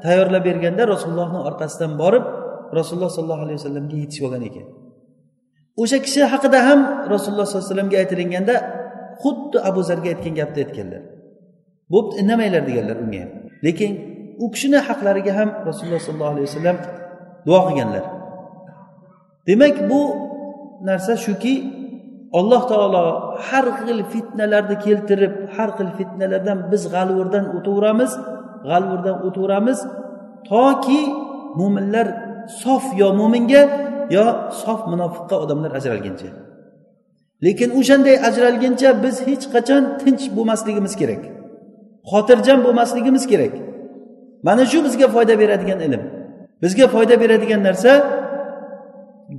tayyorlab 0.03 0.43
berganda 0.49 0.84
rasulullohni 0.93 1.39
orqasidan 1.49 1.91
borib 2.01 2.26
rasululloh 2.78 3.11
sollallohu 3.17 3.43
alayhi 3.45 3.59
vasallamga 3.59 3.95
yetishib 4.03 4.24
olgan 4.28 4.43
ekan. 4.49 4.65
O'sha 5.82 5.97
kishi 6.05 6.21
haqida 6.34 6.59
ham 6.67 6.80
rasululloh 7.13 7.45
sollallohu 7.47 7.63
alayhi 7.63 7.71
vasallamga 7.71 7.97
aytilganda 8.03 8.55
xuddi 9.24 9.57
abu 9.69 9.82
zarga 9.89 10.07
aytgan 10.13 10.34
gapni 10.39 10.59
aytganlar. 10.63 11.01
Bo'pti 11.93 12.13
indamanglar 12.21 12.63
deganlar 12.69 12.97
unga 13.03 13.19
ham. 13.24 13.32
Lekin 13.65 13.91
u 14.43 14.45
kishini 14.53 14.80
haqlariga 14.88 15.34
ham 15.39 15.49
rasululloh 15.69 16.01
sollallohu 16.07 16.34
alayhi 16.36 16.47
vasallam 16.49 16.78
duo 17.45 17.59
qilganlar. 17.67 18.03
Demak 19.47 19.76
bu 19.89 20.01
narsa 20.88 21.13
shuki 21.26 21.53
alloh 22.39 22.61
taolo 22.71 23.05
har 23.47 23.65
xil 23.79 23.99
fitnalarni 24.13 24.75
keltirib 24.86 25.34
har 25.55 25.69
xil 25.77 25.89
fitnalardan 25.97 26.59
biz 26.71 26.81
g'alvirdan 26.93 27.45
o'taveramiz 27.57 28.11
g'alvirdan 28.69 29.15
o'taveramiz 29.27 29.79
toki 30.49 31.01
mo'minlar 31.59 32.07
sof 32.61 32.86
yo 33.01 33.09
mo'minga 33.19 33.61
yo 34.15 34.25
sof 34.63 34.79
munofiqqa 34.91 35.36
odamlar 35.43 35.71
ajralguncha 35.79 36.29
lekin 37.45 37.69
o'shanday 37.79 38.15
ajralguncha 38.29 38.89
biz 39.03 39.15
hech 39.27 39.45
qachon 39.53 39.84
tinch 40.01 40.23
bo'lmasligimiz 40.36 40.93
kerak 41.01 41.23
xotirjam 42.11 42.59
bo'lmasligimiz 42.65 43.23
kerak. 43.31 43.53
Mana 44.47 44.63
shu 44.71 44.79
bizga 44.86 45.07
foyda 45.15 45.36
beradigan 45.41 45.79
ilm 45.88 46.01
bizga 46.63 46.86
foyda 46.93 47.15
beradigan 47.21 47.61
narsa 47.67 47.91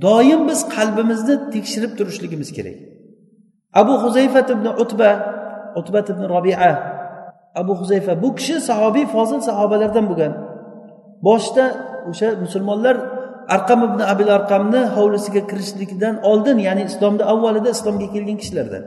doim 0.01 0.41
biz 0.49 0.59
qalbimizni 0.75 1.35
tekshirib 1.53 1.91
turishligimiz 1.97 2.49
kerak. 2.57 2.77
Abu 3.73 3.93
huzayfat 4.03 4.47
ibn 4.55 4.67
utba 4.83 5.11
utbat 5.79 6.09
ibn 6.13 6.23
robia 6.33 6.71
abu 7.55 7.73
huzayfa 7.79 8.21
bu 8.23 8.35
kishi 8.35 8.55
sahobiy 8.69 9.05
fozil 9.15 9.39
sahobalardan 9.49 10.05
bo'lgan. 10.09 10.33
Boshida 11.27 11.65
o'sha 12.09 12.27
musulmonlar 12.43 12.95
arqam 13.55 13.79
ibn 13.87 13.99
abil 14.11 14.29
arqamni 14.37 14.81
hovlisiga 14.95 15.41
kirishlikdan 15.49 16.15
oldin 16.29 16.57
ya'ni 16.67 16.83
islomni 16.89 17.23
avvalida 17.33 17.69
islomga 17.75 18.07
kelgan 18.13 18.37
kishilardan. 18.41 18.83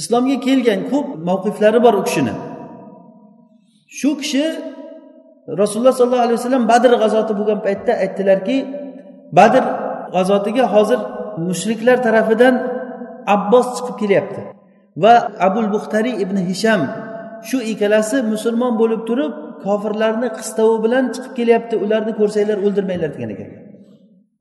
Islomga 0.00 0.36
kelgan 0.46 0.80
ko'p 0.92 1.06
mavqiflari 1.28 1.78
bor 1.86 1.94
u 2.00 2.02
kishini. 2.08 2.34
Shu 3.98 4.10
kishi 4.20 4.44
rasululloh 5.60 5.94
sollallohu 5.98 6.24
alayhi 6.26 6.38
vasallam 6.40 6.64
badr 6.72 6.92
g'azoti 7.02 7.32
bo'lgan 7.38 7.58
paytda 7.66 7.92
aytdilarki 8.04 8.56
badr 9.38 9.64
g'azotiga 10.14 10.64
hozir 10.74 11.00
mushriklar 11.48 11.98
tarafidan 12.06 12.54
abbos 13.34 13.66
chiqib 13.76 13.96
kelyapti. 14.02 14.40
Va 15.02 15.14
abul 15.46 15.66
buxtariy 15.74 16.14
ibn 16.24 16.36
hisham 16.48 16.80
shu 17.48 17.58
ikkalasi 17.72 18.16
musulmon 18.32 18.72
bo'lib 18.80 19.02
turib 19.08 19.32
kofirlarni 19.64 20.28
qistovi 20.38 20.76
bilan 20.84 21.04
chiqib 21.14 21.32
kelyapti 21.38 21.74
ularni 21.84 22.12
ko'rsanglar 22.20 22.58
o'ldirmanglar 22.66 23.10
degan 23.14 23.30
ekanlar 23.34 23.62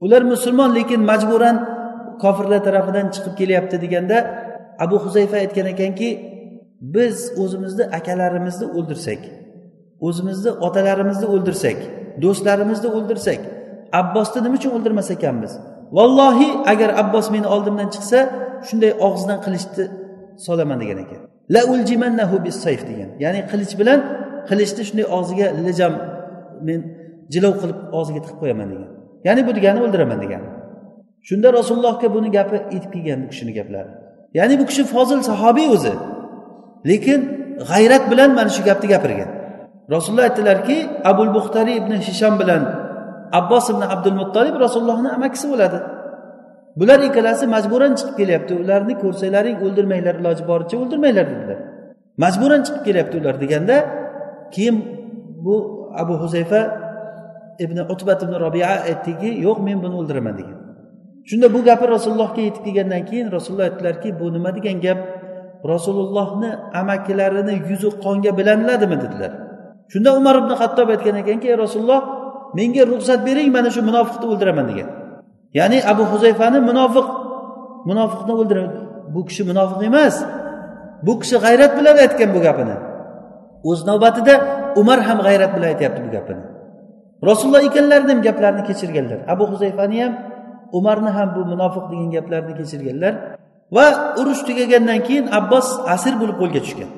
ular 0.06 0.22
musulmon 0.34 0.70
lekin 0.78 1.02
majburan 1.12 1.58
kofirlar 2.24 2.62
tarafidan 2.68 3.08
chiqib 3.16 3.34
kelyapti 3.40 3.76
deganda 3.84 4.18
abu 4.86 4.96
huzayfa 5.06 5.36
aytgan 5.44 5.68
ekanki 5.74 6.10
biz 6.96 7.16
o'zimizni 7.44 7.86
akalarimizni 8.00 8.68
o'ldirsak 8.78 9.22
o'zimizni 10.08 10.52
otalarimizni 10.68 11.28
o'ldirsak 11.34 11.78
do'stlarimizni 12.24 12.90
o'ldirsak 12.98 13.42
abbosni 14.02 14.40
nima 14.46 14.56
uchun 14.60 14.72
o'ldirmas 14.78 15.10
ekanmiz? 15.16 15.54
Vallohi 15.98 16.50
agar 16.72 16.90
abbos 17.02 17.28
meni 17.36 17.48
oldimdan 17.56 17.88
chiqsa 17.96 18.20
shunday 18.68 18.92
og'zidan 19.08 19.40
qilichni 19.46 19.86
solaman 20.46 20.78
degan 20.82 21.00
ekan. 21.06 21.20
La 21.56 21.62
uljimannahu 21.74 22.36
sayf 22.66 22.82
degan. 22.90 23.10
Ya'ni 23.24 23.42
qilich 23.52 23.74
bilan 23.80 24.00
qilichni 24.50 24.84
shunday 24.88 25.06
og'ziga 25.18 25.48
lijam 25.66 25.94
men 26.68 26.80
jilov 27.34 27.54
qilib 27.62 27.80
og'ziga 27.98 28.20
tiqib 28.24 28.38
qo'yaman 28.42 28.68
degan. 28.74 28.90
Ya'ni 29.28 29.42
bu 29.48 29.52
degani 29.58 29.80
o'ldiraman 29.86 30.20
degani 30.24 30.50
shunda 31.28 31.48
rasulullohga 31.60 32.08
buni 32.16 32.30
gapi 32.38 32.56
yetib 32.76 32.92
kelgan 32.96 33.20
bu 33.24 33.28
kishini 33.32 33.54
gaplari. 33.60 33.92
Ya'ni 34.38 34.56
bu 34.60 34.66
kishi 34.70 34.84
fozil 34.94 35.20
sahobiy 35.30 35.68
o'zi. 35.76 35.94
Lekin 36.90 37.20
g'ayrat 37.70 38.04
bilan 38.12 38.30
mana 38.38 38.50
shu 38.56 38.62
gapni 38.70 38.88
gapirgan. 38.94 39.30
Rasululloh 39.94 40.26
aytdilarki 40.30 40.78
abul 41.12 41.30
buxtariy 41.38 41.76
ibn 41.82 41.92
hisham 42.08 42.34
bilan 42.42 42.62
abbos 43.32 43.70
ibn 43.70 43.82
abdul 43.82 44.16
muttolib 44.22 44.56
rasulullohni 44.66 45.10
amakisi 45.18 45.48
bo'ladi. 45.52 45.80
Bular 46.80 47.00
ikkalasi 47.08 47.46
majburan 47.56 47.94
chiqib 48.00 48.16
kelyapti. 48.20 48.54
Ularni 48.64 48.94
ko'rsalaring 49.04 49.58
o'ldirmanglar 49.66 50.16
iloji 50.22 50.44
boricha 50.52 50.76
o'ldirmanglar 50.82 51.26
dedilar. 51.32 51.60
Majburan 52.24 52.62
chiqib 52.66 52.84
kelyapti 52.88 53.16
ular 53.22 53.36
deganda 53.44 53.76
keyin 54.54 54.76
bu 55.46 55.56
abu 56.02 56.14
huzayfa 56.22 56.62
ibn 57.60 57.78
utbat 57.94 58.20
ibn 58.26 58.34
robiya 58.46 58.68
aytdiki 58.90 59.30
yo'q 59.46 59.58
men 59.68 59.78
buni 59.84 59.96
o'ldiraman 60.02 60.36
degan. 60.40 60.58
Shunda 61.30 61.48
bu 61.56 61.60
gapi 61.70 61.86
rasulullohga 61.96 62.42
yetib 62.48 62.64
kelgandan 62.68 63.04
keyin 63.10 63.28
rasululloh 63.36 63.66
aytdilarki 63.70 64.10
bu 64.20 64.26
nima 64.36 64.50
degan 64.58 64.78
gap? 64.86 65.00
Rasulullohni 65.74 66.50
amakilarini 66.82 67.56
yuzi 67.70 67.90
qonga 68.04 68.32
bilaniladimi 68.38 68.98
dedilar. 69.04 69.32
Shunda 69.92 70.10
umar 70.20 70.36
ibn 70.42 70.52
hattob 70.62 70.88
aytgan 70.94 71.16
ekanki 71.24 71.48
ey 71.52 71.58
rasululloh 71.64 72.02
menga 72.58 72.84
ruxsat 72.92 73.20
bering 73.28 73.50
mana 73.56 73.70
shu 73.76 73.82
munofiqni 73.90 74.26
o'ldiraman 74.32 74.66
degan. 74.72 74.90
Ya'ni 75.60 75.78
abu 75.92 76.04
huzayfani 76.12 76.60
munofiq 76.70 77.08
munofiqni 77.90 78.34
o'ldira 78.40 78.64
bu 79.14 79.22
kishi 79.28 79.44
munofiq 79.50 79.80
emas. 79.90 80.16
Bu 81.06 81.14
kishi 81.22 81.38
g'ayrat 81.44 81.72
bilan 81.80 81.96
aytgan 82.04 82.30
bu 82.36 82.40
gapini. 82.48 82.76
O'z 83.70 83.80
navbatida 83.90 84.34
umar 84.82 85.00
ham 85.08 85.18
g'ayrat 85.26 85.52
bilan 85.56 85.68
aytyapti 85.74 86.00
bu 86.06 86.10
gapini. 86.16 86.44
Rasululloh 87.30 87.64
ikkallarini 87.70 88.12
ham 88.14 88.22
gaplarini 88.28 88.64
kechirganlar. 88.70 89.20
Abu 89.34 89.44
huzayfani 89.52 89.98
ham 90.04 90.14
umarni 90.78 91.12
ham 91.18 91.30
bu 91.36 91.42
munofiq 91.52 91.86
degan 91.92 92.10
gaplarni 92.16 92.54
kechirganlar 92.60 93.14
va 93.76 93.86
urush 94.20 94.42
tugagandan 94.48 95.00
keyin 95.08 95.26
abbos 95.40 95.68
asir 95.96 96.14
bo'lib 96.22 96.38
qo'lga 96.42 96.60
tushgan. 96.66 96.90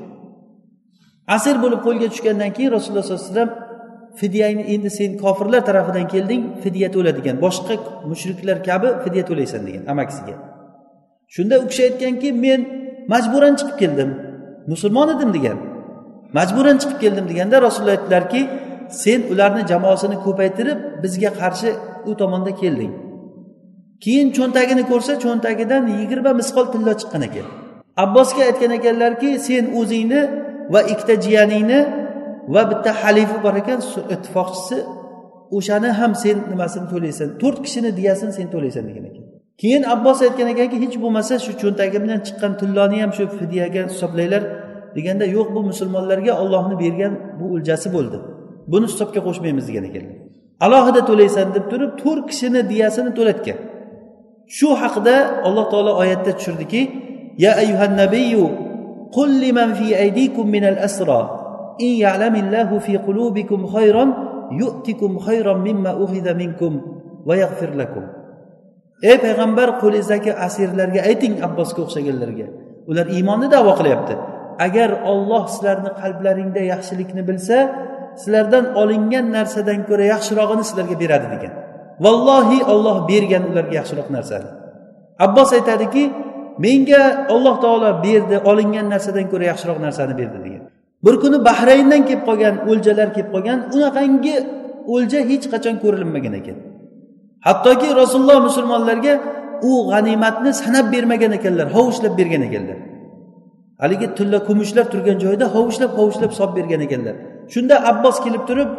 Asir 1.35 1.55
bo'lib 1.63 1.81
qo'lga 1.87 2.07
tushgandan 2.13 2.51
keyin 2.55 2.71
rasululloh 2.75 3.03
sollallohu 3.05 3.23
alayhi 3.23 3.35
vasallam 3.35 3.68
fidyangni 4.19 4.63
endi 4.73 4.89
sen 4.97 5.11
kofirlar 5.23 5.61
tarafidan 5.69 6.05
kelding 6.13 6.41
fidya 6.63 6.87
to'la 6.95 7.11
degan. 7.19 7.35
Boshqa 7.45 7.75
mushriklar 8.11 8.57
kabi 8.69 8.89
fidya 9.03 9.23
to'laysan 9.29 9.61
degan 9.67 9.83
amakisiga 9.93 10.35
shunda 11.35 11.55
u 11.63 11.65
kishi 11.69 11.83
aytganki 11.89 12.29
men 12.45 12.59
majburan 13.13 13.53
chiqib 13.59 13.77
keldim 13.81 14.09
musulmon 14.71 15.07
edim 15.15 15.31
degan. 15.37 15.57
Majburan 16.37 16.77
chiqib 16.81 16.99
keldim 17.03 17.25
deganda 17.31 17.55
rasululloh 17.65 17.95
aytdilarki 17.97 18.41
sen 19.03 19.19
ularni 19.31 19.63
jamoasini 19.71 20.17
ko'paytirib 20.25 20.79
bizga 21.03 21.31
qarshi 21.41 21.69
u 22.09 22.11
tomonda 22.21 22.51
kelding. 22.61 22.93
Keyin 24.03 24.27
cho'ntagini 24.37 24.83
ko'rsa 24.91 25.13
cho'ntagidan 25.23 25.83
yigirma 25.99 26.31
misqol 26.41 26.65
tillo 26.73 26.93
chiqqan 27.01 27.23
ekan. 27.27 27.47
Abbosga 28.03 28.41
aytgan 28.49 28.71
ekanlarki 28.79 29.29
sen 29.47 29.63
o'zingni 29.79 30.21
va 30.73 30.81
ikkita 30.91 31.15
jiyaningni 31.25 31.79
va 32.53 32.61
bitta 32.71 32.91
halifi 33.01 33.37
bor 33.45 33.55
ekan 33.61 33.79
ittifoqchisi 34.15 34.77
o'shani 35.57 35.89
ham 35.99 36.11
sen 36.23 36.37
nimasini 36.51 36.87
to'laysan 36.93 37.27
to'rt 37.41 37.59
kishini 37.65 37.91
diyasini 37.99 38.31
sen 38.37 38.47
to'laysan 38.53 38.83
degan 38.89 39.05
ekan. 39.09 39.23
Keyin 39.61 39.83
abbos 39.93 40.19
aytgan 40.25 40.47
ekanki 40.53 40.77
hech 40.83 40.95
bo'lmasa 41.03 41.33
shu 41.45 41.51
cho'ntagimdan 41.61 42.19
chiqqan 42.27 42.53
tilloni 42.59 42.97
ham 43.03 43.11
shu 43.17 43.23
fidyaga 43.39 43.81
hisoblanglar 43.91 44.43
deganda 44.97 45.25
yo'q 45.37 45.47
bu 45.55 45.61
musulmonlarga 45.69 46.33
ollohni 46.43 46.75
bergan 46.83 47.13
bu 47.39 47.45
o'ljasi 47.55 47.87
bo'ldi. 47.95 48.17
Buni 48.71 48.85
hisobga 48.91 49.19
qo'shmaymiz 49.27 49.65
degan 49.69 49.85
ekanlar 49.89 50.17
alohida 50.65 51.01
to'laysan 51.09 51.47
deb 51.55 51.65
turib 51.71 51.91
to'rt 52.03 52.23
kishini 52.31 52.61
diyasini 52.71 53.11
to'latgan. 53.17 53.57
Shu 54.57 54.69
haqida 54.81 55.15
alloh 55.47 55.65
taolo 55.71 55.91
oyatda 56.03 56.31
tushirdiki 56.37 56.81
ya 57.43 57.51
ayyuhan 57.61 57.93
nabiyyu 58.01 58.45
qul 59.15 59.29
liman 59.43 59.69
fi 59.79 59.87
aydikum 60.03 60.45
minal 60.55 60.79
asra. 60.87 61.21
In 61.85 61.93
ya'lamillahu 62.05 62.75
fi 62.85 62.93
qulubikum 63.07 63.61
khayran 63.73 64.09
yu'tikum 64.61 65.11
khayran 65.25 65.59
mimma 65.67 65.91
ukhidha 66.03 66.33
minkum 66.41 66.73
va 67.27 67.35
yaghfir 67.43 67.71
lakum. 67.81 68.03
Ey 69.09 69.17
payg'ambar 69.25 69.79
qo'lingizdagi 69.81 70.31
asirlarga 70.47 70.99
ayting 71.09 71.33
abbosga 71.47 71.79
o'xshaganlarga. 71.85 72.47
Ular 72.89 73.05
iymonni 73.15 73.47
davo 73.55 73.71
qilyapti. 73.79 74.15
Agar 74.65 74.89
olloh 75.11 75.43
sizlarni 75.53 75.91
qalblaringda 76.01 76.61
yaxshilikni 76.73 77.23
bilsa 77.29 77.57
sizlardan 78.21 78.65
olingan 78.81 79.25
narsadan 79.37 79.79
ko'ra 79.89 80.05
yaxshirog'ini 80.13 80.63
sizlarga 80.69 80.95
beradi 81.03 81.27
degan. 81.33 81.53
Vallohi 82.05 82.59
olloh 82.73 82.97
bergan 83.11 83.43
ularga 83.51 83.73
yaxshiroq 83.79 84.07
narsani. 84.15 84.49
Abbos 85.25 85.49
aytadiki 85.57 86.03
menga 86.65 87.03
olloh 87.35 87.55
taolo 87.63 87.89
berdi 88.05 88.35
olingan 88.51 88.87
narsadan 88.93 89.25
ko'ra 89.31 89.45
yaxshiroq 89.51 89.79
narsani 89.85 90.13
berdi 90.21 90.37
degan. 90.45 90.58
Bir 91.05 91.15
kuni 91.23 91.37
bahrayndan 91.47 92.01
kelib 92.09 92.23
qolgan 92.29 92.55
o'ljalar 92.69 93.09
kelib 93.15 93.29
qolgan 93.35 93.59
unaqangi 93.75 94.35
o'lja 94.93 95.19
hech 95.29 95.45
qachon 95.53 95.75
ko'rilmagan 95.83 96.33
ekan. 96.41 96.57
Hattoki 97.47 97.87
rasululloh 98.01 98.39
musulmonlarga 98.47 99.13
u 99.69 99.71
g'animatni 99.91 100.51
sanab 100.61 100.85
bermagan 100.93 101.31
ekanlar 101.39 101.67
hovuchlab 101.75 102.13
bergan 102.19 102.43
ekanlar. 102.49 102.77
Haligi 103.81 104.07
tilla 104.17 104.39
kumushlar 104.47 104.85
turgan 104.93 105.17
joyda 105.25 105.45
hovuchlab 105.55 105.91
hovuchlab 105.97 106.31
solib 106.37 106.53
bergan 106.59 106.81
ekanlar. 106.87 107.15
Shunda 107.53 107.75
abbos 107.91 108.17
kelib 108.25 108.43
turib 108.49 108.69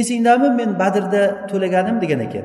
esingdami 0.00 0.48
men 0.58 0.70
badrda 0.82 1.22
to'laganim? 1.50 1.96
degan 2.02 2.20
ekan. 2.26 2.44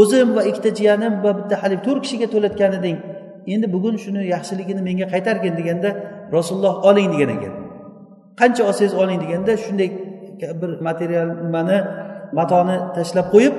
O'zim 0.00 0.28
va 0.36 0.42
ikkita 0.50 0.70
jiyanim 0.78 1.12
va 1.24 1.30
bitta 1.38 1.54
haligi 1.62 1.82
to'rt 1.86 2.00
kishiga 2.04 2.26
to'latgan 2.34 2.72
eding. 2.78 2.96
Endi 3.54 3.66
bugun 3.74 3.94
shuni 4.04 4.20
yaxshiligini 4.34 4.82
menga 4.88 5.06
qaytargin 5.12 5.54
deganda 5.60 5.90
rasululloh 6.36 6.74
oling 6.88 7.08
degan 7.14 7.30
ekan. 7.36 7.52
Qancha 8.40 8.62
olsangiz 8.68 8.94
oling 9.02 9.18
deganda 9.24 9.52
shunday 9.64 9.88
bir 10.60 10.70
material 10.88 11.28
nimani 11.44 11.78
matoni 12.38 12.76
tashlab 12.96 13.26
qo'yib 13.34 13.54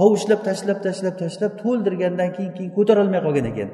hovuchlab 0.00 0.40
tashlab 0.48 0.78
tashlab 0.86 1.14
tashlab 1.22 1.52
to'ldirgandan 1.62 2.30
keyin 2.36 2.52
keyin 2.56 2.72
ko'tarolmay 2.78 3.20
qolgan 3.26 3.46
ekan. 3.52 3.70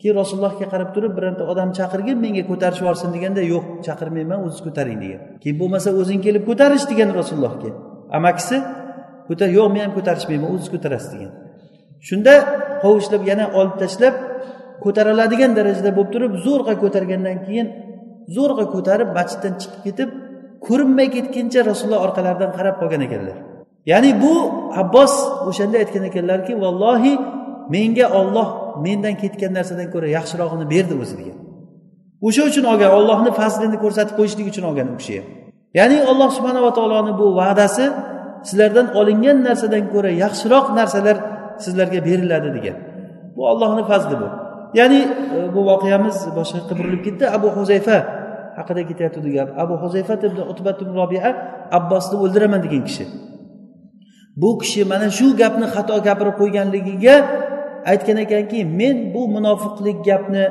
Keyin 0.00 0.14
rasulullohga 0.20 0.66
qarab 0.72 0.90
turib 0.94 1.12
bironta 1.18 1.42
odam 1.52 1.68
chaqirgin 1.78 2.16
menga 2.24 2.42
ko'tarishib 2.50 2.82
yuborsin 2.84 3.10
deganda 3.16 3.42
yo'q 3.52 3.64
chaqirmayman 3.86 4.38
o'zingiz 4.46 4.60
ko'taring 4.66 4.98
degan. 5.04 5.20
Keyin 5.42 5.56
bo'lmasa 5.62 5.88
o'zing 6.00 6.20
kelib 6.26 6.42
ko'tarish 6.48 6.84
degan 6.90 7.08
rasulullohga. 7.20 7.70
Amakisi 8.18 8.56
ko'tar 9.28 9.48
yo'q 9.58 9.68
men 9.74 9.82
ham 9.86 9.92
ko'tarishmayman 9.98 10.48
o'zingiz 10.54 10.70
ko'tarasiz 10.74 11.10
degan. 11.14 11.32
Shunda 12.08 12.34
hovuchlab 12.84 13.22
yana 13.30 13.44
olib 13.58 13.76
tashlab 13.82 14.14
ko'tariladigan 14.84 15.50
darajada 15.58 15.90
bo'lib 15.96 16.10
turib 16.14 16.32
zo'rg'a 16.46 16.74
ko'targandan 16.82 17.38
keyin 17.46 17.66
zo'rg'a 18.36 18.64
ko'tarib 18.74 19.08
masjiddan 19.18 19.54
chiqib 19.60 19.80
ketib 19.86 20.10
ko'rinmay 20.66 21.08
ketguncha 21.16 21.60
rasululloh 21.70 22.00
orqalaridan 22.06 22.50
qarab 22.58 22.74
qolgan 22.80 23.02
ekanlar. 23.06 23.36
Ya'ni 23.90 24.10
bu 24.22 24.34
abbos 24.82 25.14
o'shanda 25.48 25.76
aytgan 25.82 26.04
ekanlarki 26.10 26.52
vallohi 26.62 27.12
menga 27.74 28.06
olloh 28.20 28.48
mendan 28.84 29.14
ketgan 29.22 29.52
narsadan 29.58 29.88
ko'ra 29.94 30.08
yaxshirog'ini 30.18 30.66
berdi 30.74 30.94
o'zi 31.02 31.14
degan 31.20 31.38
o'sha 32.26 32.42
uchun 32.50 32.64
olgan 32.72 32.90
ollohni 32.98 33.30
fazlini 33.40 33.76
ko'rsatib 33.84 34.14
qo'yishlik 34.18 34.46
uchun 34.52 34.64
olgan 34.70 34.88
u 34.94 34.96
kishi 35.00 35.14
ham. 35.18 35.26
Ya'ni 35.78 35.96
alloh 36.10 36.30
subhanava 36.36 36.70
taoloni 36.78 37.12
bu 37.20 37.26
va'dasi 37.40 37.84
sizlardan 38.48 38.86
olingan 39.00 39.38
narsadan 39.46 39.84
ko'ra 39.92 40.10
yaxshiroq 40.24 40.66
narsalar 40.78 41.16
sizlarga 41.64 42.00
beriladi 42.08 42.48
degan. 42.56 42.76
Bu 43.36 43.42
ollohni 43.52 43.82
fazli 43.90 44.14
bu. 44.22 44.28
Ya'ni 44.78 45.00
e, 45.36 45.38
bu 45.54 45.60
voqeamiz 45.70 46.16
boshqa 46.38 46.56
yoqqa 46.60 46.74
burilib 46.78 47.02
ketdi. 47.06 47.24
Abu 47.36 47.48
huzayfa 47.56 47.96
haqida 48.58 48.82
ketyapti 48.90 49.30
gap. 49.36 49.48
Abu 49.62 49.74
huzayfa 49.82 50.14
ibn 50.28 50.38
utbat 50.52 50.76
ibn 50.82 50.92
robia 51.00 51.30
abbosni 51.78 52.16
o'ldiraman 52.24 52.60
degan 52.66 52.82
kishi. 52.88 53.04
Bu 54.42 54.50
kishi 54.60 54.82
mana 54.92 55.08
shu 55.18 55.26
gapni 55.40 55.66
xato 55.74 55.94
gapirib 56.06 56.36
qo'yganligiga 56.40 57.16
aytgan 57.92 58.18
ekanki 58.24 58.58
men 58.80 58.96
bu 59.14 59.22
munofiqlik 59.36 59.98
gapni 60.08 60.44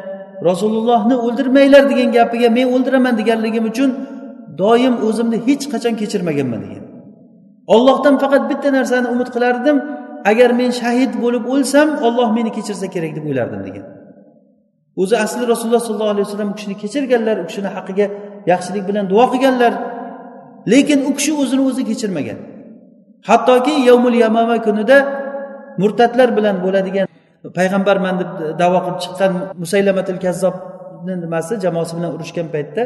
rasulullohni 0.49 1.15
o'ldirmanglar 1.25 1.83
degan 1.91 2.09
gapiga 2.17 2.49
men 2.57 2.67
o'ldiraman 2.75 3.13
deganligim 3.21 3.65
uchun 3.71 3.89
doim 4.61 4.95
o'zimni 5.07 5.37
hech 5.47 5.63
qachon 5.73 5.93
kechirmaganman 6.01 6.61
degan. 6.65 6.83
Ollohdan 7.75 8.15
faqat 8.23 8.43
bitta 8.51 8.69
narsani 8.77 9.07
umid 9.13 9.29
qilardim. 9.35 9.77
Agar 10.31 10.49
men 10.59 10.71
shahid 10.81 11.11
bo'lib 11.23 11.43
o'lsam 11.53 11.87
olloh 12.07 12.29
meni 12.37 12.51
kechirsa 12.57 12.87
kerak 12.95 13.11
deb 13.17 13.25
o'ylardim 13.29 13.61
degan. 13.67 13.85
O'zi 15.01 15.15
asli 15.25 15.43
rasululloh 15.51 15.83
sollallohu 15.87 16.13
alayhi 16.15 16.27
vasallam 16.27 16.49
u 16.53 16.55
kishini 16.57 16.75
kechirganlar 16.83 17.35
u 17.43 17.45
kishini 17.49 17.69
haqqiga 17.75 18.07
yaxshilik 18.51 18.83
bilan 18.89 19.05
duo 19.11 19.25
qilganlar. 19.33 19.73
Lekin 20.71 20.99
u 21.09 21.11
kishi 21.17 21.31
o'zini 21.41 21.63
o'zi 21.69 21.83
kechirmagan. 21.89 22.39
Hattoki 23.29 23.73
yovmul 23.89 24.15
yamama 24.23 24.57
kunida 24.67 24.97
murtadlar 25.81 26.29
bilan 26.37 26.55
bo'ladigan 26.65 27.07
payg'ambarman 27.57 28.15
deb 28.21 28.29
davo 28.61 28.79
qilib 28.85 28.99
chiqqan 29.03 29.31
musaylamatil 29.63 30.19
kazzobni 30.25 31.13
nimasi 31.23 31.53
jamoasi 31.65 31.93
bilan 31.97 32.11
urushgan 32.15 32.47
paytda 32.55 32.83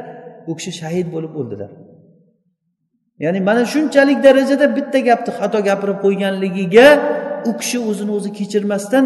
u 0.49 0.51
kishi 0.57 0.71
shahid 0.81 1.07
bo'lib 1.15 1.33
o'ldilar. 1.39 1.71
Ya'ni 3.23 3.39
mana 3.49 3.63
shunchalik 3.73 4.19
darajada 4.27 4.65
bitta 4.77 4.99
gapni 5.09 5.31
xato 5.39 5.59
gapirib 5.69 5.97
qo'yganligiga 6.05 6.87
u 7.49 7.51
kishi 7.59 7.77
o'zini 7.89 8.11
o'zi 8.17 8.29
kechirmasdan 8.39 9.05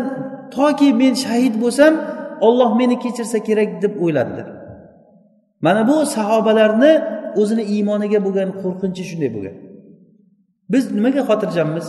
toki 0.56 0.90
men 1.02 1.14
shahid 1.26 1.56
bo'lsam 1.64 1.94
olloh 2.48 2.72
meni 2.80 2.96
kechirsa 3.04 3.38
kerak 3.48 3.70
deb 3.84 3.94
o'yladilar 4.04 4.48
mana 5.66 5.82
bu 5.88 5.96
sahobalarni 6.16 6.94
o'zini 7.42 7.64
iymoniga 7.76 8.20
bo'lgan 8.26 8.50
qo'rqinchi 8.62 9.04
shunday 9.10 9.30
bo'lgan. 9.36 9.56
Biz 10.72 10.84
nimaga 10.98 11.22
xotirjammiz? 11.30 11.88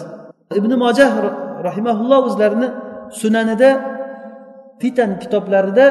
Ibn 0.59 0.73
mojah 0.85 1.13
rahimaulloh 1.69 2.21
o'zlarini 2.29 2.69
sunanida 3.21 3.71
fitan 4.81 5.11
kitoblarida 5.23 5.87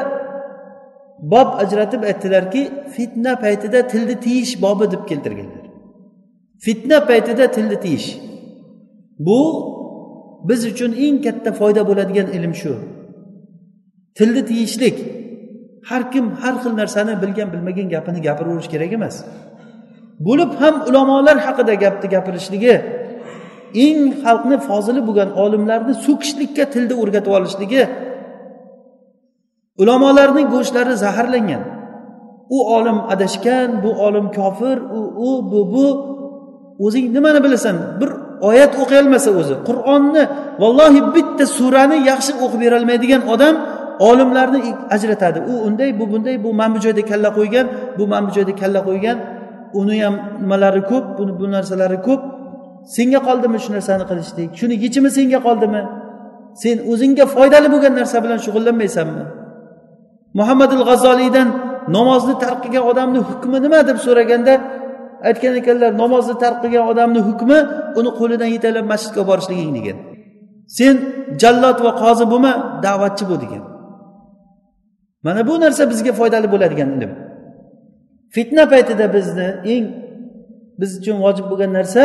bob 1.32 1.48
ajratib 1.62 2.02
aytdilarki 2.10 2.62
fitna 2.94 3.32
paytida 3.44 3.78
tilni 3.92 4.16
tiyish 4.24 4.52
bobi 4.64 4.86
deb 4.94 5.02
keltirganlar. 5.10 5.64
Fitna 6.64 6.98
paytida 7.10 7.44
tilni 7.56 7.76
tiyish. 7.84 8.08
Bu 9.26 9.40
biz 10.48 10.60
uchun 10.72 10.92
eng 11.04 11.16
katta 11.26 11.50
foyda 11.60 11.82
bo'ladigan 11.88 12.28
ilm 12.36 12.54
shu. 12.62 12.72
Tilni 14.18 14.42
tiyishlik. 14.50 14.96
Har 15.88 16.02
kim 16.12 16.24
har 16.42 16.54
xil 16.62 16.72
narsani 16.80 17.14
bilgan 17.22 17.48
bilmagan 17.54 17.88
gapini 17.94 18.20
gapiraverish 18.26 18.70
kerak 18.72 18.92
emas. 18.98 19.16
Bo'lib 20.26 20.50
ham 20.60 20.74
ulamolar 20.88 21.36
haqida 21.46 21.74
gapni 21.84 22.08
gapirishligi 22.14 22.74
eng 23.84 24.00
xalqni 24.22 24.56
fozili 24.68 25.00
bo'lgan 25.08 25.30
olimlarni 25.44 25.94
so'kishlikka 26.06 26.64
tilni 26.72 26.94
o'rgatib 27.02 27.32
olishligi 27.38 27.82
ulamolarning 29.82 30.48
go'shtlari 30.54 30.94
zaharlangan. 31.04 31.62
U 32.56 32.58
olim 32.76 32.98
adashgan 33.12 33.68
bu 33.84 33.90
olim 34.06 34.26
kofir 34.38 34.76
u 34.98 35.00
u 35.28 35.30
bu 35.50 35.60
bu. 35.72 35.86
O'zing 36.84 37.06
nimani 37.16 37.40
bilasan? 37.44 37.76
Bir 38.00 38.10
oyat 38.48 38.72
o'qiy 38.82 38.98
olmasa 39.02 39.30
o'zi. 39.40 39.54
Qur'onni 39.68 40.22
vallohi 40.62 41.00
bitta 41.16 41.44
surani 41.58 41.98
yaxshi 42.10 42.32
o'qib 42.44 42.60
berolmaydigan 42.64 43.22
odam 43.34 43.54
olimlarni 43.98 44.74
ajratadi. 44.90 45.38
U 45.50 45.52
unday 45.66 46.00
bu 46.00 46.04
bunday 46.12 46.44
bu 46.44 46.54
mana 46.54 46.74
bu 46.74 46.78
joyda 46.84 47.02
kalla 47.10 47.28
qo'ygan 47.38 47.66
bu 47.98 48.06
mana 48.06 48.28
bu 48.28 48.32
joyda 48.36 48.54
kalla 48.54 48.80
qo'ygan. 48.88 49.18
Uni 49.80 50.04
ham 50.04 50.14
nimalari 50.40 50.82
ko'p 50.90 51.04
buni 51.18 51.32
bu 51.40 51.50
narsalari 51.50 51.98
ko'p. 52.08 52.22
Senga 52.96 53.20
qoldimi 53.28 53.58
shu 53.64 53.70
narsani 53.76 54.04
qilishlik? 54.10 54.50
Shuni 54.60 54.74
yechimi 54.84 55.10
senga 55.16 55.38
qoldimi? 55.46 55.82
Sen 56.62 56.76
o'zingga 56.92 57.24
foydali 57.34 57.68
bo'lgan 57.74 57.94
narsa 58.00 58.16
bilan 58.24 58.38
shug'ullanmaysanmi? 58.44 59.24
Muhammad 60.38 60.70
al 60.78 60.84
g'azzoliydan 60.88 61.48
namozni 61.96 62.34
tark 62.42 62.58
qilgan 62.64 62.84
odamni 62.90 63.20
hukmi 63.28 63.58
nima 63.64 63.80
deb 63.88 63.98
so'raganda 64.06 64.54
aytgan 65.28 65.54
ekanlar 65.60 65.90
namozni 66.02 66.34
tark 66.42 66.58
qilgan 66.62 66.84
odamni 66.92 67.20
hukmi 67.28 67.58
uni 67.98 68.10
qo'lidan 68.18 68.48
yetaklab 68.56 68.86
masjidga 68.92 69.22
borishliging 69.30 69.72
degan. 69.78 69.96
Sen 70.78 70.94
jallod 71.42 71.78
va 71.86 71.92
qozi 72.02 72.24
bo'lma 72.32 72.52
da'vatchi 72.86 73.24
bo'l 73.30 73.38
degan. 73.44 73.62
Mana 75.26 75.40
bu 75.48 75.54
narsa 75.64 75.82
bizga 75.92 76.12
foydali 76.20 76.48
bo'ladigan 76.54 76.90
ilm. 76.96 77.12
Fitna 78.34 78.64
paytida 78.72 79.06
bizni 79.16 79.48
eng 79.74 79.86
biz 80.80 80.90
uchun 81.00 81.16
vojib 81.24 81.46
bo'lgan 81.50 81.72
narsa 81.78 82.02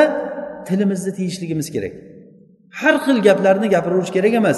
tilimizni 0.68 1.11
tiyishligimiz 1.18 1.68
kerak. 1.76 1.93
Har 2.80 2.95
xil 3.05 3.18
gaplarni 3.28 3.68
gapiraverish 3.76 4.11
kerak 4.18 4.34
emas. 4.41 4.57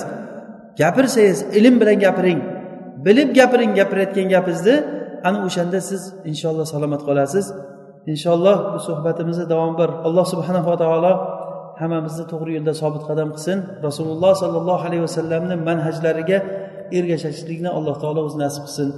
Gapirsangiz 0.82 1.40
ilm 1.58 1.76
bilan 1.82 1.98
gapiring. 2.06 2.40
Bilib 3.06 3.30
gapiring 3.40 3.72
gapirayotgan 3.80 4.28
gapingizni. 4.36 4.76
Ana 5.28 5.38
o'shanda 5.48 5.80
siz 5.90 6.02
inshaalloh 6.32 6.66
salomat 6.76 7.02
qolasiz. 7.08 7.46
Inshaalloh 8.12 8.58
bu 8.74 8.80
suhbatimizni 8.88 9.46
davom 9.54 9.74
bir 9.80 9.90
alloh 10.08 10.26
subhanava 10.34 10.76
taolo 10.84 11.14
hammamizni 11.82 12.26
to'g'ri 12.32 12.52
yo'lda 12.58 12.74
sobit 12.82 13.04
qadam 13.10 13.30
qilsin. 13.36 13.58
Rasululloh 13.88 14.34
sollallohu 14.44 14.84
alayhi 14.88 15.04
vasallamni 15.08 15.56
manhajlariga 15.70 16.38
ergashishlikni 16.98 17.70
alloh 17.78 17.96
taolo 18.04 18.22
o'zi 18.28 18.38
nasib 18.44 18.64
qilsin 18.68 18.90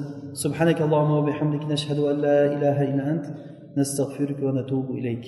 subhanakallohumma 0.43 1.15
va 1.19 1.23
bihamdik 1.29 1.63
nashhadu 1.73 2.01
an 2.11 2.17
la 2.25 2.37
ilaha 2.55 2.81
illa 2.89 3.03
ant 3.13 3.25
nastag'firuka 3.79 4.41
va 4.47 4.53
natubu 4.59 4.91
ilayk 4.99 5.23